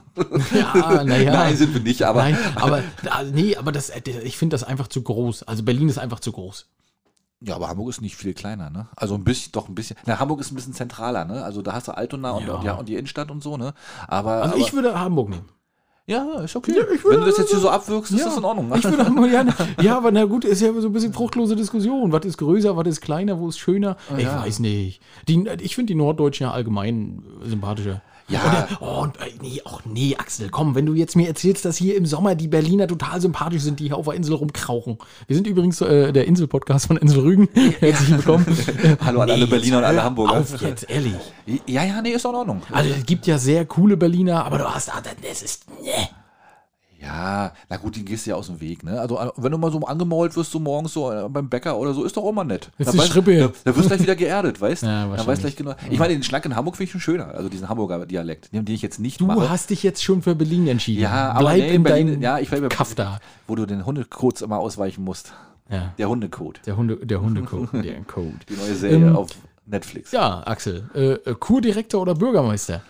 Ja, 0.54 1.04
naja. 1.04 1.32
Nein, 1.34 1.56
sind 1.56 1.74
wir 1.74 1.82
nicht, 1.82 2.02
aber. 2.04 2.24
Nein, 2.24 2.38
aber 2.56 2.82
nee, 3.32 3.56
aber 3.56 3.72
das, 3.72 3.92
ich 4.24 4.38
finde 4.38 4.54
das 4.56 4.64
einfach 4.64 4.88
zu 4.88 5.02
groß. 5.02 5.44
Also 5.44 5.64
Berlin 5.64 5.90
ist 5.90 5.98
einfach 6.00 6.20
zu 6.22 6.32
groß. 6.32 6.66
Ja, 7.40 7.56
aber 7.56 7.70
Hamburg 7.70 7.90
ist 7.90 8.02
nicht 8.02 8.16
viel 8.16 8.34
kleiner, 8.34 8.70
ne? 8.72 8.88
Also 8.96 9.14
ein 9.14 9.24
bisschen, 9.24 9.52
doch 9.52 9.70
ein 9.70 9.76
bisschen. 9.76 9.96
Na, 10.06 10.20
Hamburg 10.20 10.40
ist 10.40 10.52
ein 10.52 10.56
bisschen 10.56 10.74
zentraler, 10.74 11.24
ne? 11.24 11.44
Also 11.44 11.62
da 11.62 11.74
hast 11.74 11.88
du 11.88 11.92
Altona 11.96 12.32
und, 12.32 12.48
Ja. 12.48 12.54
und, 12.56 12.64
ja, 12.64 12.74
und 12.74 12.90
die 12.90 12.96
Innenstadt 12.96 13.30
und 13.30 13.44
so, 13.44 13.58
ne? 13.58 13.74
Aber. 14.08 14.42
Also 14.42 14.56
aber, 14.56 14.58
ich 14.58 14.74
würde 14.74 15.00
Hamburg 15.00 15.30
nehmen. 15.30 15.46
Ja, 16.10 16.40
ist 16.40 16.56
okay. 16.56 16.72
Ja, 16.74 16.84
ich 16.94 17.04
würde- 17.04 17.18
Wenn 17.18 17.26
du 17.26 17.32
das 17.32 17.38
jetzt 17.38 17.50
hier 17.50 17.60
so 17.60 17.70
abwirkst, 17.70 18.14
ist 18.14 18.20
Ja, 18.20 18.26
das 18.28 18.38
in 18.38 18.46
Ordnung. 18.46 18.72
Ich 18.78 18.84
würde 18.86 19.06
Hamburg 19.06 19.30
gerne. 19.30 19.54
Ja, 19.82 19.98
aber 19.98 20.10
na 20.14 20.24
gut, 20.24 20.46
ist 20.46 20.62
ja 20.62 20.72
so 20.80 20.88
ein 20.88 20.94
bisschen 20.94 21.12
fruchtlose 21.12 21.58
Diskussion. 21.58 22.14
Was 22.14 22.24
ist 22.24 22.38
größer, 22.38 22.78
was 22.78 22.88
ist 22.88 23.02
kleiner, 23.02 23.38
wo 23.40 23.50
ist 23.50 23.60
schöner? 23.60 23.98
ich 24.16 24.24
ja. 24.24 24.42
weiß 24.42 24.60
nicht. 24.60 25.02
Die, 25.28 25.46
ich 25.60 25.76
finde 25.76 25.92
die 25.92 25.96
Norddeutschen 25.98 26.46
ja 26.46 26.54
allgemein 26.54 27.24
sympathischer. 27.44 28.02
Ja. 28.30 28.68
Und, 28.82 29.14
oh, 29.20 29.24
äh, 29.24 29.32
nee, 29.42 29.62
ach 29.64 29.82
nee, 29.86 30.16
Axel, 30.18 30.50
komm, 30.50 30.76
wenn 30.76 30.86
du 30.86 30.94
jetzt 30.94 31.16
mir 31.16 31.28
erzählst, 31.30 31.64
dass 31.64 31.78
hier 31.78 31.96
im 31.96 32.06
Sommer 32.06 32.36
die 32.36 32.50
Berliner 32.50 32.86
total 32.86 33.22
sympathisch 33.22 33.62
sind, 33.62 33.80
die 33.80 33.86
hier 33.86 33.96
auf 33.96 34.06
der 34.06 34.16
Insel 34.16 34.36
rumkrauchen. 34.36 34.98
Wir 35.28 35.36
sind 35.36 35.48
übrigens 35.48 35.80
äh, 35.80 36.12
der 36.12 36.28
Insel-Podcast 36.28 36.88
von 36.88 36.98
Insel 36.98 37.22
Rügen. 37.22 37.48
Herzlich 37.80 38.10
willkommen. 38.12 38.46
Hallo 39.06 39.22
an 39.22 39.32
alle 39.32 39.48
Berliner 39.48 39.78
und 39.78 39.84
alle 39.86 40.04
Hamburger. 40.04 40.40
Auf 40.40 40.62
jetzt, 40.62 40.90
ehrlich. 40.90 41.14
Ja, 41.68 41.86
ja, 41.86 42.02
nee, 42.02 42.10
ist 42.10 42.26
doch 42.26 42.32
in 42.32 42.36
Ordnung. 42.36 42.62
Also 42.70 42.90
es 42.94 43.06
gibt 43.06 43.28
ja 43.28 43.38
sehr 43.38 43.66
coole 43.66 43.96
Berliner, 43.96 44.46
aber 44.46 44.58
du 44.58 44.66
hast, 44.66 44.94
ah, 44.94 45.02
das 45.22 45.42
ist, 45.42 45.64
nee. 45.82 45.90
Ja, 47.00 47.54
na 47.70 47.78
gut, 47.78 47.96
den 47.96 48.06
gehst 48.06 48.26
du 48.26 48.32
ja 48.32 48.36
aus 48.36 48.48
dem 48.48 48.60
Weg, 48.60 48.84
ne? 48.84 49.00
Also, 49.00 49.20
äh, 49.20 49.30
wenn 49.38 49.52
du 49.52 49.58
mal 49.60 49.72
so 49.72 49.80
angemault 49.82 50.36
wirst, 50.36 50.52
so 50.52 50.60
morgens 50.60 50.94
so 50.94 51.12
äh, 51.12 51.30
beim 51.30 51.48
Bäcker 51.48 51.78
oder 51.78 51.94
so, 51.94 52.04
ist 52.04 52.18
doch 52.18 52.24
auch 52.24 52.32
mal 52.32 52.44
nett. 52.44 52.72
Jetzt 52.78 52.88
Da 52.88 52.92
die 52.94 52.98
weißt-. 52.98 53.14
Da, 53.16 53.72
da 53.72 53.76
wirst 53.76 53.86
du 53.86 53.88
gleich 53.90 54.02
wieder 54.02 54.16
geerdet, 54.16 54.60
weißt 54.60 54.84
Ja, 54.84 54.90
Dann 55.02 55.10
wahrscheinlich. 55.12 55.28
weißt 55.28 55.42
gleich 55.42 55.56
genau. 55.56 55.76
Ich 55.92 56.00
meine, 56.00 56.14
den 56.14 56.24
Schnack 56.24 56.46
in 56.46 56.56
Hamburg 56.56 56.76
finde 56.76 56.86
ich 56.86 56.92
schon 56.92 57.02
schöner, 57.02 57.28
also 57.36 57.50
diesen 57.50 57.70
Hamburger 57.70 58.06
Dialekt, 58.06 58.52
den, 58.54 58.66
ich 58.68 58.82
jetzt 58.82 59.00
nicht 59.00 59.22
Du 59.22 59.28
mache. 59.28 59.50
hast 59.50 59.70
dich 59.70 59.84
jetzt 59.84 60.04
schon 60.04 60.22
für 60.24 60.34
Berlin 60.36 60.68
entschieden. 60.68 61.02
ja, 61.04 61.30
aber 61.32 61.40
Bleib 61.42 61.58
nee, 61.60 61.76
in 61.76 61.84
Berlin, 61.84 62.08
deinem 62.08 62.22
ja, 62.22 62.40
ich 62.40 62.50
bleibe 62.50 62.68
Kaff 62.70 62.96
da. 62.96 63.20
wo 63.48 63.56
du 63.56 63.66
den 63.68 63.86
Hundecodes 63.86 64.42
immer 64.42 64.58
ausweichen 64.58 65.04
musst. 65.04 65.34
Ja. 65.70 65.94
Der 65.98 66.10
Hundecode. 66.10 66.62
Der 66.66 66.78
Hunde, 66.78 66.96
der 66.98 67.22
Hundecode. 67.22 67.70
der 67.74 68.02
Code. 68.06 68.34
Die 68.50 68.56
neue 68.56 68.74
Serie 68.74 68.96
Ähm, 69.08 69.16
auf 69.16 69.30
Netflix. 69.66 70.12
Ja, 70.14 70.42
Axel. 70.48 70.90
Äh, 70.96 71.12
äh, 71.30 71.36
Kurdirektor 71.38 72.02
oder 72.02 72.16
Bürgermeister? 72.16 72.82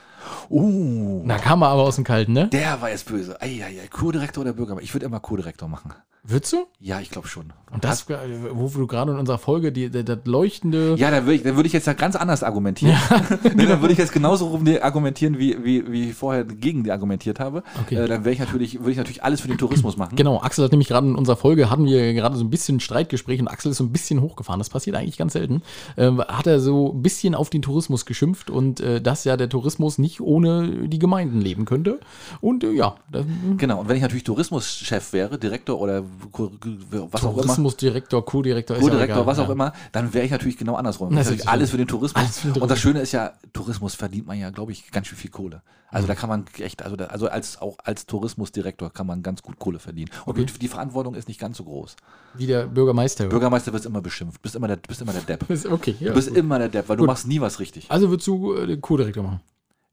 Uh, 0.50 1.22
Na, 1.26 1.38
kam 1.38 1.62
er 1.62 1.70
aber 1.70 1.84
aus 1.84 1.96
dem 1.96 2.04
Kalten, 2.04 2.34
ne? 2.34 2.48
der 2.50 2.82
war 2.82 2.90
jetzt 2.90 3.06
böse. 3.06 3.42
Eieiei, 3.42 3.88
Kurdirektor 3.90 4.42
oder 4.42 4.54
Bürgermeister? 4.54 4.84
Ich 4.86 4.94
würde 4.94 5.06
immer 5.06 5.20
Kurdirektor 5.20 5.68
machen. 5.68 5.94
Würdest 6.30 6.52
du? 6.52 6.66
Ja, 6.82 7.00
ich 7.00 7.10
glaube 7.10 7.30
schon. 7.30 7.54
Und 7.72 7.86
das, 7.86 8.10
äh, 8.10 8.16
wo 8.52 8.68
du 8.68 8.86
gerade 8.86 9.13
in 9.13 9.18
unserer 9.18 9.38
Folge 9.38 9.72
die, 9.72 9.90
der, 9.90 10.04
das 10.04 10.20
leuchtende. 10.26 10.96
Ja, 10.98 11.10
dann 11.10 11.26
würde 11.26 11.36
ich, 11.36 11.44
würde 11.44 11.68
ich 11.68 11.74
jetzt 11.74 11.88
ja 11.88 11.94
ganz 11.94 12.18
anders 12.18 12.44
argumentieren. 12.44 12.98
nee, 13.56 13.66
dann 13.66 13.80
würde 13.80 13.94
ich 13.94 13.98
jetzt 13.98 14.12
genauso 14.12 14.48
rum 14.48 14.66
die 14.66 14.82
argumentieren, 14.82 15.38
wie, 15.38 15.63
wie, 15.63 15.90
wie 15.90 16.10
ich 16.10 16.16
vorher 16.16 16.44
gegen 16.44 16.84
die 16.84 16.92
argumentiert 16.92 17.40
habe. 17.40 17.63
Okay. 17.82 17.96
Äh, 17.96 18.08
dann 18.08 18.26
wäre 18.26 18.34
ich 18.34 18.40
natürlich, 18.40 18.80
würde 18.80 18.92
ich 18.92 18.98
natürlich 18.98 19.24
alles 19.24 19.40
für 19.40 19.48
den 19.48 19.58
Tourismus 19.58 19.96
machen. 19.96 20.18
Genau, 20.18 20.42
Axel 20.42 20.66
hat 20.66 20.72
nämlich 20.72 20.90
gerade 20.90 21.08
in 21.08 21.16
unserer 21.16 21.38
Folge, 21.38 21.70
hatten 21.70 21.86
wir 21.86 22.13
gerade 22.13 22.36
so 22.36 22.44
ein 22.44 22.50
bisschen 22.50 22.82
Streitgespräch 22.82 23.40
und 23.40 23.48
Axel 23.48 23.72
ist 23.72 23.78
so 23.78 23.86
ein 23.86 23.94
bisschen 23.94 24.22
hochgefahren. 24.22 24.60
Das 24.60 24.70
passiert 24.70 24.98
eigentlich 24.98 25.18
ganz 25.18 25.32
selten. 25.32 25.62
Ähm, 25.96 26.20
hat 26.20 26.48
er 26.48 26.60
so 26.60 26.92
ein 26.94 27.02
bisschen 27.02 27.36
auf 27.36 27.50
den 27.50 27.62
Tourismus 27.62 28.06
geschimpft 28.06 28.50
und 28.50 28.82
äh, 28.82 29.02
dass 29.02 29.24
ja 29.24 29.38
der 29.38 29.48
Tourismus 29.48 29.98
nicht 29.98 30.20
ohne 30.20 30.88
die 30.90 31.00
Gemeinden 31.00 31.40
leben 31.40 31.63
könnte. 31.63 32.02
Und 32.42 32.66
äh, 32.66 32.72
ja, 32.72 32.96
das, 33.12 33.26
Genau. 33.58 33.80
Und 33.80 33.90
wenn 33.90 33.96
ich 33.96 34.02
natürlich 34.02 34.26
Tourismuschef 34.26 35.13
wäre, 35.13 35.38
Direktor 35.38 35.80
oder 35.80 36.04
was 36.21 37.23
auch 37.23 37.34
immer, 37.34 37.43
Tourismusdirektor, 37.43 38.25
Co-Direktor, 38.25 38.77
ist 38.77 38.84
Co-Direktor, 38.84 39.25
was 39.25 39.39
auch 39.39 39.47
ja. 39.47 39.53
immer, 39.53 39.73
dann 39.91 40.13
wäre 40.13 40.25
ich 40.25 40.32
natürlich 40.32 40.58
genau 40.58 40.75
andersrum. 40.75 41.13
Natürlich 41.13 41.41
sicher. 41.41 41.51
alles 41.51 41.71
für 41.71 41.77
den 41.77 41.88
Tourismus. 41.88 42.39
Für 42.39 42.51
den 42.51 42.62
Und 42.62 42.69
das 42.69 42.80
Schöne 42.80 42.99
ist 43.01 43.12
ja, 43.12 43.34
Tourismus 43.53 43.95
verdient 43.95 44.27
man 44.27 44.38
ja, 44.38 44.49
glaube 44.49 44.71
ich, 44.71 44.91
ganz 44.91 45.08
schön 45.08 45.17
viel 45.17 45.32
Kohle. 45.32 45.62
Also 45.89 46.08
da 46.08 46.15
kann 46.15 46.30
man 46.30 46.45
echt, 46.60 46.84
also, 46.84 46.95
da, 46.95 47.06
also 47.06 47.30
als 47.30 47.62
auch 47.62 47.77
als 47.84 48.06
Tourismusdirektor 48.06 48.91
kann 48.91 49.08
man 49.08 49.23
ganz 49.23 49.41
gut 49.41 49.58
Kohle 49.58 49.80
verdienen. 49.80 50.12
Und 50.25 50.38
Okay. 50.38 50.45
die 50.60 50.67
Verantwortung 50.67 51.15
ist 51.15 51.27
nicht 51.27 51.39
ganz 51.39 51.58
so 51.58 51.63
groß. 51.63 51.95
Wie 52.34 52.45
der 52.45 52.67
Bürgermeister. 52.67 53.27
Bürgermeister 53.27 53.71
wirst 53.71 53.86
immer 53.86 54.01
beschimpft, 54.01 54.41
bist 54.41 54.56
immer 54.56 54.67
der, 54.67 54.75
bist 54.75 55.01
immer 55.01 55.13
der 55.13 55.21
Depp. 55.21 55.49
Ist 55.49 55.65
okay, 55.65 55.95
ja. 55.99 56.10
Du 56.10 56.15
bist 56.15 56.27
gut. 56.30 56.38
immer 56.38 56.60
der 56.60 56.69
Depp, 56.69 56.89
weil 56.89 56.97
du 56.97 57.03
Gut. 57.03 57.08
machst 57.08 57.27
nie 57.27 57.39
was 57.39 57.60
richtig. 57.60 57.89
Also 57.89 58.10
würdest 58.10 58.27
du 58.27 58.53
äh, 58.53 58.67
den 58.67 58.82
Co-Direktor 58.82 59.23
machen? 59.23 59.39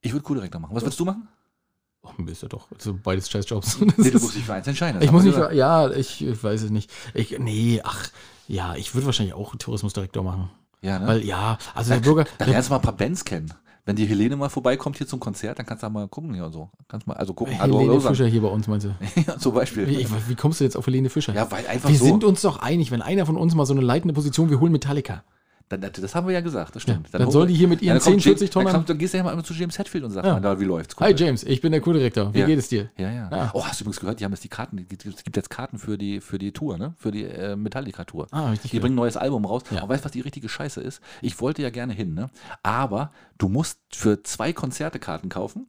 Ich 0.02 0.12
würde 0.12 0.24
Co-Direktor 0.24 0.60
machen. 0.60 0.74
Was 0.74 0.82
würdest 0.82 0.98
du 0.98 1.04
machen? 1.04 1.28
Oh, 2.04 2.22
ist 2.24 2.42
ja 2.42 2.48
doch. 2.48 2.68
Also 2.72 2.98
beides 3.02 3.30
Scheißjobs. 3.30 3.80
Nee, 3.80 4.10
du 4.10 4.18
musst 4.20 4.36
dich 4.36 4.44
für 4.44 4.54
eins 4.54 4.66
entscheiden. 4.66 5.00
ich 5.02 5.10
muss 5.10 5.24
nicht, 5.24 5.36
ja, 5.52 5.90
ich, 5.90 6.24
ich 6.24 6.42
weiß 6.42 6.62
es 6.62 6.70
nicht. 6.70 6.90
Ich, 7.14 7.38
nee, 7.38 7.80
ach, 7.82 8.08
ja, 8.46 8.74
ich 8.74 8.94
würde 8.94 9.06
wahrscheinlich 9.06 9.34
auch 9.34 9.56
Tourismusdirektor 9.56 10.22
machen. 10.22 10.50
Ja, 10.82 10.98
ne? 10.98 11.06
Weil, 11.06 11.24
ja, 11.24 11.58
also 11.74 11.94
der 11.94 12.00
Bürger, 12.00 12.26
Dann 12.38 12.50
lernst 12.50 12.68
du 12.68 12.72
mal 12.72 12.78
ein 12.78 12.82
paar 12.82 12.96
Bands 12.96 13.24
kennen. 13.24 13.52
Wenn 13.86 13.96
die 13.96 14.06
Helene 14.06 14.36
mal 14.36 14.48
vorbeikommt 14.48 14.96
hier 14.96 15.06
zum 15.06 15.20
Konzert, 15.20 15.58
dann 15.58 15.66
kannst 15.66 15.82
du 15.82 15.86
da 15.86 15.90
mal 15.90 16.08
gucken 16.08 16.32
hier 16.32 16.46
und 16.46 16.52
so. 16.52 16.70
Kannst 16.88 17.06
mal, 17.06 17.14
also 17.14 17.34
gucken. 17.34 17.54
Helene 17.54 18.00
sagen. 18.00 18.14
Fischer 18.14 18.26
hier 18.26 18.40
bei 18.40 18.48
uns, 18.48 18.66
meinst 18.66 18.86
du? 18.86 18.94
Ja, 19.26 19.38
zum 19.38 19.54
Beispiel. 19.54 19.86
Wie, 19.86 20.06
wie 20.28 20.34
kommst 20.34 20.60
du 20.60 20.64
jetzt 20.64 20.76
auf 20.76 20.86
Helene 20.86 21.10
Fischer? 21.10 21.34
Ja, 21.34 21.50
weil 21.50 21.66
einfach 21.66 21.90
wir 21.90 21.98
so. 21.98 22.06
sind 22.06 22.24
uns 22.24 22.40
doch 22.42 22.60
einig, 22.60 22.90
wenn 22.90 23.02
einer 23.02 23.26
von 23.26 23.36
uns 23.36 23.54
mal 23.54 23.66
so 23.66 23.74
eine 23.74 23.82
leitende 23.82 24.14
Position, 24.14 24.48
wir 24.48 24.58
holen 24.60 24.72
Metallica. 24.72 25.22
Dann, 25.70 25.80
das 25.80 26.14
haben 26.14 26.26
wir 26.26 26.34
ja 26.34 26.42
gesagt, 26.42 26.76
das 26.76 26.82
stimmt. 26.82 27.08
dann 27.12 27.30
soll 27.30 27.46
die 27.46 27.54
hier 27.54 27.68
mit 27.68 27.80
ihren 27.80 27.94
dann 27.96 28.02
kommt 28.02 28.20
10, 28.22 28.36
40 28.36 28.40
James- 28.42 28.52
Tonnen- 28.52 28.64
Dann, 28.66 28.74
kommt, 28.74 28.88
dann 28.90 28.98
gehst 28.98 29.14
du 29.14 29.18
ja 29.18 29.24
mal 29.24 29.42
zu 29.42 29.54
James 29.54 29.78
Hetfield 29.78 30.04
und 30.04 30.10
sagst 30.10 30.26
Ja. 30.26 30.34
mal, 30.34 30.40
da, 30.40 30.60
wie 30.60 30.64
läuft's? 30.64 30.94
Hi 31.00 31.08
Kumpel? 31.08 31.26
James, 31.26 31.42
ich 31.42 31.60
bin 31.62 31.72
der 31.72 31.80
Kurdirektor. 31.80 32.34
Wie 32.34 32.40
Ja. 32.40 32.46
geht 32.46 32.58
es 32.58 32.68
dir? 32.68 32.90
Ja, 32.98 33.10
ja, 33.10 33.28
Ja. 33.32 33.50
Oh, 33.54 33.64
hast 33.64 33.80
du 33.80 33.84
übrigens 33.84 34.00
gehört, 34.00 34.20
die 34.20 34.24
haben 34.26 34.32
jetzt 34.32 34.44
die 34.44 34.48
Karten, 34.48 34.78
es 34.78 35.24
gibt 35.24 35.36
jetzt 35.36 35.48
Karten 35.48 35.78
für 35.78 35.96
die, 35.96 36.20
für 36.20 36.38
die 36.38 36.52
Tour, 36.52 36.76
ne? 36.76 36.92
Für 36.98 37.10
die 37.10 37.24
äh, 37.24 37.56
Metallica-Tour. 37.56 38.26
Ah, 38.30 38.50
richtig 38.50 38.72
Die 38.72 38.78
bringen 38.78 38.92
ein 38.92 38.96
neues 38.96 39.16
Album 39.16 39.46
raus. 39.46 39.62
Ja. 39.70 39.82
Und 39.82 39.88
weißt 39.88 40.02
du, 40.02 40.04
was 40.04 40.12
die 40.12 40.20
richtige 40.20 40.48
Scheiße 40.50 40.82
ist? 40.82 41.00
Ich 41.22 41.40
wollte 41.40 41.62
ja 41.62 41.70
gerne 41.70 41.94
hin, 41.94 42.12
ne? 42.12 42.28
Aber 42.62 43.10
du 43.38 43.48
musst 43.48 43.78
für 43.94 44.22
zwei 44.22 44.52
Konzerte 44.52 44.98
Karten 44.98 45.30
kaufen, 45.30 45.66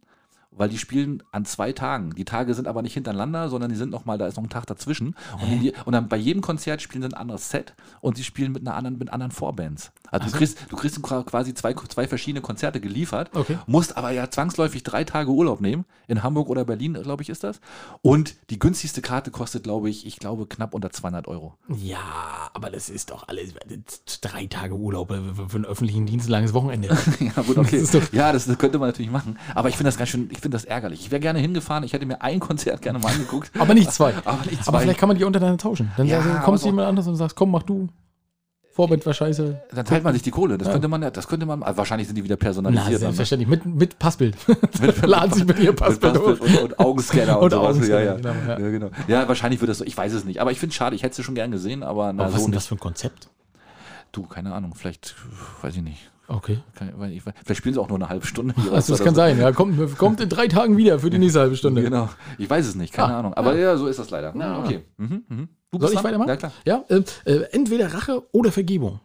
weil 0.57 0.69
die 0.69 0.77
spielen 0.77 1.21
an 1.31 1.45
zwei 1.45 1.71
Tagen. 1.71 2.11
Die 2.15 2.25
Tage 2.25 2.53
sind 2.53 2.67
aber 2.67 2.81
nicht 2.81 2.93
hintereinander, 2.93 3.49
sondern 3.49 3.69
die 3.69 3.75
sind 3.75 3.89
noch 3.91 4.05
mal, 4.05 4.17
da 4.17 4.27
ist 4.27 4.37
noch 4.37 4.43
ein 4.43 4.49
Tag 4.49 4.65
dazwischen. 4.67 5.15
Und, 5.41 5.59
die, 5.61 5.73
und 5.85 5.93
dann 5.93 6.07
bei 6.07 6.17
jedem 6.17 6.41
Konzert 6.41 6.81
spielen 6.81 7.01
sie 7.03 7.09
ein 7.09 7.13
anderes 7.13 7.49
Set 7.49 7.73
und 8.01 8.17
sie 8.17 8.23
spielen 8.23 8.51
mit 8.51 8.61
einer 8.65 8.75
anderen, 8.75 8.97
mit 8.97 9.11
anderen 9.11 9.31
Vorbands. 9.31 9.91
Also 10.11 10.27
du 10.29 10.37
kriegst, 10.37 10.57
du 10.69 10.75
kriegst 10.75 11.01
quasi 11.01 11.53
zwei, 11.53 11.73
zwei 11.73 12.07
verschiedene 12.07 12.41
Konzerte 12.41 12.79
geliefert, 12.79 13.29
Okay. 13.35 13.57
musst 13.67 13.97
aber 13.97 14.11
ja 14.11 14.29
zwangsläufig 14.29 14.83
drei 14.83 15.03
Tage 15.03 15.29
Urlaub 15.31 15.61
nehmen. 15.61 15.85
In 16.07 16.23
Hamburg 16.23 16.49
oder 16.49 16.63
Berlin, 16.65 16.93
glaube 16.93 17.23
ich, 17.23 17.29
ist 17.29 17.43
das. 17.43 17.59
Und 18.01 18.35
die 18.49 18.59
günstigste 18.59 19.01
Karte 19.01 19.31
kostet, 19.31 19.63
glaube 19.63 19.89
ich, 19.89 20.05
ich 20.05 20.17
glaube 20.19 20.45
knapp 20.47 20.73
unter 20.73 20.91
200 20.91 21.27
Euro. 21.27 21.55
Ja, 21.67 21.99
aber 22.53 22.69
das 22.69 22.89
ist 22.89 23.09
doch 23.11 23.27
alles 23.27 23.53
drei 24.21 24.45
Tage 24.47 24.75
Urlaub 24.75 25.09
für 25.09 25.55
einen 25.55 25.65
öffentlichen 25.65 26.05
Dienst, 26.05 26.29
langes 26.29 26.53
Wochenende. 26.53 26.95
Ja, 27.19 27.41
gut, 27.41 27.57
okay. 27.57 27.81
Das 27.81 27.91
doch- 27.91 28.13
ja, 28.13 28.31
das, 28.31 28.45
das 28.45 28.57
könnte 28.57 28.77
man 28.77 28.89
natürlich 28.89 29.11
machen. 29.11 29.37
Aber 29.55 29.69
ich 29.69 29.75
finde 29.77 29.87
das 29.89 29.97
ganz 29.97 30.09
schön, 30.09 30.29
ich 30.31 30.39
finde 30.45 30.55
das 30.55 30.65
ärgerlich. 30.65 31.01
Ich 31.01 31.11
wäre 31.11 31.19
gerne 31.19 31.39
hingefahren, 31.39 31.83
ich 31.83 31.93
hätte 31.93 32.05
mir 32.05 32.21
ein 32.21 32.39
Konzert 32.39 32.81
gerne 32.81 32.99
mal 32.99 33.11
angeguckt. 33.11 33.51
Aber 33.59 33.73
nicht 33.73 33.91
zwei. 33.91 34.13
Aber 34.25 34.45
nicht 34.45 34.63
zwei. 34.63 34.67
Aber 34.69 34.79
vielleicht 34.81 34.99
kann 34.99 35.09
man 35.09 35.17
die 35.17 35.23
untereinander 35.23 35.57
tauschen. 35.57 35.91
Dann 35.97 36.05
Ja, 36.07 36.21
kommst 36.43 36.63
du 36.63 36.67
jemand 36.69 36.87
anders 36.87 37.07
und 37.07 37.15
sagst, 37.15 37.35
komm, 37.35 37.51
mach 37.51 37.63
du. 37.63 37.89
Vorband 38.71 39.05
war 39.05 39.13
scheiße. 39.13 39.61
Dann 39.73 39.85
teilt 39.85 40.03
man 40.03 40.13
sich 40.13 40.21
die 40.21 40.31
Kohle. 40.31 40.57
Das 40.57 40.69
könnte 40.69 40.87
man 40.89 41.01
ja, 41.01 41.09
das 41.09 41.27
könnte 41.29 41.45
man, 41.45 41.63
also 41.63 41.77
wahrscheinlich 41.77 42.07
sind 42.07 42.17
die 42.17 42.23
wieder 42.25 42.35
Na, 42.37 42.43
personalisiert. 42.43 42.87
dann, 42.87 42.93
ne? 42.93 42.99
selbstverständlich. 42.99 43.47
Mit, 43.49 43.65
mit 43.65 43.97
Passbild. 43.99 44.35
Laden 45.05 45.33
sich 45.33 45.45
mit 45.45 45.57
Mit 45.59 45.75
Passbild 45.77 46.13
Passbild 46.13 46.39
hoch. 46.41 46.45
und, 46.45 46.61
und 46.63 46.79
Augenscanner 46.79 47.39
und, 47.39 47.53
Und. 47.53 47.59
Augenscanner, 47.59 47.99
ja, 48.01 48.05
ja. 48.05 48.15
genau, 48.17 48.33
ja. 48.47 48.59
ja, 48.59 48.69
genau. 48.69 48.89
Ja, 49.07 49.27
wahrscheinlich 49.29 49.61
wird 49.61 49.69
das 49.69 49.77
so. 49.77 49.85
Ich 49.85 49.95
weiß 49.97 50.11
es 50.13 50.25
nicht. 50.25 50.41
Aber 50.41 50.51
ich 50.51 50.59
finde 50.59 50.71
es 50.71 50.75
schade. 50.75 50.93
Ich 50.95 51.03
hätte 51.03 51.19
es 51.21 51.25
schon 51.25 51.35
gern 51.35 51.51
gesehen, 51.51 51.83
aber 51.83 52.11
na, 52.11 52.23
Aber 52.25 52.33
was 52.33 52.39
ist 52.39 52.41
so 52.41 52.45
denn 52.47 52.51
nicht. 52.51 52.57
das 52.57 52.67
für 52.67 52.75
ein 52.75 52.79
Konzept? 52.79 53.29
Du, 54.11 54.23
keine 54.23 54.53
Ahnung. 54.53 54.75
Vielleicht, 54.75 55.15
weiß 55.61 55.75
ich 55.77 55.81
nicht. 55.81 56.11
Okay. 56.27 56.59
Kann, 56.75 56.91
weil 56.97 57.11
ich, 57.11 57.21
vielleicht 57.21 57.57
spielen 57.57 57.73
sie 57.75 57.79
auch 57.81 57.87
nur 57.87 57.97
eine 57.97 58.09
halbe 58.09 58.25
Stunde. 58.25 58.53
Also 58.71 58.93
das 58.93 59.03
kann 59.03 59.13
so. 59.15 59.21
sein. 59.21 59.39
Ja, 59.39 59.51
kommt, 59.51 59.97
kommt 59.97 60.19
in 60.21 60.29
drei 60.29 60.47
Tagen 60.47 60.75
wieder 60.77 60.99
für 60.99 61.09
die 61.09 61.19
nächste 61.19 61.39
halbe 61.41 61.55
Stunde. 61.55 61.83
Genau. 61.83 62.09
Ich 62.37 62.49
weiß 62.49 62.65
es 62.67 62.75
nicht. 62.75 62.93
Keine 62.93 63.13
Ah, 63.13 63.19
Ahnung. 63.19 63.33
Aber 63.35 63.55
ja. 63.55 63.77
so 63.77 63.87
ist 63.87 63.99
das 63.99 64.09
leider. 64.09 64.35
Ja. 64.35 64.59
Okay. 64.59 64.81
Mhm, 64.97 65.23
mhm. 65.27 65.49
Du 65.71 65.79
Soll 65.79 65.89
ich 65.89 65.95
dran? 65.95 66.03
weitermachen? 66.05 66.29
Ja, 66.29 66.35
klar. 66.37 66.51
Ja, 66.65 66.83
äh, 66.89 67.03
äh, 67.25 67.43
entweder 67.51 67.93
Rache 67.93 68.23
oder 68.31 68.51
Vergebung. 68.51 68.99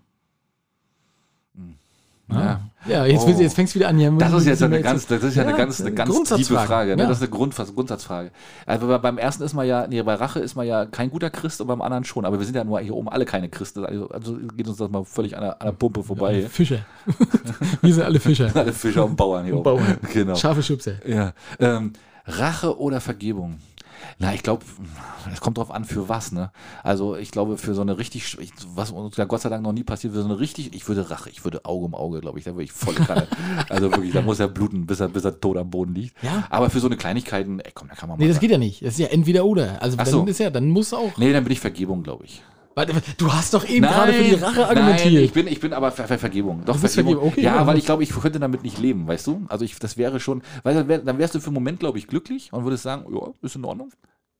Ja. 2.32 2.60
Ja, 2.86 3.04
jetzt, 3.04 3.26
Oh. 3.26 3.28
jetzt 3.30 3.54
fängst 3.54 3.74
du 3.74 3.78
wieder 3.78 3.88
an. 3.90 3.98
hier 3.98 4.10
Das 4.12 4.32
ist 4.32 4.46
jetzt 4.46 4.62
eine 4.62 4.80
ganz, 4.80 5.06
das 5.06 5.22
ist 5.22 5.34
ja 5.36 5.42
eine 5.42 5.50
Ja, 5.52 5.56
ganz, 5.58 5.80
eine 5.82 5.92
ganz 5.92 6.30
tiefe 6.30 6.54
Frage. 6.54 6.96
Ne? 6.96 7.02
Ja. 7.02 7.08
Das 7.08 7.18
ist 7.18 7.22
eine 7.24 7.30
Grund, 7.30 7.54
Grundsatzfrage. 7.54 8.30
Also 8.64 8.86
bei- 8.86 8.96
beim 8.98 9.18
ersten 9.18 9.42
ist 9.42 9.52
man 9.52 9.66
ja, 9.66 9.86
nee, 9.86 10.02
bei 10.02 10.14
Rache 10.14 10.40
ist 10.40 10.54
man 10.54 10.66
ja 10.66 10.86
kein 10.86 11.10
guter 11.10 11.28
Christ 11.28 11.60
und 11.60 11.66
beim 11.66 11.82
anderen 11.82 12.04
schon. 12.04 12.24
Aber 12.24 12.38
wir 12.38 12.46
sind 12.46 12.54
ja 12.56 12.64
nur 12.64 12.80
hier 12.80 12.94
oben 12.94 13.10
alle 13.10 13.26
keine 13.26 13.50
Christen. 13.50 13.84
Also, 13.84 14.08
also 14.08 14.36
geht 14.56 14.66
uns 14.66 14.78
das 14.78 14.90
mal 14.90 15.04
völlig 15.04 15.36
an 15.36 15.42
der, 15.42 15.60
an 15.60 15.66
der 15.66 15.72
Pumpe 15.72 16.02
vorbei. 16.02 16.46
Fischer. 16.48 16.78
wir 17.82 17.92
sind 17.94 18.02
alle 18.02 18.18
Fischer. 18.20 18.50
Alle 18.54 18.72
Fischer 18.72 19.04
und 19.04 19.16
Bauern 19.16 19.44
hier 19.44 19.54
Und 19.54 19.60
oben. 19.66 19.76
Bauern. 19.78 19.98
Genau. 20.12 20.34
Scharfe 20.34 20.62
Schubse. 20.62 21.00
Ja. 21.06 21.32
Ähm, 21.58 21.92
Rache 22.26 22.78
oder 22.78 23.00
Vergebung? 23.00 23.56
Na, 24.18 24.34
ich 24.34 24.42
glaube, 24.42 24.64
es 25.32 25.40
kommt 25.40 25.58
drauf 25.58 25.70
an, 25.70 25.84
für 25.84 26.08
was, 26.08 26.32
ne? 26.32 26.50
Also, 26.82 27.16
ich 27.16 27.30
glaube, 27.30 27.58
für 27.58 27.74
so 27.74 27.82
eine 27.82 27.98
richtig, 27.98 28.36
was 28.74 28.90
uns 28.90 29.16
ja 29.16 29.24
Gott 29.24 29.40
sei 29.40 29.48
Dank 29.48 29.62
noch 29.62 29.72
nie 29.72 29.84
passiert, 29.84 30.12
für 30.12 30.20
so 30.20 30.28
eine 30.28 30.38
richtig, 30.38 30.74
ich 30.74 30.86
würde 30.88 31.10
Rache, 31.10 31.30
ich 31.30 31.44
würde 31.44 31.64
Auge 31.64 31.86
um 31.86 31.94
Auge, 31.94 32.20
glaube 32.20 32.38
ich, 32.38 32.44
da 32.44 32.52
würde 32.52 32.64
ich 32.64 32.72
voll 32.72 32.94
Kanne. 32.94 33.26
also 33.68 33.90
wirklich, 33.90 34.12
da 34.12 34.22
muss 34.22 34.40
er 34.40 34.48
bluten, 34.48 34.86
bis 34.86 35.00
er, 35.00 35.08
bis 35.08 35.24
er 35.24 35.40
tot 35.40 35.56
am 35.56 35.70
Boden 35.70 35.94
liegt. 35.94 36.22
Ja. 36.22 36.46
Aber 36.50 36.70
für 36.70 36.80
so 36.80 36.86
eine 36.86 36.96
Kleinigkeiten, 36.96 37.60
ey, 37.60 37.72
komm, 37.74 37.88
da 37.88 37.94
kann 37.94 38.08
man 38.08 38.18
mal. 38.18 38.24
Nee, 38.24 38.30
das 38.30 38.40
geht 38.40 38.50
ja 38.50 38.58
nicht. 38.58 38.82
Das 38.82 38.94
ist 38.94 38.98
ja 38.98 39.08
entweder 39.08 39.44
oder. 39.44 39.82
Also 39.82 39.96
Ach 39.98 40.04
dann 40.04 40.12
so. 40.12 40.24
ist 40.26 40.38
ja, 40.38 40.50
dann 40.50 40.68
muss 40.68 40.92
auch. 40.92 41.16
nee, 41.16 41.32
dann 41.32 41.44
bin 41.44 41.52
ich 41.52 41.60
Vergebung, 41.60 42.02
glaube 42.02 42.24
ich. 42.24 42.42
Du 43.18 43.33
hast 43.33 43.52
doch 43.52 43.68
eben 43.68 43.85
gerade 43.85 44.12
für 44.12 44.22
die 44.24 44.35
Rache 44.35 44.66
argumentiert. 44.66 45.14
Nein, 45.14 45.24
ich 45.24 45.33
bin, 45.33 45.46
ich 45.46 45.61
bin 45.61 45.72
aber 45.72 45.92
für, 45.92 46.06
für 46.06 46.18
Vergebung. 46.18 46.62
Doch, 46.64 46.76
Vergebung. 46.76 47.14
Vergebung, 47.14 47.33
okay, 47.33 47.42
ja, 47.42 47.56
ja, 47.56 47.66
weil 47.66 47.76
ich 47.76 47.85
glaube, 47.85 48.02
ich 48.02 48.11
könnte 48.11 48.38
damit 48.40 48.62
nicht 48.62 48.78
leben, 48.78 49.06
weißt 49.06 49.26
du? 49.26 49.44
Also 49.48 49.64
ich, 49.64 49.78
das 49.78 49.96
wäre 49.96 50.20
schon, 50.20 50.42
weil 50.62 50.74
dann, 50.74 50.88
wär, 50.88 50.98
dann 50.98 51.18
wärst 51.18 51.35
du 51.35 51.40
für 51.40 51.46
einen 51.46 51.54
Moment, 51.54 51.80
glaube 51.80 51.98
ich, 51.98 52.06
glücklich 52.06 52.52
und 52.52 52.64
würdest 52.64 52.85
sagen, 52.85 53.04
ja, 53.12 53.28
ist 53.42 53.56
in 53.56 53.64
Ordnung. 53.64 53.90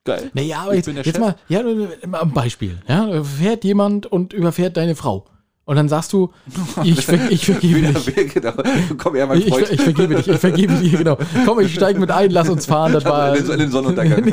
Geil. 0.05 0.31
Naja, 0.33 0.63
aber 0.63 0.75
Ich 0.75 0.87
jetzt, 0.87 1.07
jetzt 1.07 1.21
mal, 1.21 1.37
ja, 1.49 1.63
mal 2.07 2.23
ein 2.23 2.33
Beispiel. 2.33 2.81
Ja, 2.89 3.23
fährt 3.23 3.65
jemand 3.65 4.07
und 4.07 4.33
überfährt 4.33 4.77
deine 4.77 4.95
Frau. 4.97 5.27
Und 5.71 5.77
dann 5.77 5.89
sagst 5.89 6.13
du, 6.13 6.33
ich, 6.83 7.07
ver 7.07 7.31
ich 7.31 7.45
vergebe 7.45 7.77
Wieder 7.77 7.93
dich. 7.93 8.35
genau. 8.35 8.53
Komm 8.99 9.15
her, 9.15 9.29
mein 9.29 9.39
Ich, 9.39 9.47
Freund. 9.51 9.67
ich, 9.67 9.75
ich 9.75 9.81
vergebe 9.83 10.17
dich, 10.17 10.27
ich 10.27 10.39
vergebe 10.41 10.75
dir, 10.75 10.99
genau. 10.99 11.17
Komm, 11.47 11.61
ich 11.61 11.73
steige 11.73 12.01
mit 12.01 12.11
ein, 12.11 12.33
lass 12.33 12.49
uns 12.49 12.67
fahren. 12.67 12.93
Das 12.93 13.05
war 13.05 13.37
in, 13.37 13.45
den, 13.45 13.53
in 13.53 13.59
den 13.61 13.71
Sonnenuntergang. 13.71 14.33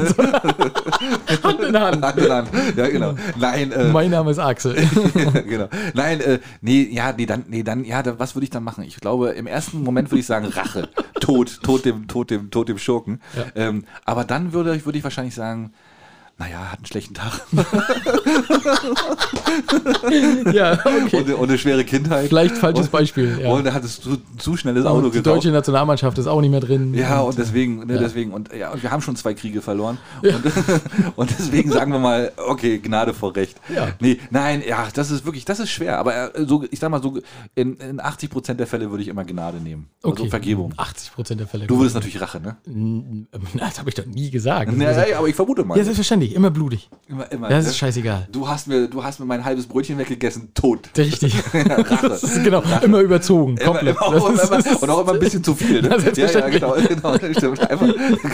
Hand 1.44 1.60
in 1.62 1.80
Hand. 1.80 2.04
Hand 2.04 2.18
in 2.18 2.32
Hand. 2.32 2.50
Ja, 2.76 2.88
genau. 2.88 3.14
Nein, 3.38 3.72
äh, 3.72 3.84
Mein 3.90 4.10
Name 4.10 4.32
ist 4.32 4.40
Axel. 4.40 4.78
genau. 5.48 5.68
Nein, 5.94 6.22
äh, 6.22 6.40
nee, 6.62 6.90
ja, 6.92 7.14
nee, 7.16 7.28
dann, 7.28 7.44
nee, 7.50 7.62
dann, 7.62 7.86
ja, 7.86 8.02
da, 8.02 8.18
was 8.18 8.34
würde 8.36 8.46
ich 8.46 8.50
dann 8.50 8.64
machen? 8.64 8.84
Ich 8.84 8.96
glaube, 9.00 9.30
im 9.30 9.46
ersten 9.46 9.84
Moment 9.84 10.10
würde 10.10 10.22
ich 10.22 10.26
sagen 10.26 10.48
Rache, 10.48 10.90
Tod, 11.20 11.62
Tod 11.62 11.86
dem, 11.86 12.08
Tod 12.08 12.32
dem, 12.32 12.50
Tod 12.50 12.68
dem 12.68 12.80
Schurken. 12.80 13.22
Ähm, 13.54 13.84
aber 14.06 14.24
dann 14.24 14.54
würde, 14.54 14.84
würde 14.84 14.98
ich 14.98 15.04
wahrscheinlich 15.04 15.36
sagen, 15.36 15.72
naja, 16.40 16.72
hat 16.72 16.78
einen 16.78 16.86
schlechten 16.86 17.16
Tag 17.16 17.42
ja, 20.54 20.74
okay. 20.74 21.18
und, 21.18 21.34
und 21.34 21.50
eine 21.50 21.58
schwere 21.58 21.84
Kindheit. 21.84 22.28
Vielleicht 22.28 22.58
falsches 22.58 22.86
und, 22.86 22.92
Beispiel. 22.92 23.40
Ja. 23.42 23.50
Und 23.50 23.66
er 23.66 23.74
hat 23.74 23.84
es 23.84 24.00
zu, 24.00 24.18
zu 24.38 24.56
schnelles 24.56 24.86
Auto 24.86 24.98
Und 24.98 25.06
die 25.16 25.18
gekauft. 25.18 25.38
deutsche 25.38 25.50
Nationalmannschaft 25.50 26.16
ist 26.20 26.28
auch 26.28 26.40
nicht 26.42 26.52
mehr 26.52 26.60
drin. 26.60 26.94
Ja, 26.94 27.22
und 27.22 27.40
deswegen, 27.40 27.88
ne, 27.88 27.96
Ja. 27.96 28.00
deswegen, 28.00 28.34
und 28.34 28.54
ja, 28.54 28.72
und 28.72 28.84
wir 28.84 28.92
haben 28.92 29.02
schon 29.02 29.16
zwei 29.16 29.34
Kriege 29.34 29.64
verloren. 29.64 29.98
Und, 30.22 30.36
und 31.16 31.32
deswegen 31.40 31.72
sagen 31.72 31.92
wir 31.92 32.00
mal, 32.00 32.32
okay, 32.38 32.78
Gnade 32.78 33.16
vor 33.16 33.36
Recht. 33.36 33.60
Ja. 33.74 33.88
Nee, 34.00 34.20
nein, 34.30 34.62
ja, 34.68 34.90
das 34.94 35.10
ist 35.10 35.26
wirklich, 35.26 35.44
das 35.46 35.60
ist 35.60 35.72
schwer. 35.72 35.98
Aber 35.98 36.36
äh, 36.36 36.46
so, 36.46 36.64
ich 36.70 36.80
sag 36.80 36.92
mal 36.92 37.02
so, 37.02 37.18
in, 37.56 37.78
in 37.78 38.00
80 38.00 38.30
Prozent 38.30 38.60
der 38.60 38.68
Fälle 38.68 38.92
würde 38.92 39.02
ich 39.02 39.10
immer 39.10 39.26
Gnade 39.26 39.58
nehmen. 39.58 39.88
Also 40.04 40.22
okay. 40.22 40.30
Vergebung. 40.30 40.74
80 40.78 41.14
Prozent 41.14 41.40
der 41.40 41.48
Fälle. 41.48 41.66
Du 41.66 41.80
würdest 41.80 41.96
natürlich 41.96 42.22
Rache, 42.22 42.40
ne? 42.40 42.58
Das 43.56 43.80
habe 43.80 43.90
ich 43.90 43.96
doch 43.96 44.06
nie 44.06 44.30
gesagt. 44.30 44.72
Ja, 44.78 44.92
ja, 44.92 45.08
ja, 45.08 45.18
aber 45.18 45.28
ich 45.28 45.36
vermute 45.36 45.64
mal. 45.64 45.76
Ja, 45.78 45.84
selbstverständlich. 45.84 46.27
Immer 46.36 46.52
blutig. 46.52 46.90
immer, 47.08 47.32
immer, 47.32 47.50
Das 47.50 47.66
ne? 47.66 47.70
ist 47.72 47.78
scheißegal. 47.78 48.28
Du 48.32 48.48
hast 48.48 48.68
mir, 48.68 48.88
du 48.88 49.04
hast 49.04 49.20
mir 49.20 49.26
mein 49.26 49.44
halbes 49.46 49.66
Brötchen 49.68 49.98
weggegessen, 49.98 50.50
tot. 50.54 50.90
Richtig. 50.98 51.36
Rache. 51.54 52.10
Das 52.10 52.24
ist 52.24 52.44
genau. 52.44 52.62
Immer 52.82 53.00
überzogen. 53.02 53.58
Immer, 53.58 53.66
Komplett. 53.66 53.96
immer, 53.98 54.06
auch, 54.06 54.30
immer, 54.30 54.82
und 54.82 54.90
auch 54.90 55.02
immer 55.02 55.14
ein 55.14 55.20
bisschen 55.20 55.44
zu 55.44 55.54
viel. 55.56 55.82
Ne? 55.82 55.90
Ja, 56.16 56.26
Ja, 56.28 56.40
ja, 56.40 56.50
genau, 56.50 56.76
genau, 56.88 57.16
stimmt. 57.34 57.70
Einfach, 57.70 57.88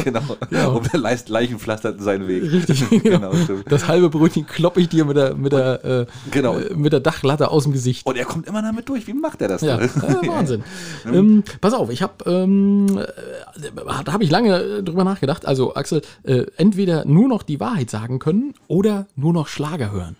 genau. 0.03 0.21
Ja. 0.51 0.67
Und 0.67 0.91
der 0.93 0.99
Leist- 0.99 1.29
Leichen 1.29 1.59
pflasterten 1.59 2.01
seinen 2.03 2.27
Weg. 2.27 2.43
Richtig. 2.51 3.03
genau, 3.03 3.33
stimmt. 3.35 3.71
Das 3.71 3.87
halbe 3.87 4.09
Brötchen 4.09 4.45
kloppe 4.45 4.81
ich 4.81 4.89
dir 4.89 5.05
mit 5.05 5.17
der, 5.17 5.35
mit 5.35 5.51
der, 5.53 5.83
äh, 5.85 6.05
Genau. 6.31 6.57
äh, 6.57 6.73
mit 6.75 6.93
der 6.93 6.99
Dachlatte 6.99 7.49
aus 7.49 7.63
dem 7.63 7.73
Gesicht. 7.73 8.05
Und 8.05 8.17
er 8.17 8.25
kommt 8.25 8.47
immer 8.47 8.61
damit 8.61 8.87
durch. 8.89 9.07
Wie 9.07 9.13
macht 9.13 9.41
er 9.41 9.47
das? 9.49 9.61
Ja, 9.61 9.79
äh, 9.79 9.89
Wahnsinn. 10.27 10.63
ähm, 11.05 11.43
pass 11.61 11.73
auf, 11.73 11.89
ich 11.89 12.01
habe, 12.01 12.13
ähm, 12.29 12.97
äh, 12.97 13.71
da 14.05 14.13
habe 14.13 14.23
ich 14.23 14.29
lange 14.31 14.57
äh, 14.61 14.83
drüber 14.83 15.03
nachgedacht. 15.03 15.45
Also 15.45 15.75
Axel, 15.75 16.01
äh, 16.23 16.45
entweder 16.57 17.05
nur 17.05 17.27
noch 17.27 17.43
die 17.43 17.59
Wahrheit 17.59 17.82
sagen 17.89 18.19
können 18.19 18.53
oder 18.67 19.07
nur 19.15 19.33
noch 19.33 19.47
Schlager 19.47 19.91
hören. 19.91 20.15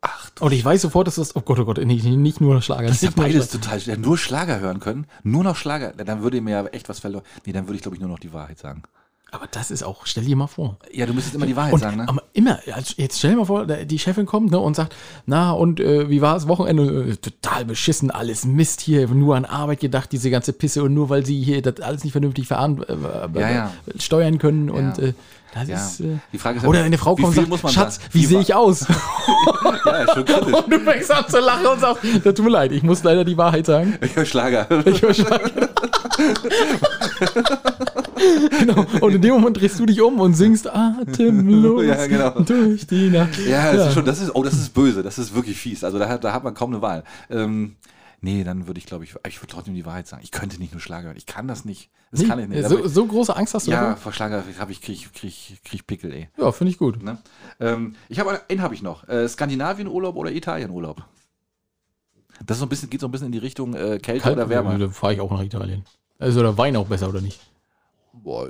Ach, 0.00 0.30
Und 0.40 0.52
ich 0.52 0.64
weiß 0.64 0.82
sofort, 0.82 1.06
dass 1.06 1.14
das, 1.14 1.34
oh 1.34 1.40
Gott, 1.40 1.58
oh 1.58 1.64
Gott, 1.64 1.78
nicht, 1.78 2.04
nicht 2.04 2.40
nur 2.40 2.60
Schlager. 2.60 2.88
Das 2.88 2.96
ist 2.96 3.02
ja 3.02 3.10
beides 3.14 3.48
total 3.48 3.80
schwer. 3.80 3.96
Nur 3.96 4.18
Schlager 4.18 4.60
hören 4.60 4.80
können, 4.80 5.06
nur 5.22 5.44
noch 5.44 5.56
Schlager, 5.56 5.92
dann 5.92 6.22
würde 6.22 6.40
mir 6.40 6.50
ja 6.50 6.64
echt 6.66 6.88
was 6.88 7.00
verloren. 7.00 7.24
Nee, 7.46 7.52
dann 7.52 7.66
würde 7.66 7.76
ich, 7.76 7.82
glaube 7.82 7.96
ich, 7.96 8.00
nur 8.00 8.10
noch 8.10 8.18
die 8.18 8.32
Wahrheit 8.32 8.58
sagen. 8.58 8.82
Aber 9.30 9.48
das 9.50 9.72
ist 9.72 9.82
auch, 9.82 10.06
stell 10.06 10.24
dir 10.24 10.36
mal 10.36 10.46
vor. 10.46 10.76
Ja, 10.92 11.06
du 11.06 11.12
müsstest 11.12 11.34
immer 11.34 11.46
die 11.46 11.56
Wahrheit 11.56 11.72
Und 11.72 11.80
sagen, 11.80 11.96
ne? 11.96 12.08
aber 12.08 12.22
immer, 12.34 12.60
jetzt 12.96 13.18
stell 13.18 13.32
dir 13.32 13.38
mal 13.38 13.46
vor, 13.46 13.66
die 13.66 13.98
Chefin 13.98 14.26
kommt 14.26 14.52
ne, 14.52 14.60
und 14.60 14.76
sagt, 14.76 14.94
na 15.26 15.50
und 15.50 15.80
äh, 15.80 16.08
wie 16.08 16.20
war 16.20 16.34
das 16.34 16.46
Wochenende? 16.46 17.10
Äh, 17.10 17.16
total 17.16 17.64
beschissen, 17.64 18.12
alles 18.12 18.44
Mist 18.44 18.80
hier, 18.80 19.08
nur 19.08 19.34
an 19.34 19.44
Arbeit 19.44 19.80
gedacht, 19.80 20.12
diese 20.12 20.30
ganze 20.30 20.52
Pisse 20.52 20.84
und 20.84 20.94
nur 20.94 21.08
weil 21.08 21.26
sie 21.26 21.42
hier 21.42 21.62
das 21.62 21.80
alles 21.80 22.04
nicht 22.04 22.12
vernünftig 22.12 22.46
veran 22.46 22.80
äh, 22.84 23.40
Ja, 23.40 23.50
ja. 23.50 23.72
steuern 23.98 24.38
können 24.38 24.70
und 24.70 24.98
Ja. 24.98 25.04
äh, 25.04 25.14
das 25.54 25.68
Ja. 25.68 25.76
ist... 25.76 26.00
Äh, 26.00 26.18
Die 26.32 26.38
Frage 26.38 26.56
ist 26.58 26.62
ja, 26.64 26.68
oder 26.68 26.82
eine 26.82 26.98
Frau 26.98 27.14
kommt 27.14 27.28
und 27.28 27.34
sagt, 27.34 27.48
man 27.48 27.58
Schatz, 27.72 27.96
sagen? 27.96 28.08
wie 28.12 28.26
sehe 28.26 28.40
ich 28.40 28.54
aus? 28.54 28.86
Ja, 29.86 30.12
schon 30.14 30.24
kritisch. 30.24 30.54
und 30.54 30.72
du 30.72 30.80
fängst 30.80 31.10
an 31.12 31.24
zu 31.28 31.38
lachen 31.40 31.66
und 31.66 31.80
sagst, 31.80 32.02
das 32.24 32.34
tut 32.34 32.44
mir 32.44 32.50
leid, 32.50 32.72
ich 32.72 32.82
muss 32.82 33.02
leider 33.02 33.24
die 33.24 33.36
Wahrheit 33.36 33.66
sagen. 33.66 33.96
Ich 34.02 34.16
höre 34.16 34.24
Schlager. 34.24 34.66
Ich 34.86 35.00
höre 35.02 35.14
Schlager. 35.14 35.50
genau. 38.58 38.86
Und 39.00 39.14
in 39.14 39.20
dem 39.22 39.34
Moment 39.34 39.60
drehst 39.60 39.78
du 39.78 39.86
dich 39.86 40.00
um 40.00 40.20
und 40.20 40.34
singst 40.34 40.66
atemlos 40.72 41.84
Ja, 41.84 42.06
genau. 42.06 42.30
durch 42.40 42.86
die 42.86 43.10
Nacht. 43.10 43.38
Ja, 43.46 43.72
das 43.72 43.88
ist 43.88 43.94
schon, 43.94 44.04
das 44.04 44.20
ist, 44.20 44.34
oh, 44.34 44.42
das 44.42 44.54
ist 44.54 44.74
böse, 44.74 45.02
das 45.02 45.18
ist 45.18 45.34
wirklich 45.34 45.56
fies. 45.58 45.84
Also 45.84 45.98
da 45.98 46.08
hat, 46.08 46.24
da 46.24 46.32
hat 46.32 46.44
man 46.44 46.54
kaum 46.54 46.72
eine 46.72 46.82
Wahl. 46.82 47.04
Ähm, 47.30 47.76
nee, 48.24 48.42
dann 48.44 48.66
würde 48.66 48.78
ich, 48.78 48.86
glaube 48.86 49.04
ich, 49.04 49.14
ich 49.28 49.40
würde 49.40 49.52
trotzdem 49.52 49.74
die 49.74 49.86
Wahrheit 49.86 50.06
sagen. 50.08 50.22
Ich 50.24 50.30
könnte 50.32 50.58
nicht 50.58 50.72
nur 50.72 50.80
Schlager 50.80 51.08
hören. 51.08 51.16
Ich 51.16 51.26
kann 51.26 51.46
das 51.46 51.64
nicht. 51.64 51.90
Das 52.10 52.20
Nee, 52.20 52.26
kann 52.28 52.38
ich 52.40 52.48
nicht. 52.48 52.68
So, 52.68 52.86
so 52.88 53.06
große 53.06 53.36
Angst 53.36 53.54
hast 53.54 53.66
du 53.66 53.70
ja, 53.70 53.96
vor 53.96 54.12
Schlager 54.12 54.42
habe 54.58 54.72
ich, 54.72 54.80
krieg, 54.80 55.12
krieg, 55.14 55.60
krieg 55.64 55.86
Pickel, 55.86 56.12
ey. 56.12 56.28
Ja, 56.38 56.50
finde 56.52 56.72
ich 56.72 56.78
gut. 56.78 57.02
Ne? 57.02 57.18
Ähm, 57.60 57.94
ich 58.08 58.18
habe 58.20 58.40
einen 58.48 58.62
habe 58.62 58.74
ich 58.74 58.82
noch. 58.82 59.06
Äh, 59.08 59.28
Skandinavien-Urlaub 59.28 60.16
oder 60.16 60.32
Italien-Urlaub? 60.32 61.04
Das 62.44 62.58
so 62.58 62.66
ein 62.66 62.68
bisschen, 62.68 62.90
geht 62.90 63.00
so 63.00 63.06
ein 63.08 63.10
bisschen 63.12 63.26
in 63.26 63.32
die 63.32 63.38
Richtung 63.38 63.74
äh, 63.74 63.98
Kälte 64.00 64.32
oder 64.32 64.48
Wärme. 64.48 64.78
Da 64.78 64.88
fahre 64.88 65.14
ich 65.14 65.20
auch 65.20 65.30
nach 65.30 65.42
Italien. 65.42 65.84
Also 66.18 66.40
der 66.42 66.56
Wein 66.58 66.76
auch 66.76 66.86
besser, 66.86 67.08
oder 67.08 67.20
nicht? 67.20 67.40
Boah, 68.12 68.48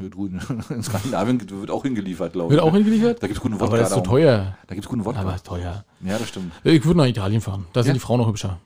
drüben 0.00 0.40
in 0.70 0.82
Skandinavien 0.82 1.40
wird 1.48 1.70
auch 1.70 1.82
hingeliefert, 1.84 2.32
glaube 2.32 2.52
ich. 2.52 2.60
Wird 2.60 2.68
auch 2.68 2.74
hingeliefert? 2.74 3.22
Da 3.22 3.28
gibt 3.28 3.36
es 3.38 3.42
guten 3.42 3.54
Wodka. 3.54 3.66
Aber 3.66 3.78
das 3.78 3.88
ist 3.88 3.94
so 3.94 4.00
darum. 4.00 4.10
teuer. 4.18 4.58
Da 4.66 4.74
gibt 4.74 4.84
es 4.84 4.90
guten 4.90 5.04
Wodka. 5.04 5.20
Aber 5.20 5.34
ist 5.36 5.46
teuer. 5.46 5.84
ja, 6.00 6.18
das 6.18 6.28
stimmt. 6.28 6.52
Ich 6.64 6.84
würde 6.84 6.98
nach 6.98 7.06
Italien 7.06 7.40
fahren. 7.40 7.66
Da 7.72 7.82
sind 7.82 7.90
Ja? 7.90 7.94
die 7.94 8.00
Frauen 8.00 8.18
noch 8.18 8.26
hübscher. 8.28 8.58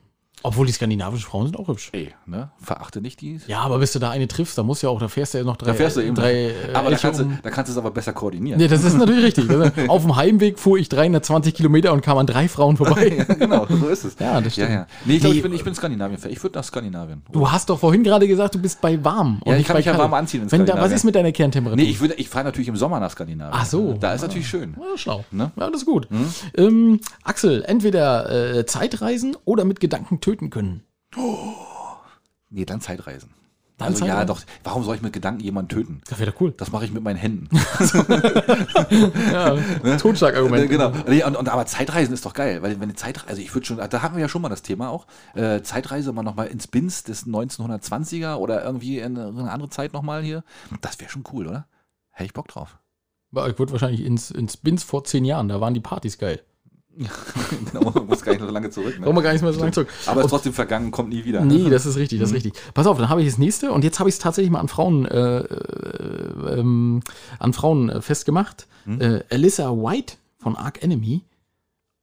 Obwohl 0.44 0.66
die 0.66 0.72
skandinavischen 0.72 1.24
Frauen 1.28 1.46
sind 1.46 1.56
auch 1.56 1.68
hübsch. 1.68 1.90
Ey, 1.92 2.12
ne? 2.26 2.50
Verachte 2.60 3.00
nicht 3.00 3.20
die. 3.20 3.38
Ja, 3.46 3.60
aber 3.60 3.78
bis 3.78 3.92
du 3.92 4.00
da 4.00 4.10
eine 4.10 4.26
triffst, 4.26 4.58
da 4.58 4.64
musst 4.64 4.82
du 4.82 4.88
ja 4.88 4.92
auch, 4.92 4.98
da 4.98 5.06
fährst 5.06 5.34
du 5.34 5.38
ja 5.38 5.44
noch 5.44 5.56
drei. 5.56 5.66
Da 5.66 5.74
fährst 5.74 5.96
du 5.96 6.00
eben. 6.00 6.16
drei 6.16 6.32
äh, 6.48 6.54
aber 6.74 6.86
da 6.86 6.96
Elche 6.96 7.02
kannst, 7.02 7.20
du, 7.20 7.24
um. 7.24 7.38
da 7.40 7.50
kannst 7.50 7.68
du 7.68 7.72
es 7.72 7.78
aber 7.78 7.92
besser 7.92 8.12
koordinieren. 8.12 8.58
Nee, 8.58 8.66
das 8.66 8.82
ist 8.82 8.94
natürlich 8.98 9.24
richtig. 9.24 9.48
Auf 9.88 10.02
dem 10.02 10.16
Heimweg 10.16 10.58
fuhr 10.58 10.78
ich 10.78 10.88
320 10.88 11.54
Kilometer 11.54 11.92
und 11.92 12.00
kam 12.00 12.18
an 12.18 12.26
drei 12.26 12.48
Frauen 12.48 12.76
vorbei. 12.76 13.24
Ja, 13.28 13.34
genau, 13.34 13.66
so 13.68 13.86
ist 13.88 14.04
es. 14.04 14.16
Ja, 14.18 14.40
das 14.40 14.54
stimmt. 14.54 14.68
Ja, 14.70 14.74
ja. 14.74 14.86
Nee, 15.04 15.14
ich 15.14 15.20
glaube, 15.20 15.34
Nee. 15.34 15.38
ich 15.38 15.42
bin, 15.44 15.52
ich 15.52 15.64
bin 15.64 15.74
Skandinavien-Fan. 15.74 16.30
Ich 16.32 16.42
würde 16.42 16.58
nach 16.58 16.64
Skandinavien. 16.64 17.22
Du 17.30 17.50
hast 17.50 17.68
doch 17.70 17.78
vorhin 17.78 18.02
gerade 18.02 18.26
gesagt, 18.26 18.54
du 18.54 18.58
bist 18.58 18.80
bei 18.80 19.02
warm. 19.04 19.40
Ja, 19.44 19.56
ich 19.56 19.66
kann 19.66 19.76
mich 19.76 19.86
ja 19.86 19.96
warm 19.96 20.14
anziehen 20.14 20.42
in 20.42 20.50
Wenn 20.50 20.60
da, 20.60 20.64
Was 20.64 20.66
Skandinavien. 20.70 20.96
ist 20.96 21.04
mit 21.04 21.14
deiner 21.14 21.32
Kerntemperatur? 21.32 21.84
Nee, 21.84 21.90
ich, 21.90 22.00
ich 22.18 22.28
fahre 22.28 22.46
natürlich 22.46 22.68
im 22.68 22.76
Sommer 22.76 22.98
nach 23.00 23.10
Skandinavien. 23.12 23.54
Ach 23.56 23.64
so. 23.66 23.92
Da 23.94 24.14
ist 24.14 24.22
natürlich 24.22 24.48
schön. 24.48 24.76
Ja, 24.76 24.96
schlau. 24.98 25.24
Ne? 25.30 25.52
Ja, 25.56 25.68
das 25.70 25.82
ist 25.82 25.86
gut. 25.86 26.08
Ähm, 26.56 27.00
Axel, 27.22 27.62
entweder 27.64 28.56
äh, 28.58 28.66
Zeitreisen 28.66 29.36
oder 29.44 29.64
mit 29.64 29.78
Gedanken 29.78 30.20
töten 30.22 30.50
können. 30.50 30.84
Nee, 32.48 32.64
dann 32.64 32.80
Zeitreisen. 32.80 33.30
Dann 33.78 33.88
also 33.88 34.06
ja, 34.06 34.24
doch. 34.24 34.42
Warum 34.62 34.84
soll 34.84 34.96
ich 34.96 35.02
mit 35.02 35.12
Gedanken 35.12 35.40
jemanden 35.42 35.70
töten? 35.70 36.02
Das 36.08 36.18
wäre 36.18 36.30
doch 36.30 36.40
cool. 36.40 36.52
Das 36.56 36.70
mache 36.70 36.84
ich 36.84 36.92
mit 36.92 37.02
meinen 37.02 37.16
Händen. 37.16 37.48
Ja, 39.32 39.56
Totschlagargument. 39.96 40.64
Äh, 40.64 40.68
genau. 40.68 40.92
Nee, 41.08 41.24
und, 41.24 41.36
und, 41.36 41.48
aber 41.48 41.66
Zeitreisen 41.66 42.12
ist 42.12 42.26
doch 42.26 42.34
geil, 42.34 42.62
weil 42.62 42.72
wenn 42.72 42.82
eine 42.82 42.94
Zeitreise, 42.94 43.28
also 43.30 43.42
ich 43.42 43.54
würde 43.54 43.66
schon, 43.66 43.76
da 43.78 44.02
hatten 44.02 44.14
wir 44.14 44.20
ja 44.20 44.28
schon 44.28 44.42
mal 44.42 44.48
das 44.48 44.62
Thema 44.62 44.90
auch, 44.90 45.06
äh, 45.34 45.62
Zeitreise 45.62 46.12
mal 46.12 46.22
nochmal 46.22 46.48
ins 46.48 46.66
Bins 46.66 47.02
des 47.04 47.26
1920er 47.26 48.36
oder 48.36 48.62
irgendwie 48.64 48.98
in 48.98 49.18
eine 49.18 49.50
andere 49.50 49.70
Zeit 49.70 49.92
nochmal 49.92 50.22
hier. 50.22 50.44
Das 50.80 51.00
wäre 51.00 51.10
schon 51.10 51.24
cool, 51.32 51.46
oder? 51.48 51.66
Hätte 52.10 52.26
ich 52.26 52.32
Bock 52.34 52.48
drauf. 52.48 52.78
Ich 53.32 53.58
würde 53.58 53.72
wahrscheinlich 53.72 54.04
ins, 54.04 54.30
ins 54.30 54.58
Bins 54.58 54.84
vor 54.84 55.04
zehn 55.04 55.24
Jahren, 55.24 55.48
da 55.48 55.60
waren 55.60 55.74
die 55.74 55.80
Partys 55.80 56.18
geil. 56.18 56.42
genau, 57.72 57.90
man 57.90 58.06
muss 58.06 58.22
gar 58.22 58.32
nicht 58.32 58.42
so 58.42 58.50
lange 58.50 58.70
zurück. 58.70 58.98
Ne? 59.00 59.22
gar 59.22 59.32
nicht 59.32 59.42
mehr 59.42 59.52
so 59.52 59.60
lange 59.60 59.72
zurück. 59.72 59.88
Aber 60.06 60.20
es 60.20 60.26
ist 60.26 60.30
trotzdem 60.30 60.52
vergangen, 60.52 60.90
kommt 60.90 61.08
nie 61.08 61.24
wieder. 61.24 61.44
Nee, 61.44 61.68
das 61.70 61.86
ist 61.86 61.96
richtig, 61.96 62.20
das 62.20 62.30
Mhm. 62.30 62.36
ist 62.36 62.44
richtig. 62.44 62.62
Pass 62.74 62.86
auf, 62.86 62.98
dann 62.98 63.08
habe 63.08 63.22
ich 63.22 63.28
das 63.28 63.38
nächste 63.38 63.72
und 63.72 63.82
jetzt 63.84 63.98
habe 63.98 64.08
ich 64.08 64.14
es 64.16 64.18
tatsächlich 64.18 64.50
mal 64.50 64.60
an 64.60 64.68
Frauen, 64.68 65.06
äh, 65.06 65.38
äh, 65.38 66.58
ähm, 66.58 67.02
an 67.38 67.52
Frauen 67.52 67.88
äh, 67.88 68.02
festgemacht. 68.02 68.66
Mhm. 68.84 69.22
Alyssa 69.30 69.70
White 69.70 70.14
von 70.38 70.56
Ark 70.56 70.82
Enemy 70.82 71.22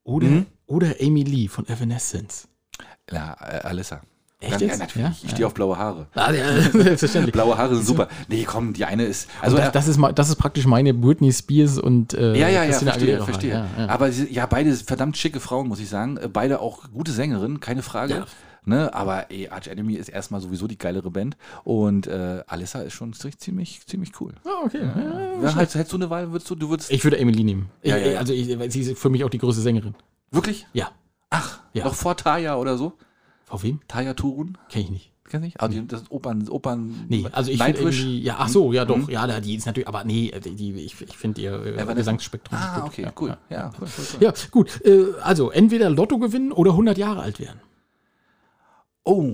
oder, 0.04 0.28
Mhm. 0.28 0.46
oder 0.66 0.96
Amy 1.02 1.24
Lee 1.24 1.48
von 1.48 1.68
Evanescence. 1.68 2.48
Ja, 3.12 3.34
äh, 3.42 3.60
Alissa. 3.68 4.02
Echt 4.42 4.62
ja, 4.62 4.68
jetzt? 4.68 4.72
Ja, 4.80 4.86
natürlich. 4.86 5.08
Ja? 5.08 5.16
Ich 5.24 5.32
stehe 5.32 5.46
auf 5.48 5.54
blaue 5.54 5.78
Haare. 5.78 6.08
Ah, 6.14 6.32
ja, 6.32 6.62
selbstverständlich. 6.72 7.34
Blaue 7.34 7.58
Haare 7.58 7.76
sind 7.76 7.86
super. 7.86 8.08
Nee, 8.30 8.46
komm, 8.46 8.72
die 8.74 8.86
eine 8.86 9.04
ist. 9.04 9.28
Also 9.42 9.58
Also, 9.58 9.72
das, 9.72 9.86
das, 9.86 9.98
ist, 9.98 10.00
das 10.18 10.30
ist 10.30 10.36
praktisch 10.38 10.66
meine 10.66 10.94
Britney 10.94 11.32
Spears 11.34 11.78
und 11.78 12.14
äh, 12.14 12.38
ja, 12.38 12.48
ja, 12.48 12.64
ja, 12.64 12.66
Christina 12.70 12.92
verstehe, 12.92 13.08
Aguilera. 13.16 13.26
verstehe. 13.26 13.52
Ja, 13.52 13.68
ja. 13.86 13.90
Aber 13.90 14.08
ja, 14.10 14.46
beide 14.46 14.74
verdammt 14.76 15.18
schicke 15.18 15.40
Frauen, 15.42 15.68
muss 15.68 15.80
ich 15.80 15.90
sagen. 15.90 16.18
Äh, 16.18 16.30
Beide 16.30 16.62
auch 16.62 16.84
gute 16.94 17.12
Sängerinnen, 17.12 17.60
keine 17.60 17.82
Frage. 17.82 18.14
Ja. 18.14 18.26
Ne, 18.66 18.94
aber 18.94 19.32
ey, 19.32 19.48
Arch 19.50 19.68
Enemy 19.68 19.96
ist 19.96 20.10
erstmal 20.10 20.42
sowieso 20.42 20.68
die 20.68 20.78
geilere 20.78 21.10
Band 21.10 21.38
und 21.64 22.08
äh, 22.08 22.44
Alissa 22.46 22.82
ist 22.82 22.94
schon 22.94 23.14
ziemlich, 23.14 23.82
ziemlich 23.88 24.12
cool. 24.22 24.34
Ah, 24.46 24.66
okay. 24.66 24.82
Ja, 24.84 25.42
Ja, 25.50 25.56
halt, 25.56 25.74
hättest 25.74 25.92
du 25.94 25.98
eine 25.98 26.10
Wahl, 26.10 26.32
würdest 26.32 26.50
du, 26.52 26.56
du 26.56 26.70
würdest 26.70 26.92
Ich 26.92 27.04
würde 27.04 27.18
Emily 27.18 27.44
nehmen. 27.44 27.70
Ja, 27.84 27.98
ich, 27.98 28.06
ja, 28.06 28.12
ja. 28.14 28.20
Also 28.20 28.34
ich, 28.34 28.46
sie 28.72 28.82
ist 28.82 29.00
für 29.00 29.10
mich 29.10 29.24
auch 29.24 29.30
die 29.30 29.38
größte 29.40 29.62
Sängerin. 29.62 29.96
wirklich? 30.30 30.68
Ja. 30.74 30.90
Ach, 31.30 31.60
Ja. 31.74 31.86
noch 31.86 31.94
vor 31.96 32.16
Taya 32.18 32.58
oder 32.58 32.78
so? 32.78 32.94
Vor 33.50 33.64
wem? 33.64 33.80
Taya 33.88 34.14
Turun? 34.14 34.58
Kenn 34.70 34.84
ich 34.84 34.90
nicht. 34.92 35.12
Kennst 35.26 35.44
du 35.44 35.46
nicht? 35.46 35.62
Also 35.62 35.82
das 35.82 36.02
ist 36.04 36.12
Opern, 36.12 36.48
Opern. 36.50 37.06
Nee, 37.08 37.26
also 37.32 37.52
ich 37.52 37.62
finde 37.62 37.80
irgendwie, 37.82 38.20
ja, 38.22 38.38
ach 38.40 38.48
so, 38.50 38.74
ja 38.74 38.84
doch, 38.86 38.98
Mhm. 38.98 39.10
ja, 39.10 39.40
die 39.40 39.56
ist 39.56 39.66
natürlich, 39.68 39.88
aber 39.88 40.04
nee, 40.04 40.32
die, 40.44 40.56
die, 40.56 40.72
ich, 40.74 41.00
ich 41.02 41.18
finde 41.18 41.42
ihr 41.42 41.54
äh, 41.66 41.78
Ja, 41.78 41.86
Gesangsspektrum. 41.94 42.58
Ah, 42.60 42.80
gut. 42.80 42.90
okay, 42.90 43.02
ja, 43.04 43.14
cool. 43.20 43.38
Ja. 43.50 43.56
Ja, 43.58 43.72
cool, 43.80 43.88
cool, 43.98 44.06
cool. 44.16 44.24
ja, 44.24 44.34
gut. 44.50 44.82
Äh, 44.86 45.06
also 45.22 45.52
entweder 45.52 45.90
Lotto 45.92 46.18
gewinnen 46.18 46.52
oder 46.52 46.72
100 46.72 46.98
Jahre 46.98 47.22
alt 47.22 47.40
werden. 47.40 47.60
Oh. 49.04 49.34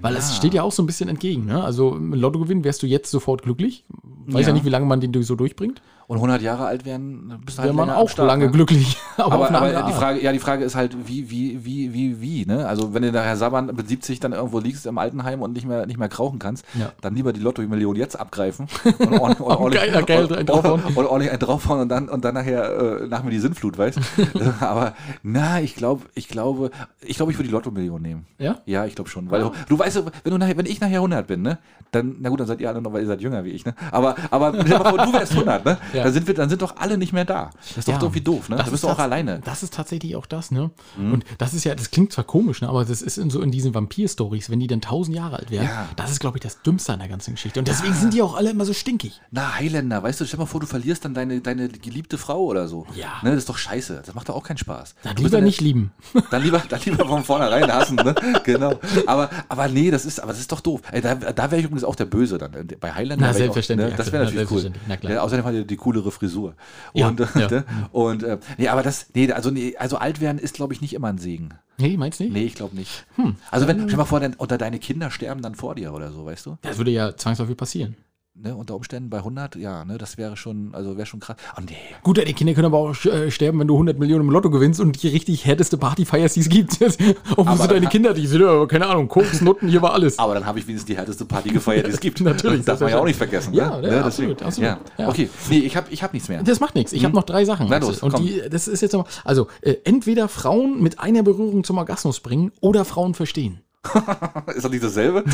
Weil 0.00 0.14
das 0.14 0.30
Ja. 0.30 0.36
steht 0.36 0.54
ja 0.54 0.62
auch 0.62 0.72
so 0.72 0.82
ein 0.82 0.86
bisschen 0.86 1.08
entgegen. 1.08 1.46
Ne? 1.46 1.62
Also 1.62 1.94
Lotto 1.96 2.38
gewinnen 2.38 2.62
wärst 2.64 2.82
du 2.82 2.86
jetzt 2.86 3.10
sofort 3.10 3.42
glücklich. 3.42 3.84
Weiß 4.26 4.42
ja, 4.42 4.48
Ja. 4.48 4.52
nicht, 4.54 4.64
wie 4.64 4.70
lange 4.70 4.86
man 4.86 5.00
den 5.00 5.22
so 5.22 5.34
durchbringt. 5.34 5.80
Und 6.08 6.16
100 6.16 6.40
Jahre 6.40 6.64
alt 6.64 6.86
werden, 6.86 7.38
bist 7.44 7.58
du 7.58 7.62
halt 7.62 7.68
Wäre 7.68 7.76
man 7.86 7.90
auch 7.94 8.08
Start, 8.08 8.26
lange 8.26 8.46
ne? 8.46 8.50
glücklich. 8.50 8.96
Aber, 9.18 9.50
Aber, 9.50 9.50
aber 9.50 9.82
die. 9.88 9.92
Frage, 9.92 10.22
ja, 10.22 10.32
die 10.32 10.38
Frage 10.38 10.64
ist 10.64 10.74
halt, 10.74 10.96
wie, 11.06 11.28
wie, 11.30 11.62
wie, 11.66 11.92
wie, 11.92 12.20
wie, 12.22 12.46
ne? 12.46 12.66
Also 12.66 12.94
wenn 12.94 13.02
du 13.02 13.12
nachher 13.12 13.36
Sabbern 13.36 13.66
mit 13.66 13.88
70 13.88 14.18
dann 14.20 14.32
irgendwo 14.32 14.58
liegst 14.58 14.86
im 14.86 14.96
Altenheim 14.96 15.42
und 15.42 15.52
nicht 15.52 15.66
mehr, 15.66 15.84
nicht 15.86 15.98
mehr 15.98 16.08
krauchen 16.08 16.38
kannst, 16.38 16.64
Ja. 16.78 16.92
dann 17.02 17.14
lieber 17.14 17.32
die 17.34 17.40
Lotto-Million 17.40 17.94
jetzt 17.96 18.18
abgreifen 18.18 18.68
und 19.00 19.12
ordentlich, 19.20 19.40
und 19.40 19.42
ordentlich, 19.42 20.06
Geld 20.06 20.48
draufhauen. 20.48 20.82
und, 20.94 21.04
ordentlich 21.06 21.30
einen 21.30 21.40
draufhauen 21.40 21.80
und 21.80 21.88
dann, 21.90 22.08
und 22.08 22.24
dann 22.24 22.34
nachher, 22.34 23.02
äh, 23.02 23.06
nach 23.08 23.22
mir 23.22 23.30
die 23.30 23.40
Sinnflut, 23.40 23.76
weißt 23.76 23.98
Aber, 24.60 24.94
na, 25.22 25.60
ich 25.60 25.74
glaube, 25.74 26.04
ich 26.14 26.28
glaube, 26.28 26.70
ich 27.02 27.16
glaube, 27.16 27.32
ich 27.32 27.38
würde 27.38 27.48
die 27.48 27.52
Lotto-Million 27.54 28.00
nehmen. 28.00 28.24
Ja? 28.38 28.58
Ja, 28.64 28.86
ich 28.86 28.94
glaube 28.94 29.10
schon. 29.10 29.30
Weil 29.30 29.42
du, 29.42 29.50
du 29.68 29.78
weißt, 29.78 30.02
wenn, 30.24 30.30
du 30.30 30.38
nachher, 30.38 30.56
wenn 30.56 30.66
ich 30.66 30.80
nachher 30.80 30.98
100 31.00 31.26
bin, 31.26 31.42
ne, 31.42 31.58
dann, 31.90 32.16
na 32.20 32.28
gut, 32.30 32.40
dann 32.40 32.46
seid 32.46 32.60
ihr 32.60 32.68
alle 32.68 32.80
noch, 32.80 32.92
weil 32.92 33.02
ihr 33.02 33.08
seid 33.08 33.20
jünger 33.20 33.44
wie 33.44 33.50
ich, 33.50 33.66
ne? 33.66 33.74
Aber, 33.90 34.14
aber 34.30 34.52
du 34.52 35.12
wärst 35.12 35.32
100, 35.32 35.64
ne? 35.64 35.76
Ja. 35.92 35.97
Dann, 36.04 36.12
sind 36.12 36.26
wir, 36.26 36.34
dann 36.34 36.48
sind 36.48 36.62
doch 36.62 36.76
alle 36.76 36.98
nicht 36.98 37.12
mehr 37.12 37.24
da. 37.24 37.50
Das 37.60 37.78
ist 37.78 37.88
doch 37.88 37.94
Ja. 37.94 38.00
irgendwie 38.02 38.20
doof, 38.20 38.48
ne? 38.48 38.56
Da 38.56 38.62
bist 38.64 38.82
du 38.84 38.88
auch 38.88 38.98
alleine. 38.98 39.40
Das 39.44 39.62
ist 39.62 39.74
tatsächlich 39.74 40.16
auch 40.16 40.26
das, 40.26 40.50
ne? 40.50 40.70
Und 40.96 41.24
das 41.38 41.54
ist 41.54 41.64
ja, 41.64 41.74
das 41.74 41.90
klingt 41.90 42.12
zwar 42.12 42.24
komisch, 42.24 42.60
ne? 42.62 42.68
aber 42.68 42.84
das 42.84 43.02
ist 43.02 43.18
in 43.18 43.30
so 43.30 43.40
in 43.40 43.50
diesen 43.50 43.74
Vampir-Stories, 43.74 44.50
wenn 44.50 44.60
die 44.60 44.66
dann 44.66 44.80
tausend 44.80 45.16
Jahre 45.16 45.36
alt 45.38 45.50
werden, 45.50 45.64
Ja. 45.66 45.88
das 45.96 46.10
ist, 46.10 46.20
glaube 46.20 46.38
ich, 46.38 46.42
das 46.42 46.62
Dümmste 46.62 46.92
an 46.92 46.98
der 47.00 47.08
ganzen 47.08 47.34
Geschichte. 47.34 47.58
Und 47.58 47.68
deswegen 47.68 47.94
sind 47.94 48.14
die 48.14 48.22
auch 48.22 48.36
alle 48.36 48.50
immer 48.50 48.64
so 48.64 48.72
stinkig. 48.72 49.20
Na, 49.30 49.54
Highlander, 49.56 50.02
weißt 50.02 50.20
du, 50.20 50.24
stell 50.26 50.38
mal 50.38 50.46
vor, 50.46 50.60
du 50.60 50.66
verlierst 50.66 51.04
dann 51.04 51.14
deine, 51.14 51.40
deine 51.40 51.68
geliebte 51.68 52.18
Frau 52.18 52.44
oder 52.44 52.68
so. 52.68 52.86
Ja. 52.94 53.18
Ne, 53.22 53.30
das 53.30 53.38
ist 53.38 53.48
doch 53.48 53.58
scheiße. 53.58 54.02
Das 54.04 54.14
macht 54.14 54.28
doch 54.28 54.34
auch 54.36 54.42
keinen 54.44 54.58
Spaß. 54.58 54.94
Dann 55.02 55.16
Du 55.16 55.22
lieber 55.24 55.40
nicht 55.40 55.60
lieben. 55.60 55.92
Dann 56.30 56.42
lieber, 56.42 56.62
dann 56.68 56.80
lieber 56.84 57.06
von 57.06 57.24
vornherein 57.24 57.72
hassen, 57.72 57.96
ne? 57.96 58.14
Genau. 58.44 58.74
Aber, 59.06 59.30
aber 59.48 59.68
nee, 59.68 59.90
das 59.90 60.04
ist, 60.04 60.20
aber 60.20 60.32
das 60.32 60.40
ist 60.40 60.52
doch 60.52 60.60
doof. 60.60 60.82
Ey, 60.92 61.00
da 61.00 61.14
da 61.14 61.50
wäre 61.50 61.58
ich 61.58 61.64
übrigens 61.66 61.84
auch 61.84 61.96
der 61.96 62.04
Böse 62.06 62.38
dann. 62.38 62.50
Bei 62.80 62.92
Highlander. 62.92 63.26
Na, 63.26 63.34
wär 63.34 63.44
ich 63.44 63.50
auch, 63.50 63.54
selbstverständlich, 63.54 63.90
ne? 63.90 63.96
Das 63.96 64.12
wäre 64.12 64.24
na, 64.24 64.30
natürlich 64.30 64.50
cool. 64.50 64.60
selbstverständlich, 64.60 64.82
na 64.88 64.96
klar. 64.96 65.12
Ja, 65.12 65.22
außerdem 65.22 65.44
hat 65.44 65.54
er 65.54 65.64
die 65.64 65.76
coolere 65.88 66.10
Frisur. 66.10 66.54
Ja, 66.92 67.08
Und, 67.08 67.20
äh, 67.20 67.26
ja. 67.34 67.48
ne? 67.48 67.64
und 67.92 68.22
äh, 68.22 68.38
nee, 68.58 68.68
aber 68.68 68.82
das, 68.82 69.06
nee, 69.14 69.32
also, 69.32 69.50
nee, 69.50 69.74
also 69.78 69.96
alt 69.96 70.20
werden 70.20 70.38
ist, 70.38 70.54
glaube 70.54 70.74
ich, 70.74 70.80
nicht 70.82 70.92
immer 70.92 71.08
ein 71.08 71.18
Segen. 71.18 71.54
Nee, 71.78 71.96
meinst 71.96 72.20
du 72.20 72.24
nicht? 72.24 72.32
Nee, 72.32 72.44
ich 72.44 72.54
glaube 72.54 72.76
nicht. 72.76 73.06
Also 73.50 73.66
wenn, 73.68 73.82
stell 73.88 73.96
mal 73.96 74.04
vor, 74.04 74.20
denn, 74.20 74.34
oder 74.34 74.58
deine 74.58 74.78
Kinder 74.78 75.10
sterben 75.10 75.42
dann 75.42 75.54
vor 75.54 75.74
dir 75.76 75.94
oder 75.94 76.10
so, 76.10 76.26
weißt 76.26 76.46
du? 76.46 76.58
Das 76.62 76.76
würde 76.76 76.90
ja 76.90 77.16
zwangsläufig 77.16 77.56
passieren. 77.56 77.96
Ne, 78.40 78.54
unter 78.54 78.76
Umständen 78.76 79.10
bei 79.10 79.16
100, 79.18 79.56
ja, 79.56 79.84
ne, 79.84 79.98
das 79.98 80.16
wäre 80.16 80.36
schon, 80.36 80.72
also 80.72 80.96
wäre 80.96 81.06
schon 81.06 81.18
krass. 81.18 81.34
Oh 81.56 81.60
nee, 81.60 81.74
Gut, 82.04 82.18
die 82.18 82.32
Kinder 82.34 82.54
können 82.54 82.66
aber 82.66 82.78
auch 82.78 83.04
äh, 83.04 83.32
sterben, 83.32 83.58
wenn 83.58 83.66
du 83.66 83.74
100 83.74 83.98
Millionen 83.98 84.26
im 84.26 84.30
Lotto 84.30 84.48
gewinnst 84.48 84.78
und 84.78 85.02
die 85.02 85.08
richtig 85.08 85.44
härteste 85.44 85.76
Party 85.76 86.04
feierst, 86.04 86.36
die 86.36 86.40
es 86.40 86.48
gibt. 86.48 86.78
Obwohl 87.36 87.56
sind 87.56 87.72
deine 87.72 87.88
Kinder, 87.88 88.14
die 88.14 88.28
sind 88.28 88.42
ja, 88.42 88.64
keine 88.66 88.86
Ahnung, 88.86 89.08
Koks, 89.08 89.40
Nutten, 89.40 89.66
hier 89.68 89.82
war 89.82 89.92
alles. 89.92 90.20
Aber 90.20 90.34
dann 90.34 90.46
habe 90.46 90.60
ich 90.60 90.68
wenigstens 90.68 90.86
die 90.86 90.96
härteste 90.96 91.24
Party 91.24 91.48
gefeiert, 91.48 91.88
die 91.88 91.90
es 91.90 91.98
gibt. 92.00 92.20
Natürlich, 92.20 92.58
Das 92.58 92.66
darf 92.66 92.80
man 92.80 92.90
ja 92.90 93.00
auch 93.00 93.04
nicht 93.06 93.16
vergessen. 93.16 93.54
Ja, 93.54 93.80
ne? 93.80 93.88
ja, 93.88 93.94
Ne, 93.96 94.04
absolut, 94.04 94.40
absolut. 94.40 94.70
Ja. 94.70 94.78
Ja. 94.98 95.08
Okay, 95.08 95.28
nee, 95.50 95.58
ich 95.58 95.76
habe 95.76 95.88
ich 95.90 96.04
hab 96.04 96.12
nichts 96.12 96.28
mehr. 96.28 96.40
Das 96.44 96.60
macht 96.60 96.76
nichts. 96.76 96.92
Ich 96.92 97.04
habe 97.04 97.16
noch 97.16 97.24
drei 97.24 97.44
Sachen. 97.44 97.66
Na 97.68 97.78
los, 97.78 98.04
und 98.04 98.12
komm. 98.12 98.24
die, 98.24 98.40
das 98.48 98.68
ist 98.68 98.82
jetzt 98.82 98.92
noch, 98.92 99.08
also 99.24 99.48
äh, 99.62 99.74
entweder 99.82 100.28
Frauen 100.28 100.80
mit 100.80 101.00
einer 101.00 101.24
Berührung 101.24 101.64
zum 101.64 101.78
Orgasmus 101.78 102.20
bringen 102.20 102.52
oder 102.60 102.84
Frauen 102.84 103.14
verstehen. 103.14 103.62
Ist 104.54 104.64
das 104.64 104.70
nicht 104.70 104.82
dasselbe? 104.84 105.24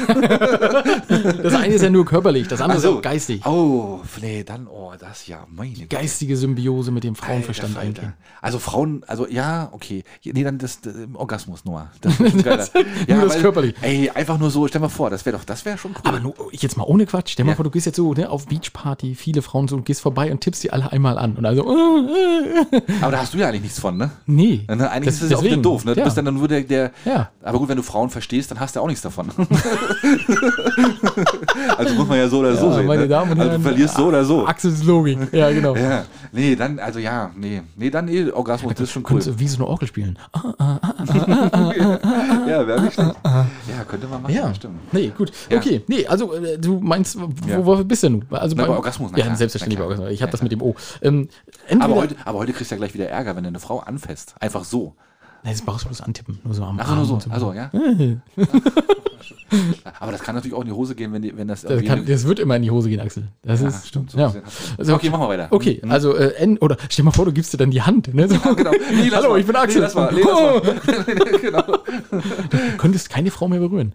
Das 1.45 1.55
eine 1.55 1.75
ist 1.75 1.83
ja 1.83 1.91
nur 1.91 2.05
körperlich, 2.05 2.49
das 2.49 2.61
andere 2.61 2.81
so. 2.81 2.91
ist 2.93 2.97
auch 2.99 3.03
geistig. 3.03 3.45
Oh, 3.47 4.01
nee, 4.21 4.43
dann, 4.45 4.67
oh, 4.67 4.93
das 4.99 5.27
ja, 5.27 5.47
meine 5.51 5.71
Güte. 5.73 5.87
Geistige 5.87 6.37
Symbiose 6.37 6.91
mit 6.91 7.05
dem 7.05 7.15
Frauenverstand 7.15 7.77
Alter. 7.77 8.03
Alter. 8.03 8.13
Also 8.41 8.59
Frauen, 8.59 9.03
also 9.07 9.27
ja, 9.29 9.69
okay. 9.73 10.05
Nee, 10.25 10.45
dann 10.45 10.59
das, 10.59 10.81
das 10.81 10.95
Orgasmus 11.15 11.65
nur. 11.65 11.89
Das 12.01 12.15
schon 12.17 12.43
geiler. 12.43 12.67
ja, 13.07 13.17
nur 13.17 13.27
das 13.29 13.39
körperlich. 13.41 13.75
Ey, 13.83 14.11
einfach 14.11 14.39
nur 14.39 14.51
so, 14.51 14.67
stell 14.69 14.81
mal 14.81 14.89
vor, 14.89 15.11
das 15.11 15.25
wäre 15.27 15.37
doch, 15.37 15.45
das 15.45 15.65
wäre 15.65 15.79
schon 15.79 15.93
cool. 15.93 16.01
Aber 16.05 16.21
nur, 16.21 16.35
jetzt 16.53 16.77
mal 16.77 16.85
ohne 16.85 17.07
Quatsch. 17.07 17.33
Stell 17.33 17.45
mal 17.45 17.53
Ja. 17.53 17.57
vor, 17.57 17.65
du 17.65 17.71
gehst 17.71 17.87
jetzt 17.87 17.97
so 17.97 18.13
ne, 18.15 18.29
auf 18.31 18.47
Beachparty, 18.47 19.15
viele 19.15 19.43
Frauen 19.43 19.69
so 19.69 19.77
und 19.77 19.85
gehst 19.85 20.01
vorbei 20.01 20.31
und 20.33 20.41
tippst 20.41 20.63
die 20.65 20.73
alle 20.73 20.91
einmal 20.93 21.19
an. 21.19 21.37
Und 21.37 21.45
also, 21.47 21.63
Aber 23.01 23.13
da 23.13 23.19
hast 23.19 23.35
du 23.35 23.39
ja 23.39 23.49
eigentlich 23.49 23.63
nichts 23.63 23.79
von, 23.81 23.97
ne? 23.97 24.11
nee. 24.27 24.65
Ne, 24.69 24.91
Eigentlich 24.91 25.07
Das- 25.07 25.17
ist 25.17 25.23
es 25.23 25.31
ja 25.31 25.37
auch 25.39 25.43
wieder 25.43 25.57
doof, 25.57 25.85
ne? 25.85 25.95
Du 25.95 26.01
ja. 26.01 26.05
bist 26.05 26.17
dann 26.17 26.25
nur 26.35 26.49
der, 26.49 26.63
der. 26.63 26.91
Ja. 27.05 27.31
Aber 27.43 27.59
gut, 27.59 27.69
wenn 27.69 27.77
du 27.77 27.83
Frauen 27.83 28.11
verstehst, 28.11 28.34
stehst, 28.35 28.51
dann 28.51 28.59
hast 28.61 28.75
du 28.77 28.81
auch 28.81 28.87
nichts 28.87 29.03
davon. 29.03 29.29
also 31.79 31.95
muss 31.95 32.09
man 32.09 32.19
ja 32.19 32.29
so 32.29 32.39
oder 32.41 32.57
so 32.57 32.67
Ja, 32.69 32.75
sehen. 32.75 32.87
meine 32.87 33.03
ne? 33.03 33.09
Damen 33.09 33.33
und 33.33 33.39
also 33.39 33.51
Herren, 33.51 33.63
du 33.63 33.69
verlierst 33.69 33.97
so 33.97 34.07
oder 34.07 34.25
so. 34.25 34.47
Axels 34.47 34.83
Logik. 34.83 35.19
Ja, 35.33 35.51
genau. 35.51 35.77
Ja, 35.77 36.05
nee, 36.33 36.57
dann, 36.57 36.79
also 36.79 36.99
ja, 36.99 37.31
nee, 37.37 37.63
nee, 37.77 37.91
dann 37.91 38.09
eh, 38.09 38.31
Orgasmus, 38.31 38.73
das 38.75 38.83
ist 38.85 38.93
schon 38.93 39.05
cool. 39.11 39.21
Wie 39.39 39.49
so 39.49 39.59
eine 39.59 39.67
Orgel 39.67 39.87
spielen. 39.89 40.19
Ah, 40.33 40.81
ja, 42.49 42.67
wäre 42.67 42.83
nicht 42.83 42.95
schlecht. 42.95 43.15
Ja, 43.25 43.85
könnte 43.87 44.07
man 44.09 44.23
machen, 44.23 44.35
Ja, 44.35 44.53
stimmt. 44.55 44.93
Nee, 44.93 45.13
gut. 45.17 45.33
Ja. 45.51 45.59
Okay, 45.59 45.83
nee, 45.87 46.07
also 46.07 46.33
äh, 46.35 46.59
du 46.59 46.81
meinst, 46.81 47.17
wo, 47.21 47.29
wo 47.67 47.85
bist 47.85 48.03
denn 48.03 48.21
du? 48.29 48.37
Also 48.37 48.57
Na, 48.57 48.65
bei 48.67 48.71
Orgasmus, 48.75 49.13
na 49.13 49.19
Ja, 49.19 49.35
selbstverständlich 49.35 49.79
bei. 49.79 49.85
Orgasmus. 49.85 50.11
Ich 50.11 50.23
habe 50.23 50.29
Ja, 50.31 50.33
das 50.33 50.43
mit 50.43 50.53
dem 50.53 50.63
O. 50.63 50.75
Ähm, 51.03 51.29
Aber 51.79 51.95
heute, 51.97 52.17
aber 52.25 52.39
heute 52.39 52.53
kriegst 52.53 52.71
du 52.71 52.75
ja 52.75 52.79
gleich 52.79 52.95
wieder 52.95 53.09
Ärger, 53.09 53.37
wenn 53.37 53.45
du 53.45 53.49
eine 53.49 53.61
Frau 53.61 53.79
anfasst. 53.81 54.35
Einfach 54.41 54.65
so. 54.65 54.95
Nee, 55.45 55.51
das 55.51 55.63
brauchst 55.63 55.85
du 55.85 55.89
bloß 55.89 56.01
antippen. 56.01 56.39
Nur 56.43 56.55
so 56.55 56.65
am 56.65 56.81
Ach 56.81 56.89
so, 56.89 56.95
nur 56.95 57.05
so. 57.05 57.31
Also, 57.31 57.53
ja. 57.53 57.71
aber 60.01 60.13
das 60.13 60.23
kann 60.23 60.35
natürlich 60.35 60.57
auch 60.57 60.63
in 60.63 60.69
die 60.69 60.73
Hose 60.73 60.95
gehen, 60.95 61.13
wenn, 61.13 61.21
die, 61.21 61.37
wenn 61.37 61.47
das 61.47 61.63
Das, 61.63 61.83
kann, 61.85 62.07
das 62.07 62.27
wird 62.27 62.39
immer 62.39 62.57
in 62.57 62.63
die 62.63 62.71
Hose 62.71 62.89
gehen, 62.89 63.01
Axel. 63.01 63.25
Das 63.43 63.61
ja, 63.61 63.69
ist, 63.69 63.89
stimmt. 63.89 64.11
So 64.11 64.19
ja. 64.19 64.33
Also, 64.79 64.95
okay, 64.95 65.11
machen 65.11 65.23
wir 65.23 65.29
weiter. 65.29 65.49
Okay, 65.51 65.81
Hm? 65.83 65.91
also 65.91 66.17
äh, 66.17 66.35
N 66.37 66.57
oder 66.59 66.77
stell 66.89 67.03
dir 67.03 67.05
mal 67.05 67.11
vor, 67.11 67.27
du 67.27 67.33
gibst 67.33 67.53
dir 67.53 67.59
dann 67.59 67.71
die 67.71 67.83
Hand. 67.83 68.13
Ne? 68.15 68.27
So, 68.27 68.39
genau. 68.55 68.71
Nee, 68.91 69.11
Hallo, 69.11 69.31
mal. 69.31 69.41
ich 69.41 69.47
bin 69.47 69.55
Axel. 69.57 69.77
Nee, 69.77 69.83
lass 69.83 69.95
mal. 69.95 70.13
Nee, 70.15 70.23
lass 70.25 70.95
mal. 70.97 71.39
genau. 71.41 71.63
Du 72.51 72.77
könntest 72.79 73.11
keine 73.11 73.31
Frau 73.31 73.47
mehr 73.47 73.61
berühren. 73.61 73.93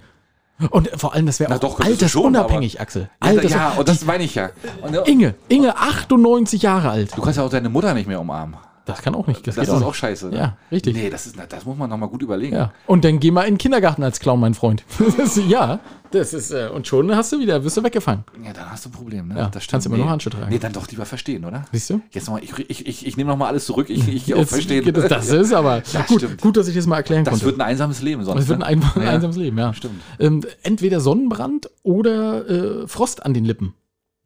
Und 0.69 0.89
vor 0.97 1.13
allem, 1.15 1.25
das 1.25 1.39
wäre 1.39 1.55
auch 1.55 1.59
doch, 1.59 1.79
altersunabhängig, 1.79 2.81
Axel. 2.81 3.03
Ja, 3.23 3.29
Alters 3.29 3.51
ja, 3.51 3.69
und 3.71 3.87
das 3.87 4.05
meine 4.05 4.25
ich 4.25 4.35
ja. 4.35 4.49
Und, 4.81 4.93
Inge, 5.07 5.33
Inge, 5.47 5.75
98 5.77 6.61
Jahre 6.61 6.89
alt. 6.89 7.17
du 7.17 7.21
kannst 7.21 7.37
ja 7.37 7.43
auch 7.45 7.49
deine 7.49 7.69
Mutter 7.69 7.93
nicht 7.93 8.07
mehr 8.07 8.19
umarmen. 8.19 8.57
Das 8.89 9.01
kann 9.01 9.15
auch 9.15 9.27
nicht. 9.27 9.45
Das, 9.47 9.55
Das, 9.55 9.67
ist 9.67 9.73
auch 9.73 9.81
auch 9.81 9.93
scheiße. 9.93 10.29
Ne? 10.29 10.37
Ja, 10.37 10.57
richtig. 10.71 10.95
Nee, 10.95 11.09
das, 11.09 11.25
ist, 11.27 11.35
das 11.49 11.65
muss 11.65 11.77
man 11.77 11.89
nochmal 11.89 12.09
gut 12.09 12.21
überlegen. 12.21 12.55
Ja. 12.55 12.73
Und 12.87 13.05
dann 13.05 13.19
geh 13.19 13.31
mal 13.31 13.43
in 13.43 13.53
den 13.53 13.57
Kindergarten 13.57 14.03
als 14.03 14.19
Clown, 14.19 14.39
mein 14.39 14.53
Freund. 14.53 14.83
Das 15.17 15.37
ist, 15.37 15.47
ja, 15.47 15.79
das 16.11 16.33
ist, 16.33 16.51
äh, 16.51 16.69
und 16.73 16.87
schon 16.87 17.15
hast 17.15 17.31
du 17.31 17.39
wieder, 17.39 17.63
wirst 17.63 17.77
du 17.77 17.83
weggefangen. 17.83 18.23
Ja, 18.43 18.51
dann 18.53 18.71
hast 18.71 18.85
du 18.85 18.89
ein 18.89 18.93
Problem. 18.93 19.27
Ne? 19.27 19.37
Ja, 19.37 19.49
kannst 19.69 19.85
du 19.85 19.89
immer 19.89 19.97
nee. 19.97 20.03
noch 20.03 20.09
Handschuhe 20.09 20.31
tragen. 20.31 20.47
Nee, 20.49 20.57
dann 20.59 20.73
doch 20.73 20.87
lieber 20.87 21.05
verstehen, 21.05 21.45
oder? 21.45 21.65
Siehst 21.71 21.89
du? 21.91 22.01
Jetzt 22.11 22.25
nochmal, 22.27 22.43
ich, 22.43 22.51
ich, 22.69 22.87
ich, 22.87 23.05
ich 23.05 23.17
nehme 23.17 23.29
nochmal 23.29 23.49
alles 23.49 23.65
zurück. 23.65 23.89
Ich, 23.89 24.07
ich 24.07 24.25
gehe 24.25 24.35
Jetzt 24.35 24.49
Verstehen. 24.49 24.87
es- 24.95 25.07
Das 25.07 25.29
ist 25.29 25.53
aber 25.53 25.83
Ja, 25.93 26.01
gut, 26.07 26.17
stimmt. 26.21 26.41
gut, 26.41 26.57
dass 26.57 26.67
ich 26.67 26.75
das 26.75 26.87
mal 26.87 26.97
erklären 26.97 27.23
Das 27.25 27.33
konnte. 27.33 27.45
wird 27.45 27.57
ein 27.57 27.61
einsames 27.61 28.01
Leben 28.01 28.23
sonst. 28.23 28.39
Das 28.41 28.47
wird 28.47 28.63
ein, 28.63 28.79
ne? 28.79 28.91
ein, 28.95 29.07
einsames 29.07 29.35
Leben, 29.37 29.57
ja. 29.57 29.73
Stimmt. 29.73 30.01
Ähm, 30.19 30.41
entweder 30.63 30.99
Sonnenbrand 30.99 31.69
oder 31.83 32.49
äh, 32.83 32.87
Frost 32.87 33.25
an 33.25 33.33
den 33.33 33.45
Lippen. 33.45 33.73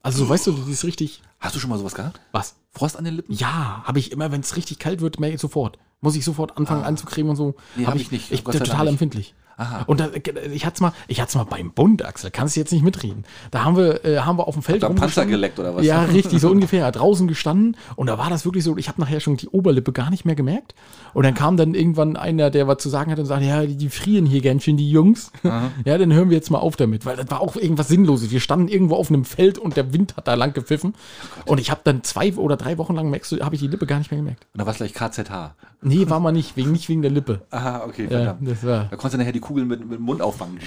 Also, 0.03 0.25
so, 0.25 0.29
weißt 0.29 0.47
du, 0.47 0.51
das 0.51 0.67
ist 0.67 0.83
richtig. 0.83 1.21
Hast 1.39 1.55
du 1.55 1.59
schon 1.59 1.69
mal 1.69 1.79
sowas 1.79 1.95
gehabt? 1.95 2.19
Was? 2.33 2.55
Frost 2.71 2.97
an 2.97 3.05
den 3.05 3.15
Lippen? 3.15 3.33
Ja, 3.33 3.83
habe 3.85 3.99
ich 3.99 4.11
immer, 4.11 4.31
wenn 4.31 4.41
es 4.41 4.55
richtig 4.57 4.77
kalt 4.77 5.01
wird, 5.01 5.19
merke 5.19 5.35
ich 5.35 5.41
sofort. 5.41 5.79
Muss 6.01 6.15
ich 6.15 6.25
sofort 6.25 6.57
anfangen 6.57 6.83
anzucremen 6.83 7.29
und 7.29 7.35
so. 7.37 7.55
Ah. 7.57 7.61
Nee, 7.77 7.85
hab 7.85 7.95
ich 7.95 8.11
nicht. 8.11 8.31
Ich 8.31 8.43
bin 8.43 8.53
total 8.53 8.89
empfindlich. 8.89 9.33
Aha. 9.57 9.83
Und 9.87 9.99
da, 9.99 10.09
ich 10.51 10.65
hatte 10.65 10.75
es 10.75 10.81
mal, 10.81 10.93
ich 11.07 11.21
hatte's 11.21 11.35
mal 11.35 11.43
beim 11.43 11.71
Bund, 11.71 12.03
Axel. 12.05 12.31
Kannst 12.31 12.55
du 12.55 12.59
jetzt 12.59 12.71
nicht 12.71 12.83
mitreden. 12.83 13.23
Da 13.51 13.63
haben 13.63 13.77
wir, 13.77 14.03
äh, 14.05 14.19
haben 14.19 14.37
wir 14.37 14.47
auf 14.47 14.55
dem 14.55 14.63
Feld 14.63 14.83
da 14.83 14.89
Panzer 14.89 15.25
geleckt 15.25 15.59
oder 15.59 15.75
was? 15.75 15.85
Ja, 15.85 16.03
richtig, 16.03 16.39
so 16.41 16.49
ungefähr. 16.49 16.91
Draußen 16.91 17.27
gestanden 17.27 17.77
und 17.95 18.07
da 18.07 18.17
war 18.17 18.29
das 18.29 18.45
wirklich 18.45 18.63
so, 18.63 18.77
ich 18.77 18.87
habe 18.87 18.99
nachher 19.01 19.19
schon 19.19 19.37
die 19.37 19.47
Oberlippe 19.49 19.91
gar 19.91 20.09
nicht 20.09 20.25
mehr 20.25 20.35
gemerkt. 20.35 20.73
Und 21.13 21.23
dann 21.23 21.33
kam 21.35 21.57
dann 21.57 21.75
irgendwann 21.75 22.17
einer, 22.17 22.49
der 22.49 22.67
was 22.67 22.77
zu 22.79 22.89
sagen 22.89 23.11
hat 23.11 23.19
und 23.19 23.25
sagte, 23.25 23.45
ja, 23.45 23.65
die, 23.65 23.75
die 23.75 23.89
frieren 23.89 24.25
hier 24.25 24.41
ganz 24.41 24.63
schön, 24.63 24.77
die 24.77 24.89
Jungs. 24.89 25.31
Ja, 25.85 25.97
dann 25.97 26.11
hören 26.13 26.29
wir 26.29 26.37
jetzt 26.37 26.49
mal 26.49 26.59
auf 26.59 26.75
damit, 26.75 27.05
weil 27.05 27.15
das 27.15 27.29
war 27.29 27.41
auch 27.41 27.55
irgendwas 27.55 27.87
Sinnloses. 27.87 28.31
Wir 28.31 28.39
standen 28.39 28.67
irgendwo 28.67 28.95
auf 28.95 29.09
einem 29.09 29.25
Feld 29.25 29.59
und 29.59 29.77
der 29.77 29.93
Wind 29.93 30.15
hat 30.17 30.27
da 30.27 30.33
lang 30.33 30.53
gepfiffen. 30.53 30.95
und 31.45 31.59
ich 31.59 31.69
habe 31.69 31.81
dann 31.83 32.03
zwei 32.03 32.33
oder 32.33 32.57
drei 32.57 32.77
Wochen 32.77 32.95
lang, 32.95 33.09
merkst 33.09 33.31
du, 33.31 33.39
habe 33.41 33.55
ich 33.55 33.61
die 33.61 33.67
Lippe 33.67 33.85
gar 33.85 33.99
nicht 33.99 34.11
mehr 34.11 34.19
gemerkt. 34.19 34.47
Und 34.53 34.59
da 34.59 34.65
war 34.65 34.71
es 34.71 34.77
gleich 34.77 34.93
KZH. 34.93 35.55
Nee, 35.81 36.09
war 36.09 36.19
mal 36.21 36.31
nicht, 36.31 36.55
wegen, 36.55 36.71
nicht 36.71 36.87
wegen 36.87 37.01
der 37.01 37.11
Lippe. 37.11 37.41
Aha, 37.51 37.83
okay, 37.85 38.07
Ja, 38.09 38.37
das 38.39 38.65
war. 38.65 38.85
Da 38.85 38.95
konntest 38.95 39.15
du 39.15 39.17
nachher 39.17 39.33
die 39.33 39.41
Kugeln 39.43 39.67
mit, 39.67 39.81
mit 39.81 39.99
dem 39.99 40.03
Mund 40.05 40.21
auffangen. 40.21 40.57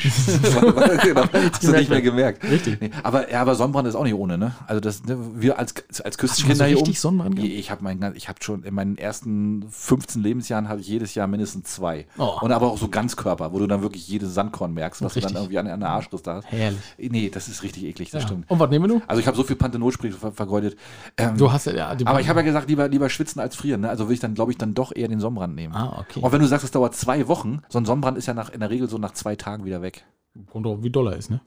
genau, 1.02 1.24
hast 1.32 1.62
du 1.64 1.72
nicht 1.72 1.88
mehr 1.90 2.02
gemerkt. 2.02 2.44
Richtig. 2.44 2.80
Nee, 2.80 2.90
aber, 3.02 3.30
ja, 3.30 3.40
aber 3.40 3.54
Sonnenbrand 3.54 3.88
ist 3.88 3.94
auch 3.94 4.04
nicht 4.04 4.14
ohne, 4.14 4.38
ne? 4.38 4.52
Also 4.66 4.80
das, 4.80 5.04
ne, 5.04 5.16
wir 5.34 5.58
als, 5.58 5.74
als 5.76 6.00
Hast 6.04 6.14
du 6.14 6.18
Küstenkinder 6.20 6.64
so 6.64 6.68
hier 6.68 6.76
richtig 6.76 7.00
Sonnenbrand 7.00 7.36
gehabt? 7.36 7.52
ich 7.52 7.70
habe 7.70 7.82
mein, 7.84 8.00
gan- 8.00 8.14
ich 8.16 8.28
habe 8.28 8.38
schon 8.42 8.62
in 8.64 8.74
meinen 8.74 8.98
ersten 8.98 9.64
15 9.70 10.22
Lebensjahren 10.22 10.68
hatte 10.68 10.80
ich 10.80 10.88
jedes 10.88 11.14
Jahr 11.14 11.26
mindestens 11.26 11.64
zwei. 11.74 12.06
Oh. 12.18 12.38
Und 12.40 12.52
aber 12.52 12.66
auch 12.70 12.78
so 12.78 12.88
Ganzkörper, 12.88 13.52
wo 13.52 13.58
du 13.58 13.66
dann 13.66 13.82
wirklich 13.82 14.06
jedes 14.08 14.34
Sandkorn 14.34 14.74
merkst, 14.74 15.02
was 15.02 15.14
du 15.14 15.18
Richtig. 15.18 15.32
dann 15.34 15.42
irgendwie 15.42 15.58
an, 15.58 15.66
an 15.68 15.80
der 15.80 15.88
Arschriste 15.90 16.32
hast. 16.32 16.46
Herrlich. 16.50 16.78
Nee, 16.98 17.30
das 17.32 17.48
ist 17.48 17.62
richtig 17.62 17.84
eklig, 17.84 18.10
das 18.10 18.22
Ja. 18.22 18.28
stimmt. 18.28 18.50
Und 18.50 18.58
was 18.60 18.70
nehmen 18.70 18.84
wir 18.84 18.88
nun? 18.94 19.02
Also 19.06 19.20
ich 19.20 19.26
habe 19.26 19.36
so 19.36 19.42
viel 19.42 19.56
Panthenolspray 19.56 20.10
ver 20.12 20.32
vergeudet. 20.32 20.76
Ähm, 21.16 21.36
Du 21.36 21.50
hast 21.52 21.66
ja, 21.66 21.74
ja 21.74 21.96
aber 22.04 22.20
ich 22.20 22.28
habe 22.28 22.40
ja 22.40 22.44
gesagt, 22.46 22.68
lieber, 22.68 22.88
lieber 22.88 23.08
schwitzen 23.08 23.40
als 23.40 23.56
frieren. 23.56 23.82
Ne? 23.82 23.88
Also 23.88 24.04
würde 24.04 24.14
ich 24.14 24.20
dann, 24.20 24.34
glaube 24.34 24.52
ich, 24.52 24.58
dann 24.58 24.74
doch 24.74 24.94
eher 24.94 25.08
den 25.08 25.20
Sonnenbrand 25.20 25.54
nehmen. 25.54 25.74
Ah, 25.74 25.98
okay. 26.00 26.20
Und 26.20 26.32
wenn 26.32 26.40
du 26.40 26.46
sagst, 26.46 26.64
es 26.64 26.70
dauert 26.70 26.94
zwei 26.94 27.28
Wochen, 27.28 27.60
so 27.68 27.78
ein 27.78 27.84
Sonnenbrand 27.84 28.18
ist 28.18 28.26
ja 28.26 28.34
nach, 28.34 28.50
in 28.50 28.60
der 28.60 28.65
Regel 28.70 28.88
so 28.88 28.98
nach 28.98 29.12
zwei 29.12 29.36
Tagen 29.36 29.64
wieder 29.64 29.82
weg. 29.82 30.04
Kommt 30.50 30.66
drauf, 30.66 30.78
wie 30.82 30.90
doll 30.90 31.08
er 31.08 31.16
ist, 31.16 31.30
ne? 31.30 31.40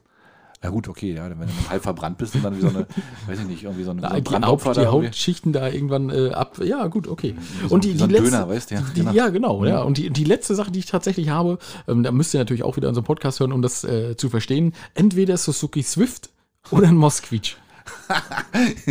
Ja 0.62 0.68
gut, 0.68 0.88
okay, 0.88 1.14
ja, 1.14 1.30
wenn 1.30 1.48
du 1.48 1.70
halb 1.70 1.82
verbrannt 1.82 2.18
bist 2.18 2.34
und 2.34 2.44
dann 2.44 2.54
wie 2.54 2.60
so 2.60 2.68
eine, 2.68 2.86
weiß 3.26 3.40
ich 3.40 3.46
nicht, 3.46 3.62
irgendwie 3.62 3.82
so 3.82 3.92
eine, 3.92 4.02
so 4.02 4.06
ein 4.08 4.22
die, 4.22 4.46
Haupt, 4.46 4.76
die. 4.76 4.86
Hautschichten 4.86 5.54
da 5.54 5.68
irgendwann 5.68 6.10
äh, 6.10 6.32
ab. 6.32 6.58
Ja, 6.62 6.86
gut, 6.88 7.08
okay. 7.08 7.34
so- 7.66 7.74
und 7.74 7.84
die, 7.84 7.96
so 7.96 8.04
letzte, 8.04 8.24
Döner, 8.30 8.48
weißt 8.48 8.70
du, 8.70 8.74
ja, 8.74 8.82
die, 8.82 9.00
genau. 9.00 9.12
ja, 9.12 9.28
genau, 9.30 9.64
ja. 9.64 9.80
Und 9.80 9.96
die, 9.96 10.10
die 10.10 10.24
letzte 10.24 10.54
Sache, 10.54 10.70
die 10.70 10.80
ich 10.80 10.86
tatsächlich 10.86 11.30
habe, 11.30 11.58
ähm, 11.88 12.02
da 12.02 12.12
müsst 12.12 12.34
ihr 12.34 12.40
natürlich 12.40 12.62
auch 12.62 12.76
wieder 12.76 12.88
unseren 12.88 13.04
Podcast 13.04 13.40
hören, 13.40 13.52
um 13.52 13.62
das 13.62 13.84
äh, 13.84 14.16
zu 14.16 14.28
verstehen. 14.28 14.74
Entweder 14.94 15.38
Suzuki 15.38 15.82
Swift 15.82 16.28
oder 16.70 16.88
ein 16.88 16.96
Moskvich. 16.96 17.56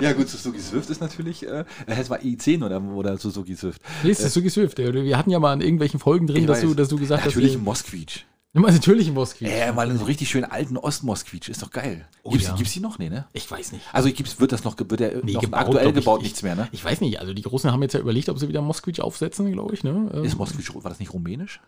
Ja 0.00 0.12
gut, 0.12 0.28
Suzuki 0.28 0.60
Swift 0.60 0.90
ist 0.90 1.00
natürlich, 1.00 1.46
äh, 1.46 1.64
das 1.86 2.10
war 2.10 2.18
i10 2.20 2.64
oder, 2.64 2.82
oder 2.82 3.16
Suzuki 3.18 3.54
Swift. 3.56 3.80
Nee, 4.02 4.12
Suzuki 4.12 4.50
Swift. 4.50 4.78
äh, 4.78 4.92
Wir 5.04 5.16
hatten 5.18 5.30
ja 5.30 5.38
mal 5.38 5.54
in 5.54 5.60
irgendwelchen 5.60 6.00
Folgen 6.00 6.26
drin, 6.26 6.46
dass 6.46 6.60
du, 6.60 6.74
dass 6.74 6.88
du 6.88 6.98
gesagt 6.98 7.24
Natürlich 7.24 7.52
hast. 7.54 7.60
ein 7.60 7.64
Moskvich. 7.64 8.26
Nimm 8.52 8.64
natürlich 8.64 9.08
ein 9.08 9.14
Moskvich. 9.14 9.48
Äh, 9.50 9.72
mal 9.72 9.88
einen 9.88 9.98
so 9.98 10.06
richtig 10.06 10.30
schönen 10.30 10.44
alten 10.50 10.78
Ostmoskvich, 10.78 11.48
ist 11.50 11.62
doch 11.62 11.70
geil. 11.70 12.06
Oh 12.22 12.30
gibt's, 12.30 12.46
ja. 12.46 12.54
gibt's 12.56 12.72
die 12.72 12.80
noch? 12.80 12.98
Nee, 12.98 13.10
ne? 13.10 13.26
Ich 13.34 13.50
weiß 13.50 13.72
nicht. 13.72 13.84
Also 13.92 14.10
gibt's, 14.10 14.40
wird 14.40 14.52
das 14.52 14.64
noch, 14.64 14.76
wird 14.78 14.98
der 15.00 15.22
Nee, 15.24 15.32
noch 15.34 15.42
gebaut, 15.42 15.60
aktuell 15.60 15.92
gebaut, 15.92 16.20
Ich- 16.20 16.24
nichts 16.28 16.42
mehr, 16.42 16.54
ne? 16.54 16.66
Ich 16.72 16.82
weiß 16.82 17.02
nicht. 17.02 17.20
Also 17.20 17.34
die 17.34 17.42
Großen 17.42 17.70
haben 17.70 17.82
jetzt 17.82 17.92
ja 17.92 18.00
überlegt, 18.00 18.30
ob 18.30 18.38
sie 18.38 18.48
wieder 18.48 18.62
Moskvich 18.62 19.02
aufsetzen, 19.02 19.52
glaube 19.52 19.74
ich. 19.74 19.84
Ne? 19.84 20.10
Ähm, 20.14 20.24
Ist 20.24 20.38
Moskvich, 20.38 20.74
war 20.74 20.88
das 20.88 21.00
nicht 21.00 21.12
rumänisch? 21.12 21.60